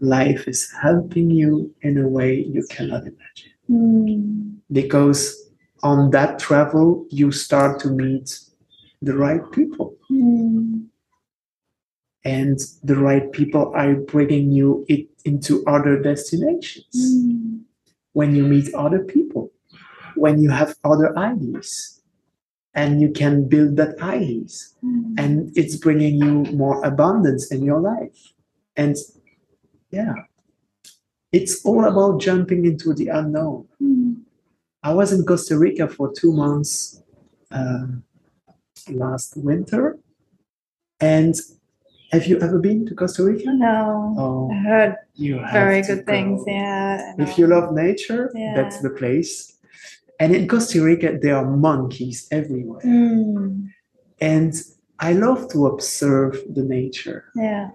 life 0.00 0.48
is 0.48 0.70
helping 0.82 1.30
you 1.30 1.72
in 1.82 1.98
a 1.98 2.08
way 2.08 2.30
you 2.34 2.66
cannot 2.70 3.02
imagine 3.02 3.53
Mm. 3.70 4.56
because 4.72 5.20
on 5.82 6.10
that 6.10 6.38
travel 6.38 7.06
you 7.10 7.32
start 7.32 7.80
to 7.80 7.88
meet 7.90 8.38
the 9.02 9.16
right 9.16 9.44
people 9.52 9.96
Mm. 10.10 10.86
and 12.24 12.58
the 12.82 12.96
right 12.96 13.30
people 13.32 13.72
are 13.74 13.94
bringing 13.94 14.50
you 14.52 14.84
it 14.88 15.08
into 15.24 15.64
other 15.66 16.00
destinations 16.00 16.94
Mm. 16.94 17.60
when 18.12 18.34
you 18.36 18.44
meet 18.44 18.72
other 18.74 19.02
people 19.04 19.50
when 20.16 20.40
you 20.40 20.50
have 20.50 20.76
other 20.84 21.10
ideas 21.18 22.00
and 22.74 23.00
you 23.00 23.10
can 23.10 23.48
build 23.48 23.76
that 23.76 23.98
ideas 24.00 24.74
Mm. 24.82 25.14
and 25.18 25.32
it's 25.56 25.76
bringing 25.76 26.16
you 26.24 26.34
more 26.62 26.84
abundance 26.84 27.50
in 27.50 27.62
your 27.64 27.80
life 27.80 28.32
and 28.76 28.96
yeah 29.90 30.14
it's 31.38 31.54
all 31.68 31.84
about 31.92 32.20
jumping 32.26 32.62
into 32.70 32.88
the 32.94 33.08
unknown 33.08 33.66
Mm. 33.82 34.04
I 34.90 34.92
was 34.92 35.12
in 35.12 35.24
Costa 35.24 35.54
Rica 35.58 35.88
for 35.96 36.06
two 36.20 36.32
months 36.32 37.02
uh, 37.58 37.86
last 38.90 39.30
winter. 39.48 39.98
And 41.00 41.34
have 42.12 42.26
you 42.26 42.36
ever 42.46 42.58
been 42.58 42.84
to 42.86 42.94
Costa 42.94 43.22
Rica? 43.24 43.50
No. 43.50 44.14
Oh, 44.18 44.50
I 44.52 44.58
heard 44.68 44.94
you 45.14 45.34
very 45.52 45.80
good 45.88 46.04
things. 46.04 46.44
Yeah. 46.46 47.14
If 47.18 47.38
you 47.38 47.46
love 47.46 47.72
nature, 47.72 48.30
Yeah. 48.34 48.54
that's 48.58 48.78
the 48.82 48.90
place. 48.90 49.32
And 50.20 50.36
in 50.36 50.46
Costa 50.52 50.78
Rica, 50.82 51.18
there 51.20 51.36
are 51.40 51.48
monkeys 51.70 52.28
everywhere. 52.30 52.82
Mm. 52.84 53.70
And 54.20 54.52
I 55.08 55.10
love 55.26 55.40
to 55.52 55.58
observe 55.72 56.32
the 56.56 56.62
nature. 56.62 57.20
Yeah. 57.34 57.70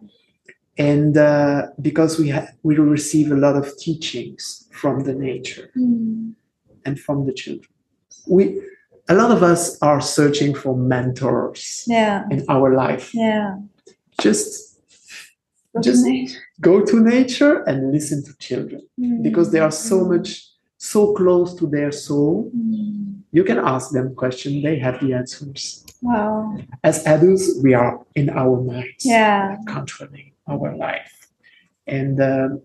And 0.80 1.18
uh, 1.18 1.68
because 1.82 2.18
we, 2.18 2.30
ha- 2.30 2.48
we 2.64 2.76
receive 2.78 3.32
a 3.32 3.36
lot 3.36 3.56
of 3.58 3.78
teachings 3.78 4.68
from 4.72 5.04
the 5.04 5.14
nature. 5.14 5.70
Mm. 5.78 6.34
and 6.86 6.98
from 6.98 7.26
the 7.26 7.34
children. 7.34 7.70
We, 8.28 8.62
a 9.10 9.14
lot 9.14 9.32
of 9.32 9.44
us 9.44 9.78
are 9.82 10.00
searching 10.00 10.56
for 10.56 10.74
mentors 10.78 11.84
Yeah. 11.88 12.24
in 12.32 12.46
our 12.48 12.74
life. 12.74 13.12
Yeah. 13.14 13.58
Just 14.22 14.48
Wasn't 15.74 15.84
Just- 15.84 16.08
it? 16.08 16.32
go 16.62 16.76
to 16.90 16.96
nature 17.16 17.56
and 17.70 17.92
listen 17.92 18.24
to 18.28 18.32
children 18.48 18.82
Mm. 19.00 19.22
because 19.28 19.52
they 19.52 19.60
are 19.68 19.72
so 19.90 19.98
Mm. 20.00 20.08
much, 20.18 20.30
so 20.78 21.14
close 21.14 21.54
to 21.60 21.68
their 21.68 21.92
soul. 21.92 22.50
Mm. 22.56 23.22
You 23.38 23.44
can 23.44 23.58
ask 23.74 23.92
them 23.92 24.16
questions; 24.16 24.64
they 24.64 24.80
have 24.80 24.98
the 25.04 25.14
answers. 25.14 25.86
Wow. 26.02 26.58
As 26.84 27.06
adults, 27.06 27.46
we 27.64 27.72
are 27.82 27.94
in 28.16 28.28
our 28.30 28.58
minds, 28.72 29.04
Yeah. 29.06 29.58
controlling 29.76 30.29
our 30.50 30.76
life. 30.76 31.14
And 31.88 32.22
um, 32.22 32.62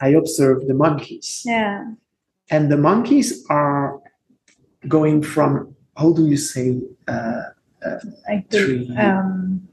I 0.00 0.08
observe 0.10 0.66
the 0.66 0.74
monkeys. 0.74 1.42
Yeah. 1.44 1.84
and 2.50 2.70
the 2.72 2.76
monkeys 2.90 3.28
are 3.50 4.00
going 4.96 5.22
from 5.22 5.50
how 6.00 6.08
do 6.18 6.22
you 6.32 6.36
say 6.36 6.66
uh, 7.14 7.42
Like 8.28 8.48
Tree. 8.50 8.88
um, 8.96 9.68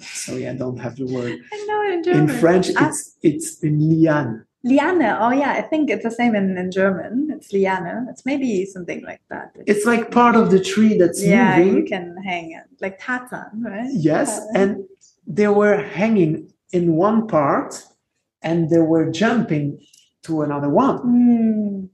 sorry 0.00 0.44
i 0.48 0.54
don't 0.62 0.78
have 0.84 0.94
the 1.00 1.06
word 1.16 1.32
I 1.54 1.56
know 1.68 1.80
in 1.92 2.00
German. 2.04 2.30
in 2.30 2.40
french 2.42 2.66
it's 2.84 3.00
it's 3.28 3.48
liane 3.62 4.44
Liane. 4.70 5.08
Oh 5.24 5.30
yeah, 5.42 5.52
I 5.60 5.62
think 5.70 5.90
it's 5.94 6.02
the 6.02 6.10
same 6.10 6.34
in, 6.34 6.46
in 6.58 6.68
German. 6.72 7.14
It's 7.34 7.52
liane. 7.52 8.08
It's 8.10 8.24
maybe 8.30 8.50
something 8.66 9.00
like 9.10 9.22
that. 9.32 9.46
It's 9.72 9.84
like 9.86 10.10
part 10.10 10.34
of 10.34 10.50
the 10.50 10.58
tree 10.70 10.98
that's 10.98 11.22
yeah, 11.24 11.58
moving. 11.58 11.76
you 11.76 11.84
can 11.92 12.06
hang 12.30 12.46
it 12.58 12.64
like 12.84 12.98
Tarzan, 13.04 13.62
right? 13.62 13.88
Yes, 14.10 14.28
Yeah. 14.40 14.60
and 14.60 14.70
they 15.26 15.48
were 15.48 15.82
hanging 15.82 16.52
in 16.72 16.92
one 16.96 17.26
part 17.26 17.82
and 18.42 18.70
they 18.70 18.78
were 18.78 19.10
jumping 19.10 19.80
to 20.22 20.42
another 20.42 20.68
one. 20.68 20.98
Mm. 20.98 21.88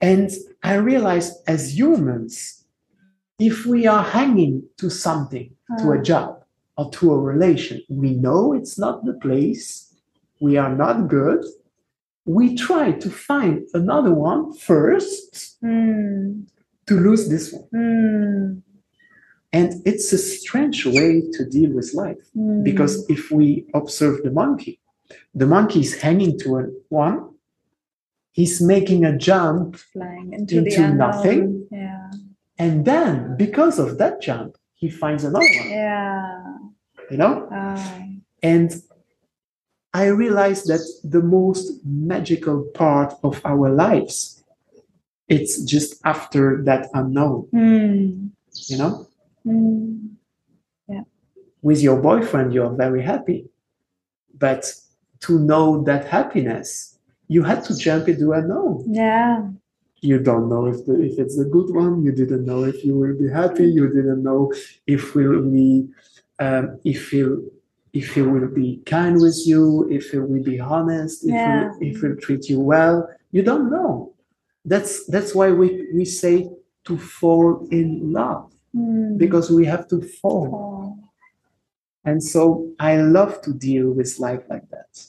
And 0.00 0.30
I 0.62 0.74
realized 0.74 1.34
as 1.46 1.78
humans, 1.78 2.64
if 3.38 3.66
we 3.66 3.86
are 3.86 4.02
hanging 4.04 4.64
to 4.78 4.90
something, 4.90 5.50
to 5.78 5.92
a 5.92 5.98
Ah. 5.98 6.02
job 6.02 6.44
or 6.76 6.90
to 6.90 7.12
a 7.12 7.18
relation, 7.18 7.80
we 7.88 8.14
know 8.14 8.52
it's 8.52 8.78
not 8.78 9.04
the 9.04 9.14
place, 9.14 9.94
we 10.40 10.56
are 10.56 10.74
not 10.74 11.08
good. 11.08 11.44
We 12.24 12.54
try 12.56 12.92
to 12.92 13.10
find 13.10 13.66
another 13.74 14.14
one 14.14 14.52
first 14.54 15.58
Mm. 15.62 16.46
to 16.86 16.94
lose 17.06 17.28
this 17.28 17.52
one. 17.52 17.68
Mm. 17.74 18.62
And 19.52 19.82
it's 19.84 20.12
a 20.12 20.18
strange 20.18 20.86
way 20.86 21.22
to 21.34 21.44
deal 21.44 21.72
with 21.72 21.92
life. 21.94 22.22
Mm. 22.36 22.64
Because 22.64 23.04
if 23.10 23.30
we 23.30 23.66
observe 23.74 24.22
the 24.22 24.30
monkey, 24.30 24.80
the 25.34 25.46
monkey 25.46 25.80
is 25.80 26.00
hanging 26.00 26.38
to 26.40 26.58
a 26.58 26.66
one, 26.88 27.28
he's 28.32 28.62
making 28.62 29.04
a 29.04 29.16
jump, 29.16 29.76
flying 29.76 30.32
into, 30.32 30.58
into 30.58 30.94
nothing. 30.94 31.66
Yeah. 31.70 32.10
and 32.58 32.84
then 32.84 33.36
because 33.36 33.78
of 33.78 33.98
that 33.98 34.20
jump, 34.22 34.56
he 34.74 34.88
finds 34.88 35.24
another 35.24 35.44
one, 35.60 35.68
Yeah. 35.70 36.56
you 37.10 37.16
know? 37.16 37.48
Ah. 37.50 38.02
And 38.42 38.70
I 39.92 40.06
realized 40.06 40.66
that 40.68 40.80
the 41.04 41.22
most 41.22 41.84
magical 41.84 42.62
part 42.74 43.12
of 43.22 43.40
our 43.44 43.68
lives, 43.70 44.42
it's 45.28 45.60
just 45.62 46.00
after 46.04 46.62
that 46.64 46.88
unknown, 46.94 47.48
Mm. 47.52 48.30
you 48.68 48.78
know? 48.78 49.06
Mm. 49.46 50.10
With 51.62 51.80
your 51.80 52.00
boyfriend, 52.00 52.52
you're 52.52 52.74
very 52.74 53.02
happy. 53.02 53.48
But 54.36 54.72
to 55.20 55.38
know 55.38 55.84
that 55.84 56.08
happiness, 56.08 56.98
you 57.28 57.44
had 57.44 57.62
to 57.66 57.76
jump 57.76 58.08
into 58.08 58.32
a 58.32 58.38
unknown. 58.38 58.84
Yeah. 58.92 59.48
you 60.00 60.18
don't 60.18 60.48
know 60.48 60.66
if 60.66 60.84
the, 60.86 61.00
if 61.00 61.16
it's 61.20 61.38
a 61.38 61.44
good 61.44 61.70
one. 61.72 62.02
You 62.04 62.10
didn't 62.10 62.44
know 62.44 62.64
if 62.64 62.84
you 62.84 62.98
will 62.98 63.16
be 63.16 63.28
happy. 63.28 63.66
You 63.66 63.86
didn't 63.88 64.24
know 64.24 64.52
if 64.88 65.14
will 65.14 65.42
be 65.48 65.86
um, 66.40 66.80
if 66.84 67.10
he 67.10 67.22
if 67.92 68.14
he 68.14 68.22
will 68.22 68.48
be 68.48 68.82
kind 68.86 69.20
with 69.20 69.38
you, 69.46 69.86
if 69.90 70.10
he 70.10 70.18
will 70.18 70.42
be 70.42 70.58
honest, 70.58 71.24
if 71.24 71.30
Yeah. 71.30 71.70
he, 71.78 71.90
if 71.90 72.00
he'll 72.00 72.16
treat 72.16 72.48
you 72.48 72.58
well. 72.58 73.08
You 73.30 73.42
don't 73.42 73.70
know. 73.70 74.14
That's 74.64 75.06
that's 75.06 75.32
why 75.36 75.52
we 75.52 75.68
we 75.94 76.04
say 76.04 76.50
to 76.86 76.98
fall 76.98 77.68
in 77.70 78.12
love 78.12 78.51
Mm. 78.74 79.18
because 79.18 79.50
we 79.50 79.66
have 79.66 79.86
to 79.88 80.00
fall. 80.00 80.48
Oh. 80.54 81.08
And 82.04 82.22
so 82.22 82.68
I 82.80 82.96
love 82.96 83.40
to 83.42 83.52
deal 83.52 83.90
with 83.90 84.18
life 84.18 84.42
like 84.48 84.68
that. 84.70 85.04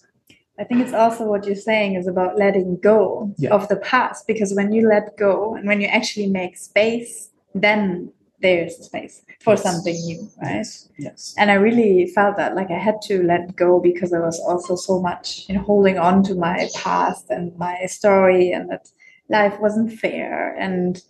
I 0.59 0.63
think 0.65 0.81
it's 0.81 0.93
also 0.93 1.25
what 1.25 1.45
you're 1.45 1.55
saying 1.55 1.95
is 1.95 2.05
about 2.07 2.37
letting 2.37 2.77
go 2.77 3.33
Yeah. 3.37 3.53
of 3.55 3.67
the 3.69 3.77
past 3.77 4.27
because 4.27 4.53
when 4.53 4.71
you 4.71 4.87
let 4.87 5.17
go 5.17 5.55
and 5.55 5.65
when 5.67 5.81
you 5.81 5.87
actually 5.87 6.27
make 6.27 6.57
space, 6.57 7.29
then 7.55 8.11
there's 8.41 8.75
space 8.77 9.23
for 9.39 9.53
Yes. 9.53 9.63
something 9.63 9.95
new, 10.05 10.29
right? 10.41 10.55
Yes. 10.57 10.89
Yes. 10.99 11.33
And 11.37 11.49
I 11.49 11.55
really 11.55 12.05
felt 12.07 12.35
that 12.37 12.55
like 12.55 12.69
I 12.69 12.77
had 12.77 13.01
to 13.03 13.23
let 13.23 13.55
go 13.55 13.79
because 13.79 14.11
I 14.13 14.19
was 14.19 14.39
also 14.41 14.75
so 14.75 14.99
much 15.01 15.45
in 15.49 15.55
holding 15.55 15.97
on 15.97 16.21
to 16.23 16.35
my 16.35 16.67
past 16.75 17.31
and 17.31 17.57
my 17.57 17.85
story 17.85 18.51
and 18.51 18.69
that 18.69 18.91
life 19.29 19.57
wasn't 19.59 19.91
fair. 19.93 20.53
And 20.59 21.01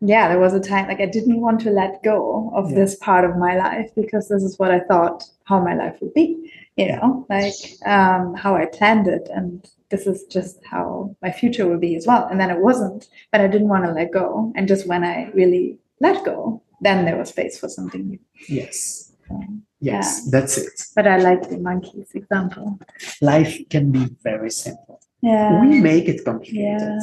yeah, 0.00 0.28
there 0.28 0.38
was 0.40 0.54
a 0.54 0.60
time 0.60 0.88
like 0.88 1.00
I 1.00 1.06
didn't 1.06 1.40
want 1.40 1.60
to 1.62 1.70
let 1.70 2.02
go 2.02 2.50
of 2.54 2.70
Yeah. 2.70 2.76
this 2.76 2.96
part 2.96 3.24
of 3.24 3.36
my 3.36 3.56
life 3.56 3.90
because 3.94 4.28
this 4.28 4.42
is 4.42 4.58
what 4.58 4.70
I 4.70 4.80
thought 4.80 5.24
how 5.44 5.60
my 5.62 5.74
life 5.74 5.96
would 6.00 6.14
be, 6.14 6.52
you 6.76 6.88
know, 6.92 7.26
like 7.28 7.54
um, 7.84 8.34
how 8.34 8.54
I 8.56 8.66
planned 8.66 9.06
it. 9.08 9.28
And 9.34 9.68
this 9.90 10.06
is 10.06 10.24
just 10.24 10.60
how 10.64 11.14
my 11.20 11.30
future 11.32 11.66
will 11.68 11.78
be 11.78 11.96
as 11.96 12.06
well. 12.06 12.26
And 12.30 12.40
then 12.40 12.50
it 12.50 12.60
wasn't, 12.60 13.08
but 13.32 13.40
I 13.40 13.46
didn't 13.48 13.68
want 13.68 13.84
to 13.84 13.92
let 13.92 14.12
go. 14.12 14.52
And 14.56 14.66
just 14.68 14.86
when 14.86 15.04
I 15.04 15.30
really 15.34 15.78
let 16.00 16.24
go, 16.24 16.62
then 16.80 17.04
there 17.04 17.16
was 17.18 17.28
space 17.30 17.58
for 17.58 17.68
something 17.68 18.08
new. 18.08 18.18
Yes. 18.48 19.12
Um, 19.30 19.62
Yes. 19.82 20.28
That's 20.30 20.58
it. 20.58 20.72
but 20.94 21.06
I 21.06 21.16
like 21.16 21.48
the 21.48 21.56
monkeys 21.56 22.10
example. 22.14 22.78
Life 23.22 23.58
can 23.70 23.90
be 23.90 24.08
very 24.22 24.50
simple. 24.50 25.00
Yeah. 25.22 25.60
we 25.62 25.80
make 25.80 26.06
it 26.06 26.22
complicated. 26.24 26.80
Yeah. 26.80 26.98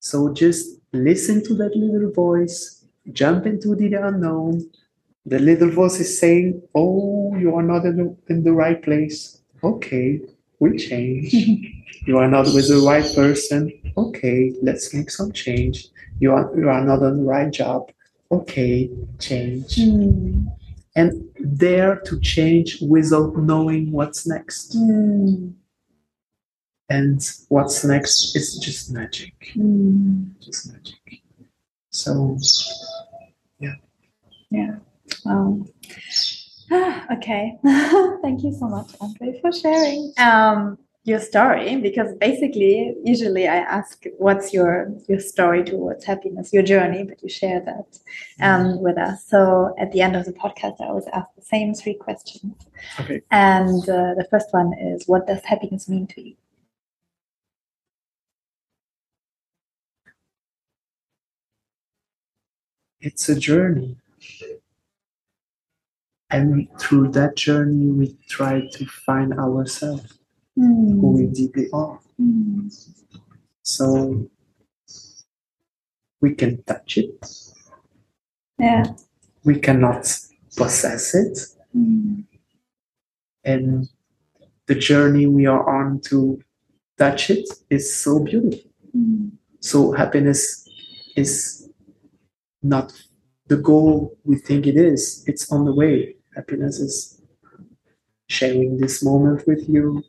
So 0.00 0.32
just 0.32 0.79
listen 0.92 1.44
to 1.44 1.54
that 1.54 1.76
little 1.76 2.10
voice, 2.12 2.84
jump 3.12 3.46
into 3.46 3.74
the 3.74 3.94
unknown. 3.94 4.70
The 5.26 5.38
little 5.38 5.70
voice 5.70 6.00
is 6.00 6.18
saying, 6.18 6.62
Oh, 6.74 7.36
you 7.36 7.54
are 7.54 7.62
not 7.62 7.84
in 7.84 7.96
the, 7.96 8.16
in 8.28 8.42
the 8.42 8.52
right 8.52 8.82
place. 8.82 9.40
Okay, 9.62 10.20
we 10.58 10.78
change. 10.78 11.32
you 12.06 12.18
are 12.18 12.28
not 12.28 12.46
with 12.54 12.68
the 12.68 12.82
right 12.86 13.14
person. 13.14 13.72
Okay, 13.96 14.54
let's 14.62 14.92
make 14.94 15.10
some 15.10 15.32
change. 15.32 15.88
You 16.18 16.32
are, 16.32 16.50
you 16.56 16.68
are 16.68 16.84
not 16.84 17.02
on 17.02 17.18
the 17.18 17.24
right 17.24 17.50
job. 17.50 17.90
Okay, 18.32 18.90
change. 19.18 19.76
Mm. 19.76 20.46
And 20.96 21.58
dare 21.58 21.96
to 22.00 22.20
change 22.20 22.80
without 22.80 23.36
knowing 23.36 23.92
what's 23.92 24.26
next. 24.26 24.76
Mm. 24.76 25.54
And 26.90 27.24
what's 27.48 27.84
next 27.84 28.34
is 28.34 28.58
just 28.58 28.90
magic. 28.90 29.32
Mm. 29.54 30.32
just 30.40 30.72
magic. 30.72 31.22
So 31.90 32.36
Yeah. 33.60 33.76
Yeah. 34.50 34.76
Wow. 35.24 35.64
Ah, 36.72 37.06
okay. 37.16 37.58
Thank 38.22 38.42
you 38.42 38.52
so 38.52 38.66
much, 38.68 38.88
André, 38.98 39.40
for 39.40 39.52
sharing 39.52 40.12
um, 40.18 40.78
your 41.04 41.20
story. 41.20 41.76
Because 41.76 42.12
basically, 42.16 42.94
usually 43.04 43.46
I 43.46 43.58
ask, 43.58 44.04
"What's 44.18 44.52
your 44.52 44.92
your 45.08 45.20
story 45.20 45.62
towards 45.62 46.04
happiness, 46.04 46.52
your 46.52 46.64
journey?" 46.64 47.04
But 47.04 47.22
you 47.22 47.28
share 47.28 47.60
that 47.60 47.98
um, 48.40 48.80
with 48.80 48.98
us. 48.98 49.24
So 49.26 49.74
at 49.78 49.92
the 49.92 50.00
end 50.00 50.16
of 50.16 50.24
the 50.26 50.32
podcast, 50.32 50.80
I 50.80 50.86
always 50.86 51.08
ask 51.12 51.28
the 51.36 51.42
same 51.42 51.72
three 51.74 51.94
questions. 51.94 52.54
Okay. 52.98 53.22
And 53.30 53.82
uh, 53.88 54.14
the 54.14 54.26
first 54.28 54.48
one 54.52 54.72
is, 54.74 55.06
"What 55.06 55.28
does 55.28 55.44
happiness 55.44 55.88
mean 55.88 56.08
to 56.08 56.20
you?" 56.20 56.34
It's 63.00 63.28
a 63.28 63.38
journey. 63.38 63.96
And 66.30 66.68
through 66.78 67.08
that 67.12 67.36
journey, 67.36 67.90
we 67.90 68.16
try 68.28 68.68
to 68.72 68.86
find 68.86 69.32
ourselves, 69.34 70.18
who 70.54 71.12
we 71.12 71.26
deeply 71.26 71.68
are. 71.72 71.98
Mm. 72.20 72.70
So 73.62 74.30
we 76.20 76.34
can 76.34 76.62
touch 76.64 76.98
it, 76.98 77.26
Yeah. 78.58 78.84
we 79.44 79.58
cannot 79.58 80.06
possess 80.56 81.14
it. 81.14 81.38
Mm. 81.76 82.24
And 83.42 83.88
the 84.66 84.74
journey 84.74 85.26
we 85.26 85.46
are 85.46 85.68
on 85.68 86.00
to 86.02 86.40
touch 86.98 87.30
it 87.30 87.48
is 87.70 87.92
so 87.92 88.20
beautiful. 88.20 88.70
Mm. 88.96 89.32
So 89.60 89.92
happiness 89.92 90.68
is 91.16 91.69
not 92.62 92.92
the 93.46 93.56
goal 93.56 94.16
we 94.24 94.36
think 94.36 94.66
it 94.66 94.76
is. 94.76 95.24
It's 95.26 95.50
on 95.50 95.64
the 95.64 95.74
way. 95.74 96.16
Happiness 96.36 96.78
is 96.78 97.20
sharing 98.28 98.78
this 98.78 99.02
moment 99.02 99.46
with 99.46 99.68
you. 99.68 100.02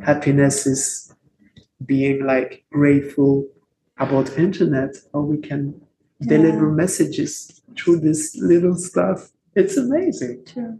Happiness 0.00 0.66
is 0.66 1.14
being 1.84 2.24
like 2.24 2.64
grateful 2.72 3.46
about 3.98 4.36
internet 4.38 4.96
how 5.12 5.20
we 5.20 5.38
can 5.38 5.80
deliver 6.22 6.70
messages 6.70 7.62
through 7.76 8.00
this 8.00 8.36
little 8.36 8.76
stuff. 8.76 9.30
It's 9.54 9.76
amazing. 9.76 10.44
True. 10.46 10.78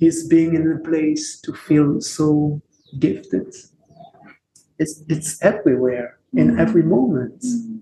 Is 0.00 0.26
being 0.28 0.54
in 0.54 0.70
a 0.72 0.78
place 0.78 1.40
to 1.42 1.52
feel 1.54 2.00
so 2.00 2.60
gifted. 2.98 3.54
It's 4.78 5.02
it's 5.08 5.42
everywhere 5.42 6.18
in 6.34 6.58
every 6.58 6.82
moment 6.82 7.40
Mm. 7.42 7.80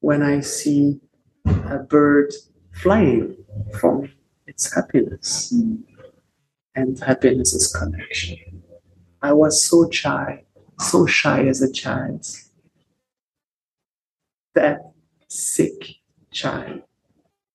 when 0.00 0.22
I 0.22 0.40
see 0.40 1.00
a 1.46 1.78
bird 1.78 2.32
flying 2.72 3.36
from 3.78 4.10
its 4.46 4.74
happiness. 4.74 5.52
Mm. 5.54 5.82
And 6.74 6.98
happiness 6.98 7.54
is 7.54 7.74
connection. 7.74 8.36
I 9.22 9.32
was 9.32 9.64
so 9.64 9.90
shy, 9.90 10.44
so 10.78 11.06
shy 11.06 11.46
as 11.46 11.62
a 11.62 11.72
child. 11.72 12.26
That 14.54 14.92
sick 15.28 15.96
child. 16.30 16.82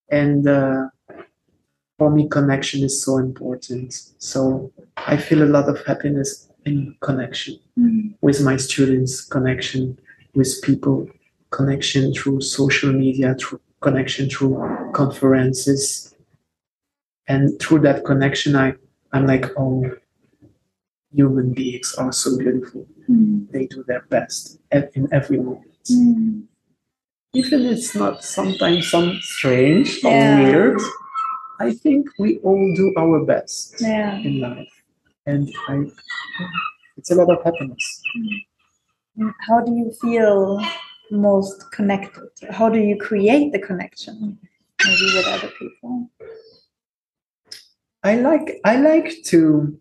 And 0.10 0.48
uh, 0.48 0.88
for 1.98 2.10
me, 2.10 2.28
connection 2.28 2.84
is 2.84 3.04
so 3.04 3.18
important. 3.18 3.94
So 4.18 4.72
I 4.98 5.18
feel 5.18 5.44
a 5.44 5.46
lot 5.46 5.70
of 5.70 5.86
happiness 5.86 6.50
in 6.66 6.96
connection 7.02 7.60
Mm. 7.80 8.16
with 8.22 8.42
my 8.44 8.58
students, 8.58 9.22
connection 9.22 9.98
with 10.36 10.62
people, 10.62 11.08
connection 11.52 12.14
through 12.14 12.42
social 12.42 12.92
media, 12.92 13.34
through 13.40 13.62
connection 13.82 14.30
through 14.30 14.92
conferences. 14.94 16.16
And 17.28 17.60
through 17.60 17.80
that 17.82 18.04
connection, 18.06 18.56
I, 18.56 18.74
I'm 19.14 19.26
like, 19.28 19.46
oh, 19.58 19.84
human 21.14 21.54
beings 21.54 21.94
are 21.98 22.12
so 22.12 22.38
beautiful. 22.38 22.86
Mm. 23.10 23.50
They 23.52 23.66
do 23.68 23.84
their 23.88 24.02
best 24.10 24.60
in 24.72 25.08
every 25.12 25.38
moment. 25.38 25.84
Mm. 25.90 26.44
Even 27.34 27.62
it's 27.66 27.96
not 27.96 28.24
sometimes 28.24 28.90
some 28.90 29.18
strange 29.22 30.04
or 30.04 30.12
Yeah. 30.12 30.44
weird, 30.44 30.82
I 31.60 31.74
think 31.74 32.08
we 32.20 32.40
all 32.40 32.74
do 32.76 32.94
our 32.98 33.24
best 33.26 33.76
Yeah. 33.80 34.18
in 34.18 34.40
life. 34.42 34.74
And 35.26 35.50
I, 35.70 35.86
it's 36.98 37.12
a 37.12 37.16
lot 37.16 37.30
of 37.30 37.44
happiness. 37.44 38.02
How 39.48 39.62
do 39.62 39.72
you 39.74 39.92
feel 40.02 40.60
most 41.12 41.72
connected? 41.72 42.30
How 42.50 42.70
do 42.70 42.80
you 42.80 42.98
create 42.98 43.52
the 43.52 43.60
connection 43.60 44.38
maybe 44.86 45.06
with 45.16 45.28
other 45.28 45.50
people? 45.60 46.10
I 48.04 48.16
like 48.16 48.60
I 48.66 48.78
like 48.78 49.24
to 49.26 49.78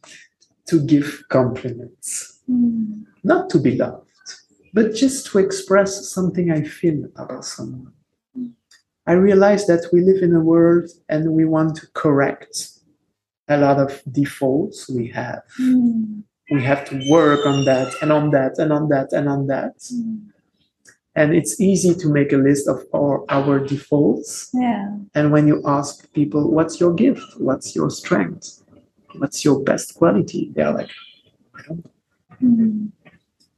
to 0.67 0.81
give 0.87 1.25
compliments, 1.29 2.39
Mm. 2.49 3.05
not 3.25 3.49
to 3.51 3.59
be 3.59 3.77
loved, 3.77 4.11
but 4.75 4.95
just 4.95 5.27
to 5.27 5.39
express 5.39 6.09
something 6.09 6.51
I 6.51 6.63
feel 6.63 7.05
about 7.17 7.45
someone. 7.45 7.93
I 9.07 9.13
realize 9.15 9.67
that 9.67 9.87
we 9.93 10.03
live 10.03 10.23
in 10.23 10.35
a 10.35 10.41
world 10.41 10.91
and 11.09 11.33
we 11.33 11.45
want 11.45 11.77
to 11.77 11.87
correct 11.95 12.69
a 13.49 13.57
lot 13.57 13.79
of 13.79 14.03
defaults 14.13 14.89
we 14.89 15.09
have. 15.09 15.43
Mm. 15.59 16.23
We 16.51 16.63
have 16.63 16.85
to 16.91 16.97
work 17.11 17.47
on 17.47 17.65
that 17.65 17.95
and 18.03 18.13
on 18.13 18.31
that 18.31 18.59
and 18.59 18.73
on 18.73 18.89
that 18.91 19.13
and 19.13 19.29
on 19.29 19.47
that. 19.49 19.79
Mm. 19.79 20.31
And 21.17 21.35
it's 21.35 21.61
easy 21.61 21.95
to 21.95 22.09
make 22.09 22.33
a 22.33 22.37
list 22.37 22.69
of 22.69 22.85
our, 22.95 23.25
our 23.31 23.59
defaults. 23.59 24.49
Yeah. 24.55 24.97
And 25.15 25.33
when 25.33 25.49
you 25.49 25.61
ask 25.67 26.11
people, 26.13 26.51
what's 26.51 26.79
your 26.81 26.95
gift? 26.95 27.25
What's 27.39 27.75
your 27.75 27.91
strength? 27.91 28.63
What's 29.17 29.45
your 29.45 29.61
best 29.63 29.97
quality? 29.97 30.53
They're 30.55 30.73
like, 30.73 30.91
I 31.59 31.63
don't 31.67 31.85
know. 31.85 31.91
Mm. 32.43 32.93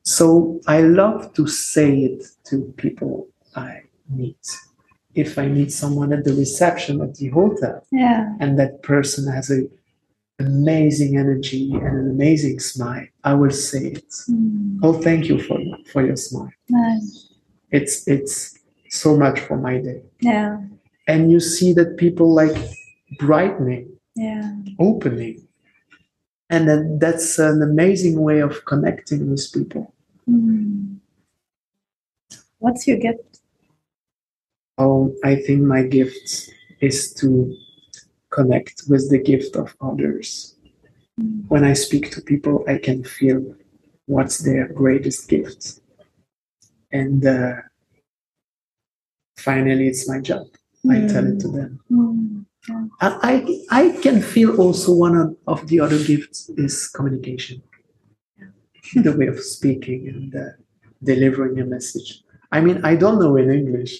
So 0.03 0.61
I 0.67 0.81
love 0.81 1.33
to 1.35 1.47
say 1.47 2.01
it 2.01 2.25
to 2.47 2.73
people 2.77 3.29
I 3.55 3.83
meet. 4.09 4.45
If 5.15 5.39
I 5.39 5.47
meet 5.47 5.71
someone 5.71 6.13
at 6.13 6.25
the 6.25 6.33
reception 6.33 7.01
at 7.03 7.15
the 7.17 7.29
hotel 7.29 7.87
Yeah. 7.93 8.35
and 8.41 8.59
that 8.59 8.83
person 8.83 9.31
has 9.31 9.51
a 9.51 9.69
amazing 10.39 11.19
energy 11.19 11.71
and 11.73 11.87
an 11.87 12.11
amazing 12.11 12.59
smile, 12.59 13.07
I 13.23 13.35
will 13.35 13.51
say 13.51 13.89
it. 13.89 14.11
Mm. 14.29 14.79
Oh, 14.83 14.95
thank 14.95 15.27
you 15.29 15.39
for 15.39 15.61
for 15.93 16.05
your 16.05 16.17
smile. 16.17 16.51
Nice. 16.69 17.29
It's 17.73 18.07
it's 18.07 18.59
so 18.91 19.17
much 19.17 19.41
for 19.41 19.57
my 19.57 19.79
day. 19.79 20.03
Yeah. 20.21 20.61
And 21.09 21.31
you 21.33 21.41
see 21.41 21.73
that 21.73 21.97
people 21.97 22.33
like 22.33 22.57
brightening 23.19 23.99
Yeah. 24.15 24.55
opening. 24.79 25.49
And 26.51 26.69
then 26.69 26.99
that's 26.99 27.39
an 27.39 27.63
amazing 27.63 28.21
way 28.21 28.41
of 28.41 28.65
connecting 28.67 29.31
with 29.31 29.51
people. 29.53 29.95
Mm. 30.29 30.99
What's 32.59 32.87
your 32.87 32.99
gift? 32.99 33.41
Oh, 34.77 35.15
I 35.25 35.37
think 35.37 35.63
my 35.63 35.83
gift 35.83 36.51
is 36.81 37.13
to 37.15 37.57
connect 38.31 38.83
with 38.89 39.09
the 39.11 39.19
gift 39.19 39.57
of 39.57 39.75
others. 39.81 40.57
Mm. 41.19 41.49
When 41.49 41.65
I 41.65 41.73
speak 41.73 42.11
to 42.13 42.21
people, 42.21 42.65
I 42.69 42.77
can 42.79 43.03
feel 43.03 43.55
what's 44.07 44.39
their 44.39 44.69
greatest 44.69 45.29
gift. 45.29 45.81
And 46.93 47.25
uh, 47.27 47.55
finally, 49.39 49.89
it's 49.89 50.09
my 50.09 50.21
job. 50.21 50.47
I 50.91 51.01
tell 51.07 51.27
it 51.27 51.41
to 51.41 51.49
them. 51.49 51.81
Mm. 51.91 52.45
I, 53.01 53.61
I 53.71 53.99
can 54.03 54.21
feel 54.23 54.61
also 54.61 54.93
one 54.93 55.17
of, 55.17 55.37
of 55.47 55.67
the 55.69 55.81
other 55.81 55.99
gifts 56.03 56.49
is 56.57 56.89
communication, 56.89 57.63
the 58.95 59.17
way 59.17 59.27
of 59.27 59.41
speaking 59.41 60.09
and 60.09 60.35
uh, 60.35 60.51
delivering 61.03 61.59
a 61.61 61.65
message. 61.65 62.23
I 62.53 62.61
mean, 62.61 62.85
I 62.85 62.95
don't 62.97 63.19
know 63.21 63.37
in 63.37 63.51
English. 63.51 63.93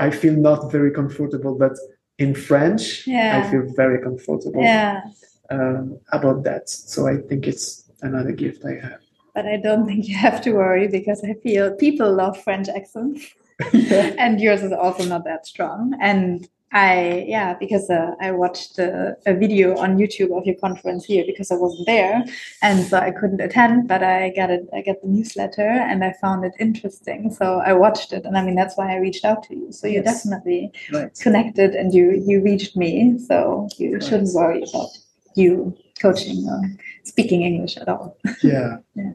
I 0.00 0.10
feel 0.10 0.34
not 0.34 0.70
very 0.70 0.90
comfortable, 0.90 1.54
but 1.54 1.72
in 2.18 2.34
French, 2.34 3.06
Yeah. 3.06 3.42
I 3.42 3.50
feel 3.50 3.64
very 3.74 4.02
comfortable 4.02 4.62
Yeah. 4.62 5.02
um, 5.50 5.98
about 6.12 6.44
that. 6.44 6.68
So 6.68 7.06
I 7.06 7.16
think 7.28 7.46
it's 7.46 7.90
another 8.02 8.32
gift 8.32 8.64
I 8.64 8.74
have. 8.86 9.00
But 9.36 9.46
I 9.46 9.58
don't 9.58 9.86
think 9.86 10.08
you 10.08 10.16
have 10.16 10.40
to 10.44 10.52
worry 10.52 10.88
because 10.88 11.22
I 11.22 11.34
feel 11.34 11.76
people 11.76 12.10
love 12.12 12.42
French 12.42 12.68
accents. 12.70 13.22
and 14.18 14.40
yours 14.40 14.62
is 14.62 14.72
also 14.72 15.04
not 15.04 15.24
that 15.24 15.46
strong. 15.46 15.94
And 16.00 16.48
I, 16.72 17.24
yeah, 17.28 17.54
because 17.54 17.88
uh, 17.90 18.12
I 18.20 18.32
watched 18.32 18.78
uh, 18.78 19.12
a 19.26 19.34
video 19.34 19.76
on 19.76 19.98
YouTube 19.98 20.36
of 20.36 20.46
your 20.46 20.56
conference 20.56 21.04
here 21.04 21.24
because 21.26 21.50
I 21.50 21.54
wasn't 21.56 21.86
there, 21.86 22.24
and 22.62 22.84
so 22.84 22.98
I 22.98 23.10
couldn't 23.12 23.40
attend. 23.40 23.88
But 23.88 24.02
I 24.02 24.30
got 24.34 24.50
it, 24.50 24.66
I 24.74 24.82
got 24.82 25.00
the 25.02 25.08
newsletter, 25.08 25.68
and 25.68 26.02
I 26.02 26.12
found 26.20 26.44
it 26.44 26.52
interesting. 26.58 27.30
So 27.30 27.62
I 27.64 27.72
watched 27.72 28.12
it, 28.12 28.24
and 28.24 28.36
I 28.36 28.42
mean 28.44 28.56
that's 28.56 28.76
why 28.76 28.92
I 28.92 28.96
reached 28.96 29.24
out 29.24 29.42
to 29.44 29.54
you. 29.54 29.70
So 29.70 29.86
you're 29.86 30.02
Yes. 30.02 30.24
definitely 30.24 30.72
right. 30.92 31.14
connected, 31.22 31.74
and 31.74 31.94
you 31.94 32.22
you 32.26 32.42
reached 32.42 32.76
me. 32.76 33.18
So 33.18 33.68
you 33.78 34.00
shouldn't 34.00 34.34
worry 34.34 34.62
about 34.68 34.90
you 35.36 35.76
coaching 36.00 36.48
or 36.48 36.60
speaking 37.04 37.42
English 37.42 37.76
at 37.76 37.88
all. 37.88 38.16
Yeah. 38.42 38.78
Yeah. 38.94 39.12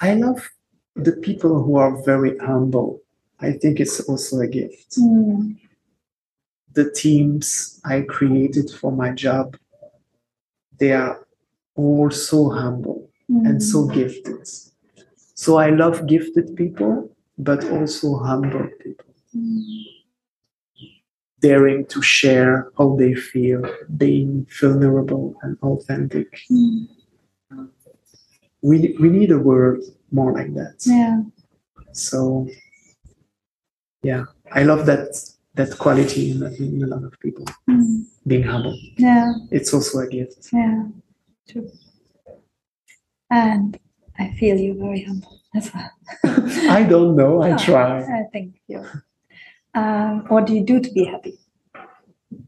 I 0.00 0.14
love 0.14 0.50
the 0.96 1.12
people 1.12 1.62
who 1.62 1.76
are 1.76 2.02
very 2.04 2.36
humble. 2.38 3.02
I 3.40 3.52
think 3.52 3.80
it's 3.80 4.00
also 4.00 4.40
a 4.40 4.46
gift. 4.48 4.96
Mm. 4.98 5.56
the 6.72 6.90
teams 6.92 7.80
I 7.84 8.02
created 8.02 8.70
for 8.70 8.92
my 8.92 9.10
job, 9.10 9.56
they 10.78 10.92
are 10.92 11.26
all 11.74 12.10
so 12.10 12.48
humble 12.50 13.10
and 13.28 13.62
so 13.62 13.86
gifted. 13.86 14.48
So 15.34 15.56
I 15.58 15.70
love 15.70 16.06
gifted 16.06 16.54
people, 16.56 17.10
but 17.38 17.64
also 17.70 18.16
humble 18.18 18.68
people, 18.82 19.06
Mm. 19.36 19.99
Daring 21.40 21.86
to 21.86 22.02
share 22.02 22.70
how 22.78 22.96
they 22.96 23.14
feel, 23.14 23.62
being 23.96 24.46
vulnerable 24.60 25.34
and 25.42 25.56
authentic. 25.62 26.28
Mm. 26.50 26.86
We, 28.62 28.96
we 29.00 29.08
need 29.08 29.30
a 29.30 29.38
world 29.38 29.82
more 30.12 30.32
like 30.32 30.52
that. 30.54 30.76
Yeah. 30.84 31.22
So, 31.92 32.46
yeah, 34.02 34.24
I 34.52 34.62
love 34.64 34.86
that 34.86 35.08
that 35.54 35.76
quality 35.78 36.30
in, 36.30 36.42
in 36.58 36.82
a 36.84 36.86
lot 36.86 37.02
of 37.04 37.12
people, 37.20 37.44
Mm. 37.68 38.04
being 38.26 38.44
humble. 38.44 38.78
Yeah. 38.96 39.32
It's 39.50 39.74
also 39.74 39.98
a 39.98 40.06
gift. 40.06 40.48
Yeah. 40.52 40.84
True. 41.48 41.68
And 43.30 43.78
I 44.18 44.30
feel 44.38 44.56
you 44.56 44.74
very 44.74 45.02
humble 45.02 45.40
as 45.56 45.72
well. 45.74 45.90
I 46.70 46.82
don't 46.84 47.16
know. 47.16 47.42
I 47.42 47.52
Oh, 47.52 47.58
try. 47.66 47.98
I 48.20 48.24
think 48.32 48.56
you. 48.68 48.84
Um, 49.74 50.24
what 50.28 50.46
do 50.46 50.54
you 50.54 50.64
do 50.64 50.80
to 50.80 50.92
be 50.92 51.04
happy? 51.04 51.38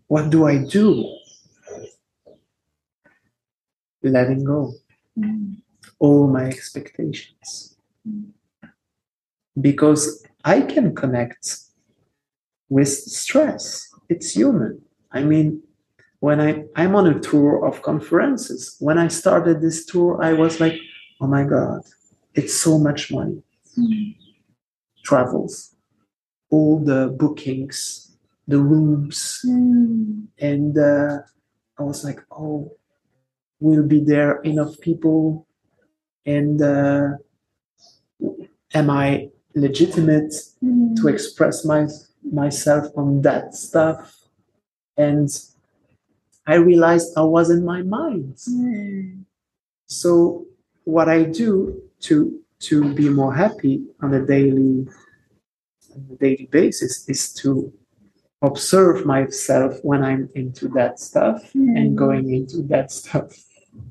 What 0.09 0.31
do 0.31 0.47
I 0.47 0.59
do? 0.59 1.17
Letting 4.03 4.45
go 4.45 4.75
Mm. 5.19 5.61
all 5.99 6.27
my 6.27 6.47
expectations. 6.47 7.77
Mm. 8.09 8.33
Because 9.61 10.25
I 10.43 10.63
can 10.63 10.95
connect 10.95 11.59
with 12.71 12.89
stress. 12.89 13.89
It's 14.09 14.31
human. 14.31 14.81
I 15.13 15.23
mean, 15.23 15.63
when 16.21 16.41
I, 16.41 16.65
I'm 16.77 16.95
on 16.97 17.07
a 17.07 17.21
tour 17.21 17.67
of 17.67 17.83
conferences, 17.83 18.77
when 18.81 18.97
I 18.97 19.09
started 19.09 19.61
this 19.61 19.85
tour, 19.85 20.19
I 20.23 20.33
was 20.33 20.61
like, 20.61 20.81
oh 21.21 21.27
my 21.27 21.45
God, 21.45 21.83
it's 22.35 22.55
so 22.55 22.79
much 22.79 23.13
money. 23.13 23.43
Mm. 23.79 24.17
Travels, 25.05 25.72
all 26.53 26.79
the 26.79 27.01
bookings, 27.19 28.13
the 28.47 28.61
rooms, 28.61 29.41
Mm. 29.47 30.29
and 30.39 30.79
uh, 30.79 31.19
I 31.79 31.83
was 31.83 32.05
like, 32.05 32.21
oh, 32.31 32.77
will 33.59 33.87
be 33.95 34.01
there 34.13 34.33
enough 34.43 34.79
people, 34.81 35.47
and 36.27 36.61
uh, 36.63 37.09
am 38.75 38.91
I 38.91 39.31
legitimate 39.55 40.33
Mm. 40.63 40.95
to 40.99 41.09
express 41.09 41.65
my 41.65 41.89
myself 42.43 42.85
on 42.97 43.23
that 43.23 43.55
stuff? 43.55 44.01
And 44.97 45.29
I 46.47 46.55
realized 46.57 47.17
I 47.17 47.23
was 47.37 47.49
in 47.51 47.65
my 47.65 47.83
mind. 47.83 48.37
Mm. 48.49 49.25
So 49.87 50.45
what 50.85 51.09
I 51.09 51.23
do 51.25 51.81
to 52.07 52.15
to 52.69 52.95
be 52.95 53.09
more 53.09 53.35
happy 53.35 53.75
on 54.03 54.15
a 54.15 54.23
daily 54.35 54.87
on 55.95 56.07
a 56.13 56.17
daily 56.17 56.49
basis 56.51 57.09
is 57.09 57.33
to 57.35 57.73
observe 58.43 59.07
myself 59.07 59.79
when 59.83 60.03
I'm 60.03 60.29
into 60.35 60.69
that 60.69 60.99
stuff 60.99 61.53
Mm. 61.55 61.79
and 61.79 61.97
going 61.99 62.33
into 62.35 62.63
that 62.73 62.91
stuff. 62.91 63.31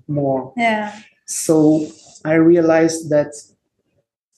more. 0.08 0.54
Yeah. 0.58 0.94
So 1.26 1.88
I 2.24 2.34
realized 2.36 3.10
that 3.10 3.34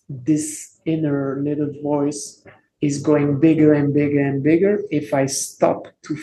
this 0.08 0.80
inner 0.86 1.42
little 1.44 1.74
voice 1.82 2.46
is 2.80 3.02
going 3.02 3.40
bigger 3.42 3.74
and 3.74 3.94
bigger 3.94 4.22
and 4.22 4.42
bigger 4.42 4.80
if 4.90 5.14
I 5.14 5.26
stop 5.26 5.88
to 6.04 6.16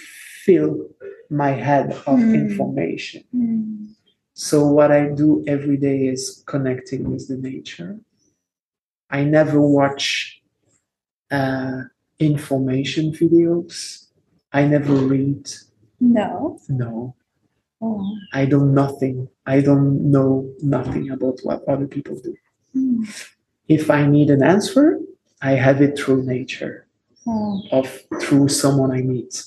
fill 0.45 0.89
my 1.29 1.51
head 1.51 1.93
of 2.07 2.19
Hmm. 2.19 2.35
information. 2.35 3.25
Mm. 3.35 3.95
So 4.35 4.67
what 4.69 4.91
I 4.91 5.09
do 5.09 5.45
every 5.47 5.77
day 5.77 6.07
is 6.07 6.43
connecting 6.47 7.11
with 7.13 7.29
the 7.29 7.37
nature. 7.37 8.01
I 9.11 9.25
never 9.25 9.61
watch 9.61 10.40
uh, 11.31 11.83
information 12.19 13.13
videos. 13.13 14.07
I 14.53 14.67
never 14.67 14.95
read. 14.95 15.49
No. 16.01 16.59
No, 16.69 17.15
Oh. 17.83 18.05
I 18.33 18.45
don't 18.47 18.75
nothing. 18.75 19.29
I 19.47 19.61
don't 19.61 20.11
know 20.11 20.51
nothing 20.63 21.11
about 21.11 21.41
what 21.45 21.67
other 21.69 21.87
people 21.87 22.17
do. 22.21 22.37
Mm. 22.77 23.09
If 23.69 23.91
I 23.91 24.07
need 24.07 24.29
an 24.31 24.43
answer, 24.43 25.01
I 25.41 25.53
have 25.53 25.81
it 25.81 25.99
through 25.99 26.25
nature, 26.25 26.87
Oh. 27.27 27.63
of 27.73 27.87
through 28.21 28.49
someone 28.49 28.91
I 28.91 29.03
meet. 29.03 29.45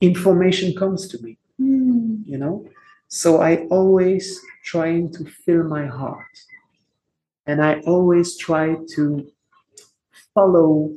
Information 0.00 0.74
comes 0.74 1.08
to 1.08 1.22
me. 1.22 1.38
Mm. 1.60 2.22
you 2.24 2.38
know 2.38 2.64
so 3.08 3.40
i 3.40 3.66
always 3.78 4.40
trying 4.62 5.10
to 5.10 5.24
fill 5.24 5.64
my 5.64 5.84
heart 5.86 6.34
and 7.48 7.60
i 7.60 7.80
always 7.80 8.36
try 8.36 8.76
to 8.94 9.26
follow 10.38 10.90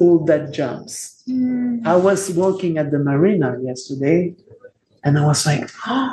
all 0.00 0.18
that 0.30 0.44
jumps 0.58 0.94
Mm. 1.28 1.86
i 1.86 1.96
was 2.08 2.20
walking 2.42 2.72
at 2.82 2.88
the 2.94 2.98
marina 3.10 3.48
yesterday 3.70 4.20
and 5.04 5.12
i 5.20 5.24
was 5.30 5.40
like 5.50 5.64
oh, 5.86 6.12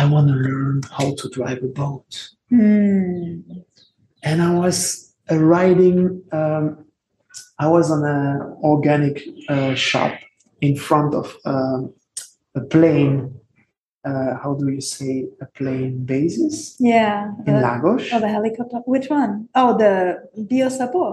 i 0.00 0.02
want 0.12 0.26
to 0.32 0.36
learn 0.48 0.76
how 0.98 1.08
to 1.20 1.26
drive 1.36 1.60
a 1.70 1.72
boat 1.82 2.10
Mm. 2.52 3.30
and 4.28 4.36
i 4.48 4.50
was 4.62 4.76
uh, 5.32 5.36
riding 5.56 5.98
um, 6.38 6.64
i 7.64 7.66
was 7.76 7.86
on 7.96 8.02
an 8.16 8.28
organic 8.72 9.16
uh, 9.54 9.74
shop 9.88 10.12
in 10.66 10.72
front 10.88 11.10
of 11.20 11.26
um, 11.52 11.80
a 12.60 12.62
plane 12.74 13.16
uh, 14.08 14.32
how 14.42 14.52
do 14.60 14.64
you 14.76 14.80
say 14.96 15.12
a 15.46 15.46
plane 15.58 15.94
basis 16.14 16.56
Yeah. 16.94 17.16
in 17.48 17.54
Uh, 17.56 17.62
Lagos. 17.66 18.02
oh, 18.14 18.20
the 18.24 18.30
helicopter. 18.36 18.78
Which 18.94 19.08
one? 19.20 19.32
Oh, 19.60 19.70
the 19.82 19.92
Bio 20.48 20.68
Sabor. 20.78 21.12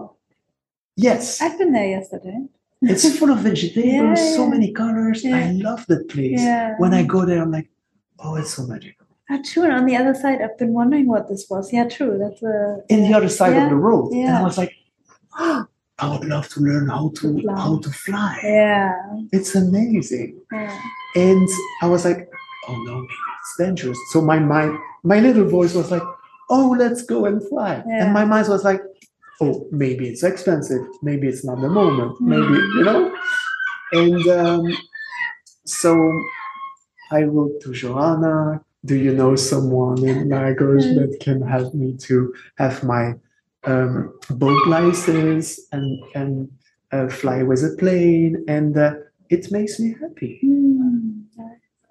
Yes, 0.98 1.42
I've 1.42 1.58
been 1.58 1.74
there 1.74 1.88
yesterday. 1.88 2.46
it's 2.82 3.18
full 3.18 3.32
of 3.32 3.40
vegetables, 3.40 3.86
Yeah, 3.94 4.16
so 4.16 4.44
yeah. 4.44 4.50
many 4.50 4.72
colors. 4.72 5.26
I 5.26 5.52
love 5.52 5.86
that 5.88 6.08
place. 6.10 6.40
Yeah. 6.42 6.76
When 6.78 6.94
I 6.94 7.04
go 7.04 7.26
there, 7.26 7.42
I'm 7.42 7.52
like, 7.52 7.70
oh, 8.20 8.36
it's 8.36 8.54
so 8.54 8.66
magical. 8.66 9.06
Ah, 9.30 9.40
true. 9.44 9.64
And 9.64 9.74
on 9.74 9.86
the 9.86 9.96
other 9.96 10.14
side, 10.14 10.42
I've 10.42 10.58
been 10.58 10.74
wondering 10.74 11.08
what 11.08 11.28
this 11.28 11.48
was. 11.50 11.74
Yeah, 11.74 11.88
true. 11.90 12.18
That's 12.18 12.42
a. 12.44 12.84
In 12.90 13.02
the 13.04 13.14
other 13.18 13.30
side 13.30 13.54
Yeah, 13.54 13.64
of 13.66 13.70
the 13.72 13.76
road, 13.76 14.12
and 14.14 14.22
yeah. 14.22 14.40
I 14.40 14.44
was 14.44 14.58
like, 14.58 14.72
oh, 15.40 15.66
I 15.98 16.12
would 16.18 16.28
love 16.28 16.48
to 16.50 16.60
learn 16.60 16.88
how 16.90 17.12
to 17.22 17.42
Fly. 17.42 17.56
how 17.56 17.80
to 17.80 17.90
fly. 17.90 18.40
Yeah. 18.44 18.94
It's 19.32 19.56
amazing. 19.56 20.40
yeah. 20.52 20.80
And 21.16 21.48
I 21.82 21.88
was 21.88 22.06
like, 22.06 22.30
oh 22.68 22.76
no, 22.84 23.00
it's 23.42 23.56
dangerous. 23.58 23.98
So 24.12 24.22
my 24.22 24.38
mind, 24.38 24.78
my 25.04 25.20
little 25.20 25.46
voice 25.48 25.74
was 25.74 25.90
like, 25.92 26.04
oh, 26.50 26.76
let's 26.78 27.02
go 27.02 27.26
and 27.26 27.42
fly. 27.48 27.82
Yeah. 27.88 28.04
And 28.06 28.14
my 28.14 28.26
mind 28.26 28.48
was 28.50 28.64
like, 28.64 28.82
oh, 29.42 29.68
maybe 29.72 30.08
it's 30.08 30.24
expensive. 30.24 30.82
Maybe 31.02 31.28
it's 31.28 31.44
not 31.46 31.62
the 31.62 31.70
moment. 31.70 32.20
Maybe, 32.22 32.54
you 32.78 32.84
know? 32.84 33.16
And 33.94 34.28
um, 34.28 34.78
so 35.66 36.12
I 37.12 37.24
wrote 37.24 37.62
to 37.62 37.74
Joanna, 37.74 38.64
do 38.84 38.96
you 38.96 39.14
know 39.14 39.36
someone 39.36 40.04
in 40.04 40.30
Lagos 40.30 40.86
that 40.96 41.18
can 41.20 41.42
help 41.42 41.74
me 41.74 41.98
to 41.98 42.34
have 42.58 42.84
my 42.84 43.16
um, 43.64 44.14
boat 44.30 44.68
license 44.68 45.60
and, 45.72 46.04
and 46.14 46.52
uh, 46.92 47.08
fly 47.08 47.44
with 47.44 47.64
a 47.64 47.76
plane? 47.78 48.44
And 48.48 48.78
uh, 48.78 48.94
it 49.30 49.52
makes 49.52 49.80
me 49.80 49.96
happy. 50.00 50.40
Mm. 50.44 51.24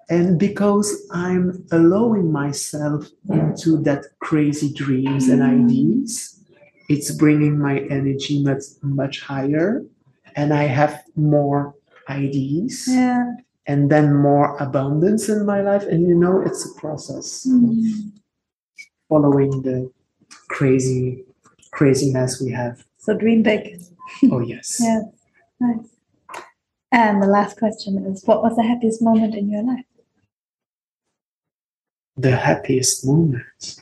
And 0.09 0.37
because 0.39 1.07
I'm 1.11 1.65
allowing 1.71 2.31
myself 2.31 3.07
into 3.29 3.77
that 3.83 4.05
crazy 4.19 4.71
dreams 4.71 5.29
and 5.29 5.41
Mm. 5.41 5.65
ideas, 5.65 6.39
it's 6.89 7.11
bringing 7.11 7.57
my 7.59 7.79
energy 7.89 8.43
much, 8.43 8.63
much 8.81 9.21
higher. 9.21 9.83
And 10.35 10.53
I 10.53 10.63
have 10.63 11.01
more 11.15 11.73
ideas 12.09 12.87
Yeah. 12.87 13.33
and 13.67 13.89
then 13.89 14.13
more 14.15 14.55
abundance 14.57 15.29
in 15.29 15.45
my 15.45 15.61
life. 15.61 15.83
And 15.83 16.07
you 16.07 16.15
know, 16.15 16.41
it's 16.41 16.65
a 16.69 16.73
process 16.79 17.45
Mm. 17.47 18.11
following 19.09 19.61
the 19.61 19.89
crazy 20.49 21.23
craziness 21.71 22.41
we 22.41 22.51
have. 22.51 22.85
So 22.97 23.17
dream 23.17 23.43
big. 23.43 23.81
Oh, 24.31 24.39
yes. 24.39 24.79
Yeah. 24.83 25.01
Nice. 25.59 25.87
And 26.91 27.21
the 27.23 27.27
last 27.27 27.57
question 27.57 27.97
is 28.05 28.23
what 28.25 28.43
was 28.43 28.55
the 28.55 28.63
happiest 28.63 29.01
moment 29.01 29.33
in 29.35 29.49
your 29.49 29.63
life? 29.63 29.85
The 32.17 32.35
happiest 32.35 33.05
moment. 33.05 33.81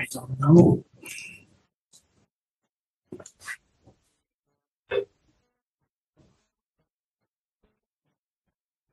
I 0.00 0.06
don't 0.10 0.40
know. 0.40 0.82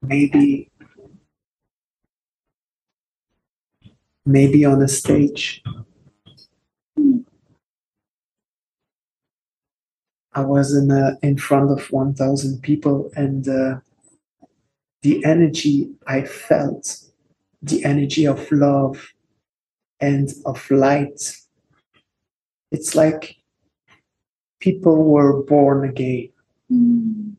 Maybe 0.01 0.69
maybe 4.25 4.65
on 4.65 4.81
a 4.81 4.87
stage. 4.89 5.63
I 10.33 10.41
was 10.41 10.75
in 10.75 10.91
uh, 10.91 11.15
in 11.23 11.37
front 11.37 11.71
of 11.71 11.89
1,000 11.89 12.61
people, 12.61 13.09
and 13.15 13.47
uh, 13.47 13.79
the 15.03 15.23
energy 15.23 15.89
I 16.05 16.23
felt, 16.23 16.99
the 17.61 17.85
energy 17.85 18.27
of 18.27 18.51
love 18.51 19.13
and 19.99 20.29
of 20.45 20.69
light, 20.71 21.37
it's 22.71 22.95
like 22.95 23.37
people 24.59 25.03
were 25.03 25.43
born 25.43 25.87
again, 25.89 26.29
Mm. 26.71 27.35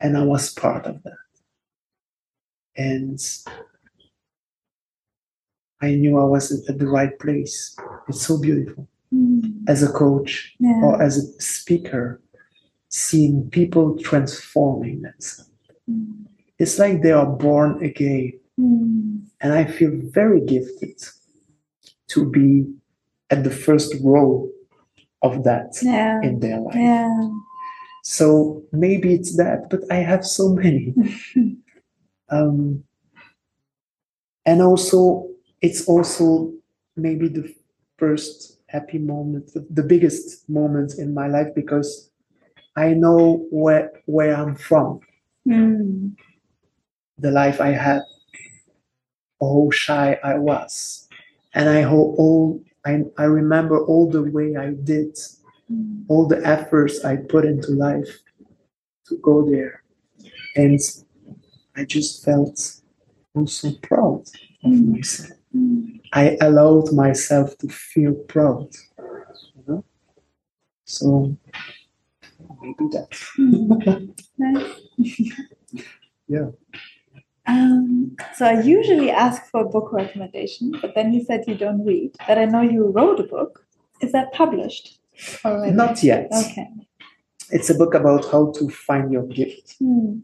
and 0.00 0.16
I 0.16 0.24
was 0.24 0.52
part 0.52 0.86
of 0.86 1.02
that. 1.04 1.18
And 2.76 3.20
I 5.80 5.94
knew 5.94 6.18
I 6.18 6.24
was 6.24 6.68
at 6.68 6.78
the 6.78 6.86
right 6.88 7.16
place. 7.18 7.76
It's 8.08 8.26
so 8.26 8.38
beautiful. 8.38 8.88
Mm. 9.12 9.64
As 9.68 9.82
a 9.82 9.92
coach, 9.92 10.54
Yeah. 10.58 10.80
or 10.82 11.02
as 11.02 11.18
a 11.18 11.40
speaker, 11.40 12.20
seeing 12.88 13.50
people 13.50 13.98
transforming 13.98 15.02
themselves. 15.02 15.50
Mm. 15.90 16.26
It's 16.58 16.78
like 16.78 17.02
they 17.02 17.12
are 17.12 17.26
born 17.26 17.82
again. 17.84 18.32
Mm. 18.58 19.26
And 19.40 19.52
I 19.52 19.64
feel 19.64 19.92
very 19.92 20.40
gifted 20.40 21.00
to 22.12 22.30
be 22.30 22.66
at 23.30 23.44
the 23.44 23.50
first 23.50 23.94
row 24.02 24.48
of 25.22 25.44
that 25.44 25.76
Yeah. 25.82 26.20
in 26.22 26.40
their 26.40 26.60
life. 26.60 26.74
Yeah. 26.74 27.30
So 28.04 28.62
maybe 28.72 29.14
it's 29.14 29.36
that, 29.36 29.70
but 29.70 29.80
I 29.90 29.96
have 29.96 30.24
so 30.26 30.48
many. 30.54 30.94
um, 32.30 32.82
and 34.44 34.60
also, 34.60 35.28
it's 35.60 35.86
also 35.86 36.52
maybe 36.96 37.28
the 37.28 37.54
first 37.98 38.58
happy 38.66 38.98
moment, 38.98 39.52
the, 39.54 39.82
biggest 39.82 40.48
moment 40.48 40.98
in 40.98 41.14
my 41.14 41.28
life 41.28 41.54
because 41.54 42.10
I 42.74 42.94
know 42.94 43.46
where 43.50 43.92
where 44.06 44.34
I'm 44.34 44.56
from, 44.56 45.00
Mm. 45.46 46.16
the 47.18 47.30
life 47.30 47.60
I 47.60 47.70
had, 47.72 48.02
how 49.40 49.70
shy 49.70 50.18
I 50.24 50.38
was, 50.38 51.01
and 51.54 51.68
I 51.68 51.84
all 51.84 52.62
I, 52.84 53.04
I 53.18 53.24
remember 53.24 53.84
all 53.84 54.10
the 54.10 54.22
way 54.22 54.56
I 54.56 54.70
did, 54.72 55.16
Mm. 55.70 56.04
all 56.08 56.26
the 56.26 56.44
efforts 56.46 57.04
I 57.04 57.16
put 57.16 57.44
into 57.44 57.70
life 57.72 58.20
to 59.06 59.16
go 59.18 59.48
there, 59.48 59.82
and 60.56 60.78
I 61.76 61.84
just 61.84 62.24
felt 62.24 62.58
so 63.46 63.72
proud 63.82 64.22
of 64.64 64.72
Mm. 64.72 64.88
myself. 64.92 65.38
Mm. 65.54 66.00
I 66.12 66.36
allowed 66.40 66.92
myself 66.92 67.56
to 67.58 67.68
feel 67.68 68.14
proud. 68.14 68.68
You 69.56 69.62
know? 69.68 69.84
So 70.84 71.36
maybe 72.60 72.86
that. 72.92 73.10
Nice. 74.38 74.80
Yeah. 76.28 76.50
Um, 77.46 78.16
so 78.36 78.46
I 78.46 78.60
usually 78.62 79.10
ask 79.10 79.44
for 79.50 79.62
a 79.62 79.68
book 79.68 79.92
recommendation, 79.92 80.72
but 80.80 80.94
then 80.94 81.12
you 81.12 81.24
said 81.24 81.44
you 81.46 81.56
don't 81.56 81.84
read. 81.84 82.12
But 82.28 82.38
I 82.38 82.44
know 82.44 82.62
you 82.62 82.86
wrote 82.86 83.18
a 83.20 83.24
book. 83.24 83.64
Is 84.00 84.12
that 84.12 84.32
published? 84.32 84.98
Already. 85.44 85.72
Not 85.72 86.02
yet. 86.02 86.28
Okay. 86.32 86.68
It's 87.50 87.68
a 87.68 87.74
book 87.74 87.94
about 87.94 88.30
how 88.30 88.52
to 88.52 88.68
find 88.70 89.12
your 89.12 89.26
gift. 89.26 89.74
Hmm. 89.78 90.20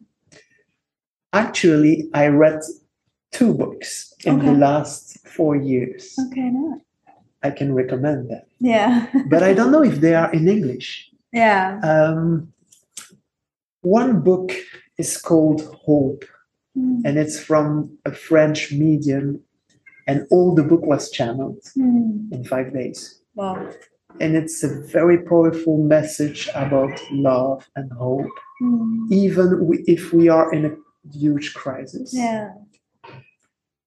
Actually, 1.33 2.09
I 2.15 2.29
read 2.29 2.61
two 3.33 3.53
books 3.53 4.15
in 4.25 4.39
the 4.39 4.53
last 4.53 5.27
four 5.27 5.55
years. 5.57 6.17
Okay, 6.29 6.49
nice. 6.51 6.81
I 7.43 7.51
can 7.51 7.75
recommend 7.75 8.31
them. 8.31 8.43
Yeah. 8.59 9.07
But 9.31 9.43
I 9.43 9.53
don't 9.55 9.71
know 9.71 9.85
if 9.85 10.01
they 10.01 10.15
are 10.15 10.33
in 10.33 10.49
English. 10.49 11.11
yeah. 11.33 11.79
Um, 11.83 12.53
one 13.83 14.21
book 14.23 14.53
is 14.97 15.17
called 15.19 15.61
Hope, 15.85 16.25
Hmm. 16.79 17.01
and 17.05 17.19
it's 17.19 17.39
from 17.41 17.67
a 18.05 18.13
French 18.13 18.61
medium, 18.73 19.41
and 20.07 20.27
all 20.31 20.55
the 20.55 20.63
book 20.71 20.85
was 20.87 21.11
channeled 21.11 21.63
Hmm. 21.75 22.33
in 22.35 22.45
five 22.45 22.73
days. 22.73 23.01
Wow. 23.35 23.57
And 24.21 24.37
it's 24.37 24.63
a 24.65 24.69
very 24.93 25.19
powerful 25.31 25.77
message 25.97 26.49
about 26.55 26.95
love 27.11 27.69
and 27.77 27.91
hope, 27.93 28.31
Hmm. 28.61 29.07
even 29.11 29.49
if 29.87 30.13
we 30.13 30.29
are 30.29 30.53
in 30.57 30.65
a 30.67 30.75
huge 31.13 31.55
crisis. 31.55 32.09
Yeah. 32.15 32.49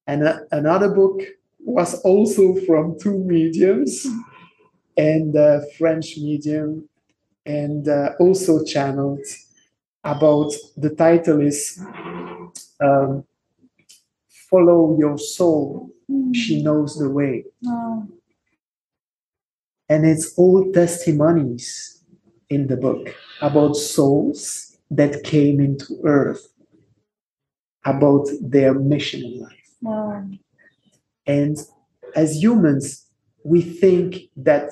And 0.07 0.23
a- 0.23 0.41
another 0.51 0.89
book 0.89 1.17
was 1.63 1.91
also 2.01 2.55
from 2.67 2.97
two 2.99 3.17
mediums, 3.35 3.93
and 4.97 5.35
a 5.35 5.61
French 5.77 6.17
medium, 6.17 6.89
and 7.45 7.87
uh, 7.87 8.09
also 8.19 8.63
channeled 8.63 9.25
about 10.03 10.51
the 10.77 10.89
title 10.89 11.39
is 11.41 11.79
um, 12.81 13.23
Follow 14.49 14.97
Your 14.99 15.17
Soul, 15.17 15.89
Hmm. 16.09 16.33
She 16.33 16.61
Knows 16.61 16.97
the 16.97 17.09
Way. 17.09 17.45
Wow. 17.61 18.07
And 19.87 20.05
it's 20.05 20.33
all 20.37 20.71
testimonies 20.71 22.03
in 22.49 22.67
the 22.67 22.77
book 22.77 23.15
about 23.41 23.75
souls 23.75 24.77
that 24.89 25.23
came 25.23 25.59
into 25.61 25.99
earth, 26.03 26.47
about 27.85 28.27
their 28.41 28.73
mission 28.73 29.23
in 29.23 29.39
life. 29.41 29.69
Wow. 29.81 30.27
And 31.25 31.57
as 32.15 32.41
humans, 32.43 33.05
we 33.43 33.61
think 33.61 34.29
that 34.37 34.71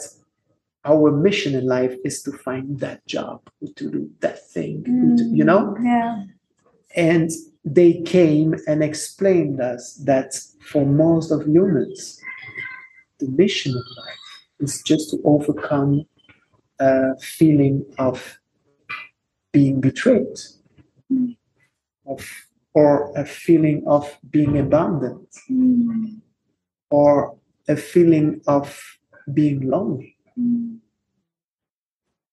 our 0.86 1.12
mission 1.12 1.55
in 1.55 1.66
life 1.66 1.95
is 2.03 2.22
to 2.24 2.32
find 2.32 2.80
that 2.80 3.05
job, 3.07 3.41
to 3.78 3.89
do 3.89 4.10
that 4.20 4.49
thing, 4.49 4.84
to- 5.18 5.24
you 5.38 5.43
know? 5.43 5.74
Hmm. 5.76 5.86
Yeah. 5.86 6.24
And 6.96 7.30
they 7.66 8.02
came 8.02 8.56
and 8.68 8.84
explained 8.84 9.62
us 9.62 9.94
that 10.06 10.34
for 10.72 10.86
most 10.86 11.32
of 11.32 11.46
humans, 11.48 12.20
the 13.20 13.28
mission 13.28 13.72
of 13.76 13.84
life 13.98 14.20
is 14.60 14.82
just 14.84 15.10
to 15.12 15.22
overcome 15.24 16.06
a 16.80 17.18
feeling 17.20 17.86
of 17.98 18.40
being 19.52 19.82
betrayed, 19.82 20.38
Mm. 21.12 21.36
of 22.06 22.22
or 22.76 23.12
a 23.18 23.26
feeling 23.26 23.84
of 23.88 24.18
being 24.30 24.58
abandoned, 24.60 25.28
Hmm. 25.48 26.20
or 26.92 27.36
a 27.68 27.76
feeling 27.76 28.42
of 28.48 28.80
being 29.34 29.62
lonely. 29.62 30.16
Hmm. 30.36 30.68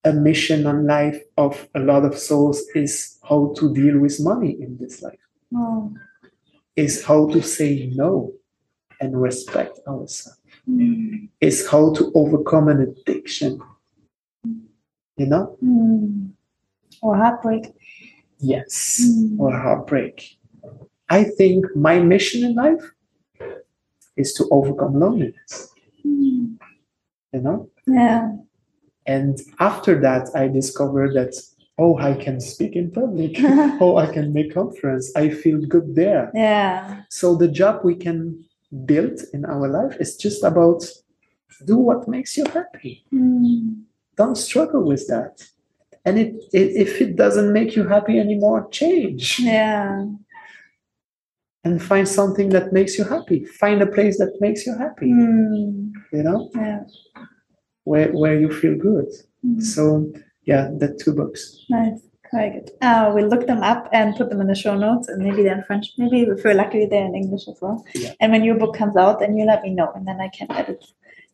A 0.07 0.13
mission 0.13 0.67
on 0.67 0.87
life 0.87 1.21
of 1.37 1.69
a 1.75 1.81
lot 1.81 2.05
of 2.05 2.17
souls 2.17 2.63
is 2.75 3.19
how 3.29 3.53
to 3.59 3.75
deal 3.75 3.99
with 3.99 4.17
money 4.21 4.53
in 4.65 4.79
this 4.79 5.03
life. 5.03 5.19
Wow. 5.51 5.93
is 6.77 7.03
how 7.05 7.27
to 7.31 7.41
say 7.43 7.91
no 7.95 8.33
and 9.01 9.11
respect 9.29 9.79
ourselves, 9.89 10.39
Hmm. 10.67 11.27
is 11.41 11.67
how 11.73 11.93
to 11.95 12.03
overcome 12.15 12.69
an 12.69 12.81
addiction. 12.83 13.53
You 15.17 15.27
know? 15.33 15.45
Hmm. 15.61 16.27
Or 17.03 17.17
heartbreak. 17.17 17.65
Yes. 18.39 19.01
Mm. 19.03 19.41
Or 19.41 19.53
heartbreak. 19.65 20.17
I 21.09 21.25
think 21.25 21.65
my 21.75 21.99
mission 22.01 22.45
in 22.45 22.55
life 22.55 22.85
is 24.17 24.35
to 24.35 24.43
overcome 24.51 24.95
loneliness. 25.01 25.53
Hmm. 26.03 26.57
You 27.33 27.41
know? 27.41 27.71
Yeah. 27.87 28.37
And 29.07 29.39
after 29.61 30.01
that, 30.01 30.29
I 30.35 30.49
discovered 30.49 31.15
that, 31.15 31.35
oh, 31.79 31.97
I 31.99 32.15
can 32.15 32.41
speak 32.41 32.75
in 32.75 32.91
public. 32.91 33.37
oh, 33.81 33.97
I 33.99 34.07
can 34.13 34.33
make 34.33 34.55
conference. 34.55 35.13
I 35.15 35.31
feel 35.31 35.61
good 35.61 35.95
there. 35.95 36.31
Yeah. 36.35 37.03
So 37.11 37.37
the 37.37 37.49
job 37.49 37.85
we 37.85 37.95
can 37.95 38.45
build 38.85 39.21
in 39.33 39.45
our 39.45 39.69
life 39.69 39.97
is 40.01 40.17
just 40.17 40.43
about 40.43 40.85
do 41.65 41.77
what 41.79 42.09
makes 42.09 42.37
you 42.37 42.45
happy. 42.47 43.05
Hmm. 43.11 43.75
Don't 44.17 44.37
struggle 44.37 44.85
with 44.85 45.07
that. 45.09 45.47
And 46.05 46.19
it, 46.19 46.35
it, 46.53 46.77
if 46.77 47.01
it 47.01 47.17
doesn't 47.17 47.53
make 47.53 47.77
you 47.77 47.87
happy 47.87 48.19
anymore, 48.19 48.69
change 48.71 49.39
Yeah. 49.41 50.07
and 51.65 51.83
find 51.83 52.07
something 52.09 52.49
that 52.51 52.73
makes 52.73 52.97
you 52.99 53.05
happy. 53.05 53.45
Find 53.45 53.83
a 53.83 53.87
place 53.87 54.19
that 54.19 54.33
makes 54.41 54.67
you 54.67 54.75
happy, 54.77 55.11
Hmm. 55.11 55.91
you 56.13 56.23
know, 56.23 56.51
Yeah. 56.55 56.81
Where, 57.87 58.11
where 58.13 58.39
you 58.39 58.53
feel 58.53 58.77
good. 58.77 59.07
Hmm. 59.43 59.61
So, 59.61 60.13
yeah, 60.45 60.71
the 60.77 60.89
two 61.03 61.15
books. 61.15 61.65
Nice. 61.71 62.01
Very 62.33 62.51
good. 62.51 62.71
Uh, 62.83 63.13
we'll 63.15 63.29
look 63.29 63.47
them 63.47 63.63
up 63.63 63.89
and 63.93 64.17
put 64.17 64.31
them 64.31 64.41
in 64.41 64.49
the 64.49 64.55
show 64.55 64.77
notes, 64.77 65.09
and 65.09 65.23
maybe 65.23 65.45
they're 65.45 65.57
in 65.57 65.63
French. 65.63 65.93
Maybe 65.97 66.23
if 66.23 66.45
we're 66.45 66.55
lucky, 66.55 66.85
they're 66.85 67.07
in 67.07 67.15
English 67.15 67.47
as 67.49 67.59
well. 67.63 67.85
Yeah. 67.95 68.13
And 68.21 68.33
when 68.33 68.43
your 68.43 68.57
book 68.57 68.77
comes 68.77 68.97
out, 68.97 69.21
then 69.21 69.37
you 69.37 69.45
let 69.47 69.63
me 69.63 69.71
know, 69.71 69.93
and 69.95 70.07
then 70.07 70.21
I 70.21 70.29
can 70.29 70.51
edit. 70.51 70.85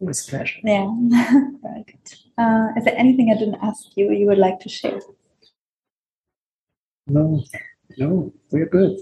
With 0.01 0.29
pleasure. 0.29 0.61
Yeah. 0.63 0.87
Very 1.63 1.85
good. 1.85 2.07
Uh, 2.37 2.69
is 2.77 2.85
there 2.85 2.99
anything 2.99 3.31
I 3.31 3.39
didn't 3.39 3.61
ask 3.63 3.87
you 3.97 4.13
you 4.13 4.27
would 4.27 4.39
like 4.39 4.61
to 4.61 4.69
share? 4.69 5.01
No, 7.07 7.43
no, 7.97 8.33
we're 8.51 8.67
good. 8.67 8.99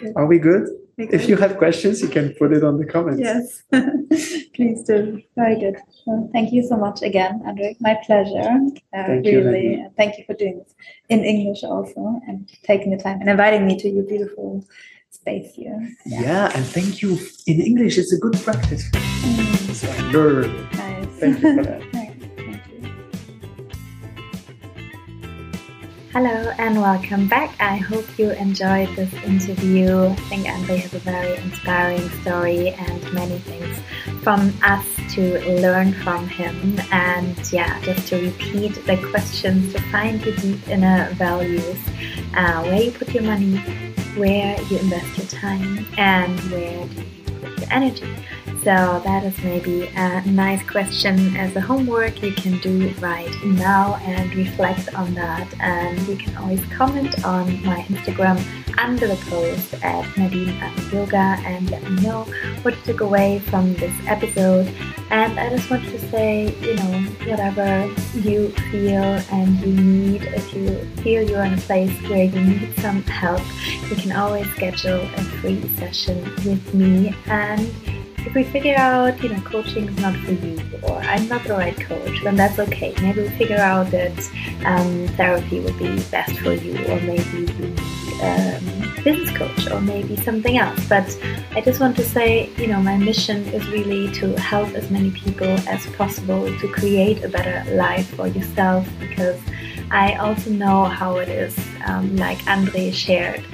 Good. 0.00 0.12
Are 0.16 0.26
we 0.26 0.38
good? 0.38 0.68
If 0.96 1.28
you 1.28 1.36
have 1.36 1.56
questions, 1.58 2.00
you 2.02 2.08
can 2.08 2.34
put 2.34 2.52
it 2.52 2.62
on 2.64 2.78
the 2.78 2.86
comments. 2.86 3.20
Yes, 3.20 3.62
please 4.54 4.84
do. 4.84 5.20
Very 5.36 5.58
good. 5.58 5.76
Well, 6.06 6.28
thank 6.32 6.52
you 6.52 6.62
so 6.62 6.76
much 6.76 7.02
again, 7.02 7.40
André. 7.46 7.76
My 7.80 7.94
pleasure. 8.06 8.40
Uh, 8.96 9.06
Thank 9.06 9.26
you, 9.26 9.38
really, 9.44 9.68
Nadine. 9.76 9.90
thank 9.96 10.18
you 10.18 10.24
for 10.24 10.34
doing 10.34 10.58
this 10.58 10.74
in 11.08 11.24
English 11.24 11.64
also 11.64 12.20
and 12.28 12.48
taking 12.62 12.90
the 12.96 13.02
time 13.02 13.20
and 13.20 13.28
inviting 13.28 13.66
me 13.66 13.76
to 13.78 13.88
your 13.88 14.04
beautiful 14.04 14.64
space 15.10 15.52
here. 15.54 15.78
Yeah, 16.06 16.50
and 16.54 16.64
thank 16.64 17.02
you. 17.02 17.18
In 17.46 17.60
English, 17.60 17.98
it's 17.98 18.12
a 18.12 18.18
good 18.18 18.34
practice. 18.44 18.88
Mm, 18.92 19.74
So 19.74 19.88
I 19.90 19.98
learn. 20.12 20.50
nice. 20.72 21.06
Thank 21.20 21.42
you 21.42 21.56
for 21.56 21.62
that. 21.64 21.82
Hello 26.14 26.52
and 26.58 26.80
welcome 26.80 27.26
back. 27.26 27.56
I 27.58 27.74
hope 27.74 28.06
you 28.20 28.30
enjoyed 28.30 28.88
this 28.94 29.12
interview. 29.24 30.10
I 30.10 30.14
think 30.14 30.46
André 30.46 30.78
has 30.78 30.94
a 30.94 31.00
very 31.00 31.36
inspiring 31.38 32.08
story 32.20 32.68
and 32.68 33.12
many 33.12 33.38
things 33.38 33.80
from 34.22 34.54
us 34.62 34.86
to 35.14 35.40
learn 35.60 35.92
from 35.92 36.28
him. 36.28 36.78
And 36.92 37.36
yeah, 37.52 37.80
just 37.80 38.06
to 38.10 38.26
repeat 38.26 38.76
the 38.86 38.96
questions 39.10 39.72
to 39.72 39.82
find 39.90 40.24
your 40.24 40.36
deep 40.36 40.68
inner 40.68 41.12
values, 41.14 41.80
uh, 42.36 42.62
where 42.62 42.80
you 42.80 42.92
put 42.92 43.12
your 43.12 43.24
money, 43.24 43.56
where 44.14 44.56
you 44.70 44.78
invest 44.78 45.18
your 45.18 45.26
time, 45.26 45.84
and 45.98 46.38
where 46.52 46.86
do 46.86 46.94
you 46.94 47.40
put 47.40 47.58
your 47.58 47.72
energy. 47.72 48.06
So 48.64 49.02
that 49.04 49.24
is 49.24 49.36
maybe 49.44 49.90
a 49.94 50.22
nice 50.24 50.66
question 50.66 51.36
as 51.36 51.54
a 51.54 51.60
homework 51.60 52.22
you 52.22 52.32
can 52.32 52.58
do 52.60 52.88
right 52.98 53.30
now 53.44 53.96
and 53.96 54.34
reflect 54.34 54.94
on 54.94 55.12
that. 55.12 55.52
And 55.60 56.00
you 56.08 56.16
can 56.16 56.34
always 56.38 56.64
comment 56.72 57.26
on 57.26 57.62
my 57.62 57.82
Instagram 57.82 58.42
under 58.78 59.06
the 59.06 59.16
post 59.28 59.74
at 59.84 60.16
Nadine 60.16 60.48
at 60.62 60.90
Yoga 60.90 61.36
and 61.44 61.70
let 61.70 61.82
me 61.82 62.00
know 62.00 62.24
what 62.62 62.74
you 62.74 62.82
took 62.84 63.02
away 63.02 63.40
from 63.40 63.74
this 63.74 63.94
episode. 64.06 64.66
And 65.10 65.38
I 65.38 65.50
just 65.50 65.68
want 65.68 65.84
to 65.84 65.98
say, 66.08 66.56
you 66.62 66.74
know, 66.76 67.02
whatever 67.28 67.86
you 68.14 68.48
feel 68.70 69.20
and 69.30 69.60
you 69.60 69.74
need, 69.74 70.22
if 70.22 70.54
you 70.54 70.78
feel 71.02 71.28
you're 71.28 71.44
in 71.44 71.52
a 71.52 71.58
place 71.58 71.92
where 72.08 72.24
you 72.24 72.40
need 72.40 72.74
some 72.78 73.02
help, 73.02 73.42
you 73.90 73.96
can 73.96 74.12
always 74.12 74.50
schedule 74.52 75.02
a 75.02 75.22
free 75.42 75.68
session 75.76 76.24
with 76.46 76.72
me 76.72 77.14
and 77.26 77.70
if 78.26 78.34
we 78.34 78.44
figure 78.44 78.76
out, 78.76 79.22
you 79.22 79.28
know, 79.28 79.40
coaching 79.40 79.88
is 79.88 79.98
not 79.98 80.16
for 80.16 80.32
you, 80.32 80.58
or 80.82 80.98
I'm 80.98 81.28
not 81.28 81.44
the 81.44 81.54
right 81.54 81.78
coach, 81.78 82.22
then 82.22 82.36
that's 82.36 82.58
okay. 82.58 82.94
Maybe 83.00 83.22
we 83.22 83.28
figure 83.30 83.58
out 83.58 83.90
that 83.90 84.18
um, 84.64 85.08
therapy 85.16 85.60
would 85.60 85.78
be 85.78 86.02
best 86.10 86.38
for 86.38 86.52
you, 86.52 86.76
or 86.86 87.00
maybe 87.00 87.46
um, 88.22 89.02
business 89.04 89.30
coach, 89.36 89.70
or 89.70 89.80
maybe 89.80 90.16
something 90.16 90.56
else. 90.58 90.80
But 90.88 91.06
I 91.52 91.60
just 91.60 91.80
want 91.80 91.96
to 91.96 92.04
say, 92.04 92.50
you 92.56 92.66
know, 92.66 92.80
my 92.80 92.96
mission 92.96 93.44
is 93.48 93.66
really 93.68 94.10
to 94.14 94.38
help 94.40 94.70
as 94.74 94.90
many 94.90 95.10
people 95.10 95.48
as 95.68 95.86
possible 95.96 96.46
to 96.58 96.68
create 96.68 97.22
a 97.22 97.28
better 97.28 97.62
life 97.74 98.08
for 98.16 98.26
yourself, 98.26 98.88
because 98.98 99.40
I 99.90 100.14
also 100.14 100.50
know 100.50 100.84
how 100.84 101.18
it 101.18 101.28
is, 101.28 101.56
um, 101.86 102.16
like 102.16 102.38
André 102.46 102.92
shared, 102.92 103.44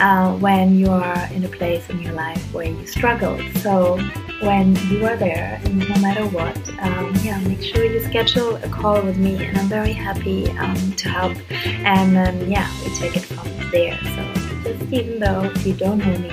uh, 0.00 0.32
when 0.34 0.78
you 0.78 0.90
are 0.90 1.28
in 1.32 1.44
a 1.44 1.48
place 1.48 1.88
in 1.90 2.00
your 2.00 2.12
life 2.12 2.42
where 2.52 2.66
you 2.66 2.86
struggle. 2.86 3.38
So 3.56 3.98
when 4.40 4.74
you 4.90 5.06
are 5.06 5.16
there, 5.16 5.60
no 5.70 5.96
matter 6.00 6.26
what, 6.26 6.56
um, 6.80 7.14
yeah, 7.22 7.38
make 7.40 7.62
sure 7.62 7.84
you 7.84 8.00
schedule 8.04 8.56
a 8.56 8.68
call 8.68 9.00
with 9.02 9.16
me, 9.16 9.44
and 9.44 9.56
I'm 9.58 9.68
very 9.68 9.92
happy 9.92 10.50
um, 10.58 10.92
to 10.92 11.08
help. 11.08 11.36
And 11.52 12.16
then, 12.16 12.50
yeah, 12.50 12.68
we 12.84 12.94
take 12.96 13.16
it 13.16 13.24
from 13.24 13.48
there. 13.70 13.98
So 14.02 14.22
just 14.64 14.92
even 14.92 15.20
though 15.20 15.52
you 15.64 15.74
don't 15.74 15.98
know 15.98 16.18
me, 16.18 16.32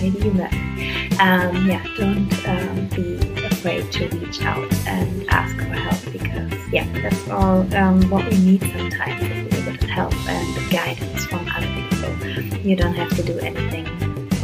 maybe 0.00 0.24
you 0.24 0.32
met 0.32 0.52
me, 0.52 1.08
um, 1.18 1.66
yeah, 1.66 1.84
don't 1.96 2.48
um, 2.48 2.86
be 2.88 3.17
afraid 3.58 3.90
to 3.90 4.06
reach 4.18 4.40
out 4.42 4.72
and 4.86 5.28
ask 5.30 5.56
for 5.56 5.64
help 5.64 6.12
because, 6.12 6.52
yeah, 6.72 6.86
that's 7.02 7.28
all 7.28 7.74
um, 7.74 8.00
what 8.08 8.24
we 8.30 8.38
need 8.38 8.60
sometimes 8.60 9.20
is 9.20 9.30
a 9.30 9.56
little 9.56 9.72
bit 9.72 9.82
of 9.82 9.90
help 9.90 10.28
and 10.28 10.70
guidance 10.70 11.26
from 11.26 11.44
other 11.48 11.66
people. 11.66 12.58
You 12.58 12.76
don't 12.76 12.94
have 12.94 13.10
to 13.16 13.22
do 13.24 13.36
anything 13.40 13.86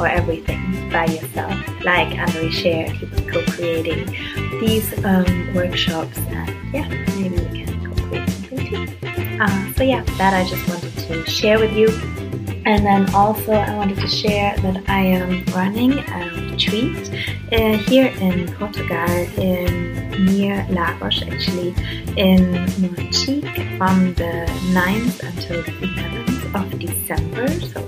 or 0.00 0.08
everything 0.08 0.90
by 0.90 1.06
yourself. 1.06 1.54
Like 1.84 2.08
André 2.08 2.50
shared, 2.50 2.90
he 2.90 3.06
was 3.06 3.20
co-creating 3.32 4.06
these 4.58 4.92
um, 5.04 5.54
workshops 5.54 6.18
and 6.18 6.74
yeah, 6.74 6.88
maybe 7.16 7.38
we 7.38 7.64
can 7.64 7.94
co-create 7.94 8.28
something 8.30 8.66
too. 8.66 9.38
Uh, 9.40 9.72
so 9.74 9.84
yeah, 9.84 10.02
that 10.18 10.34
I 10.34 10.44
just 10.48 10.68
wanted 10.68 10.92
to 11.06 11.30
share 11.30 11.60
with 11.60 11.72
you. 11.72 11.88
And 12.66 12.84
then 12.84 13.14
also 13.14 13.52
I 13.52 13.74
wanted 13.76 13.98
to 13.98 14.08
share 14.08 14.56
that 14.58 14.88
I 14.88 15.00
am 15.00 15.44
running 15.54 15.98
a 15.98 16.50
retreat 16.50 17.10
uh, 17.52 17.76
here 17.88 18.06
in 18.20 18.48
Portugal, 18.54 19.10
in 19.38 20.10
near 20.24 20.66
Lagos, 20.70 21.22
actually 21.22 21.74
in 22.16 22.66
Monchique 22.80 23.78
from 23.78 24.14
the 24.14 24.46
9th 24.72 25.22
until 25.22 25.62
the 25.62 25.72
11th 25.72 26.72
of 26.72 26.78
December. 26.78 27.48
So 27.60 27.82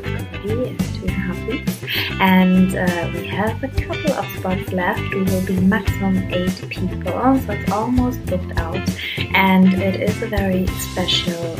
already 0.46 0.76
two 0.94 1.06
and 1.06 1.10
a 1.10 1.12
half 1.12 1.48
weeks 1.48 1.76
and 2.20 2.74
uh, 2.74 3.10
we 3.14 3.26
have 3.26 3.62
a 3.62 3.68
couple 3.68 4.12
of 4.12 4.26
spots 4.38 4.72
left. 4.72 5.00
We 5.14 5.22
will 5.22 5.44
be 5.46 5.60
maximum 5.60 6.16
eight 6.32 6.62
people, 6.70 7.12
so 7.12 7.52
it's 7.52 7.70
almost 7.70 8.24
booked 8.26 8.58
out. 8.58 8.88
And 9.34 9.72
it 9.74 10.00
is 10.00 10.22
a 10.22 10.26
very 10.26 10.66
special 10.66 11.56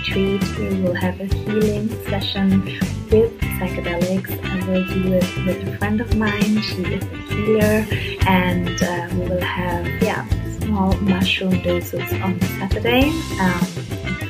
retreat. 0.00 0.42
We 0.58 0.82
will 0.82 0.94
have 0.94 1.20
a 1.20 1.26
healing 1.26 1.88
session 2.08 2.64
with 3.10 3.38
psychedelics. 3.58 4.32
I 4.44 4.66
will 4.66 4.84
do 4.86 5.12
it 5.14 5.46
with 5.46 5.68
a 5.68 5.76
friend 5.78 6.00
of 6.00 6.16
mine. 6.16 6.62
She 6.62 6.82
is 6.84 7.04
a 7.04 7.16
healer, 7.34 7.86
and 8.26 8.82
uh, 8.82 9.08
we 9.12 9.28
will 9.28 9.40
have 9.40 9.86
yeah 10.02 10.26
small 10.60 10.92
mushroom 11.00 11.60
doses 11.62 12.12
on 12.22 12.40
Saturday, 12.58 13.10
um, 13.40 13.60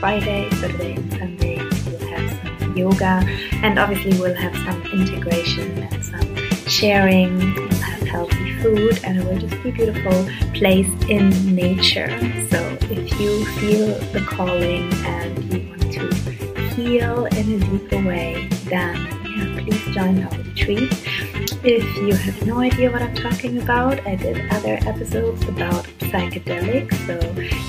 Friday, 0.01 0.49
Saturday, 0.61 0.95
and 0.95 1.13
Sunday. 1.13 1.57
We 1.57 1.93
will 1.93 2.09
have 2.09 2.59
some 2.59 2.77
yoga 2.77 3.23
and 3.63 3.79
obviously 3.79 4.19
we'll 4.19 4.35
have 4.35 4.57
some 4.57 4.83
integration 4.93 5.83
and 5.83 6.05
some 6.05 6.37
sharing. 6.67 7.70
Healthy 8.11 8.59
food 8.61 8.99
and 9.05 9.21
a 9.21 9.71
beautiful 9.71 10.29
place 10.53 10.91
in 11.09 11.31
nature. 11.55 12.11
So 12.51 12.77
if 12.91 13.21
you 13.21 13.45
feel 13.61 13.95
the 14.13 14.21
calling 14.29 14.93
and 15.07 15.45
you 15.53 15.71
want 15.71 15.93
to 15.93 16.61
heal 16.75 17.27
in 17.27 17.53
a 17.53 17.59
deeper 17.71 18.03
way, 18.05 18.49
then 18.65 18.97
yeah, 18.97 19.63
please 19.63 19.95
join 19.95 20.25
our 20.25 20.39
retreat. 20.39 20.93
If 21.63 21.85
you 21.99 22.15
have 22.15 22.47
no 22.47 22.59
idea 22.61 22.91
what 22.91 23.03
I'm 23.03 23.15
talking 23.15 23.61
about, 23.61 24.01
I 24.07 24.15
did 24.15 24.51
other 24.51 24.79
episodes 24.89 25.47
about 25.47 25.85
psychedelics, 25.99 26.95
so 27.07 27.19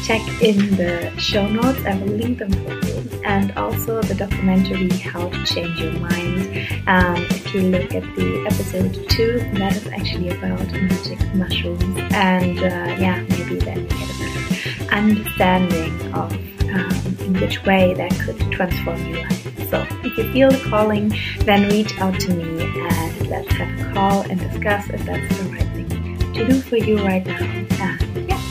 check 0.05 0.21
in 0.41 0.77
the 0.77 1.11
show 1.19 1.45
notes. 1.45 1.83
I 1.85 1.95
will 1.95 2.07
link 2.07 2.39
them 2.39 2.53
for 2.53 2.87
you 2.87 3.21
and 3.25 3.51
also 3.57 4.01
the 4.01 4.15
documentary 4.15 4.87
How 4.97 5.27
to 5.27 5.45
Change 5.45 5.81
Your 5.81 5.91
Mind. 5.99 6.87
Um, 6.87 7.17
if 7.17 7.53
you 7.53 7.63
look 7.63 7.93
at 7.93 8.03
the 8.15 8.45
episode 8.45 9.09
two, 9.09 9.39
that 9.59 9.75
is 9.75 9.85
actually 9.87 10.29
about 10.29 10.71
magic 10.71 11.35
mushrooms, 11.35 11.97
and 12.13 12.59
uh, 12.59 12.95
yeah, 12.97 13.21
maybe 13.27 13.59
then 13.59 13.81
you 13.81 13.87
get 13.87 14.09
a 14.09 14.85
better 14.87 14.95
understanding 14.95 16.13
of 16.13 16.31
um, 16.71 17.17
in 17.19 17.33
which 17.41 17.61
way 17.65 17.93
that 17.95 18.11
could 18.21 18.39
transform 18.53 19.05
your 19.07 19.23
life. 19.27 19.40
So 19.71 19.87
if 20.03 20.17
you 20.17 20.31
feel 20.33 20.51
the 20.51 20.59
calling, 20.69 21.13
then 21.45 21.69
reach 21.69 21.97
out 21.99 22.19
to 22.19 22.33
me 22.33 22.61
and 22.61 23.27
let's 23.29 23.49
have 23.53 23.79
a 23.79 23.93
call 23.93 24.21
and 24.23 24.37
discuss 24.37 24.89
if 24.89 25.01
that's 25.05 25.37
the 25.37 25.49
right 25.49 25.67
thing 25.69 26.33
to 26.33 26.45
do 26.45 26.59
for 26.59 26.75
you 26.75 26.97
right 26.97 27.25
now. 27.25 27.37
And 27.39 28.29
yeah, 28.29 28.41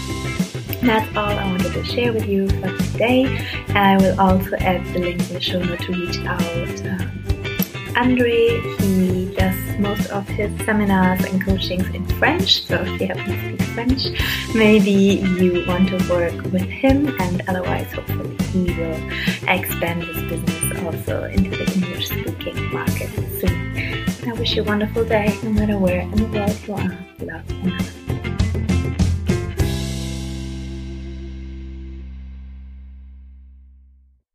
that's 0.80 1.14
all 1.14 1.28
I 1.28 1.44
wanted 1.44 1.74
to 1.74 1.84
share 1.84 2.14
with 2.14 2.26
you 2.26 2.48
for 2.48 2.74
today. 2.78 3.46
I 3.68 3.98
will 3.98 4.18
also 4.18 4.56
add 4.56 4.82
the 4.94 4.98
link 5.00 5.20
in 5.20 5.34
the 5.34 5.40
show 5.40 5.62
note 5.62 5.80
to 5.80 5.92
reach 5.92 6.16
out. 6.24 6.40
Um, 6.86 7.20
André, 8.00 8.62
he 8.80 9.34
does 9.34 9.59
most 9.80 10.10
of 10.10 10.26
his 10.28 10.50
seminars 10.64 11.24
and 11.24 11.44
coachings 11.44 11.86
in 11.94 12.06
French, 12.18 12.62
so 12.64 12.76
if 12.76 13.00
you 13.00 13.06
happen 13.08 13.24
to 13.24 13.38
speak 13.40 13.62
French, 13.74 14.54
maybe 14.54 14.90
you 14.90 15.64
want 15.66 15.88
to 15.88 15.96
work 16.08 16.42
with 16.52 16.68
him, 16.68 17.08
and 17.20 17.42
otherwise, 17.48 17.90
hopefully, 17.92 18.36
he 18.52 18.72
will 18.74 19.00
expand 19.48 20.02
his 20.02 20.22
business 20.30 20.84
also 20.84 21.24
into 21.24 21.50
the 21.50 21.72
English 21.74 22.08
speaking 22.08 22.72
market 22.72 23.10
soon. 23.40 24.28
I 24.28 24.32
wish 24.34 24.54
you 24.54 24.62
a 24.62 24.64
wonderful 24.64 25.04
day, 25.04 25.36
no 25.42 25.50
matter 25.50 25.78
where 25.78 26.00
in 26.00 26.10
the 26.10 26.26
world 26.26 26.56
you 26.66 26.74
are. 26.74 26.98
Love 27.20 27.50
and 27.50 27.89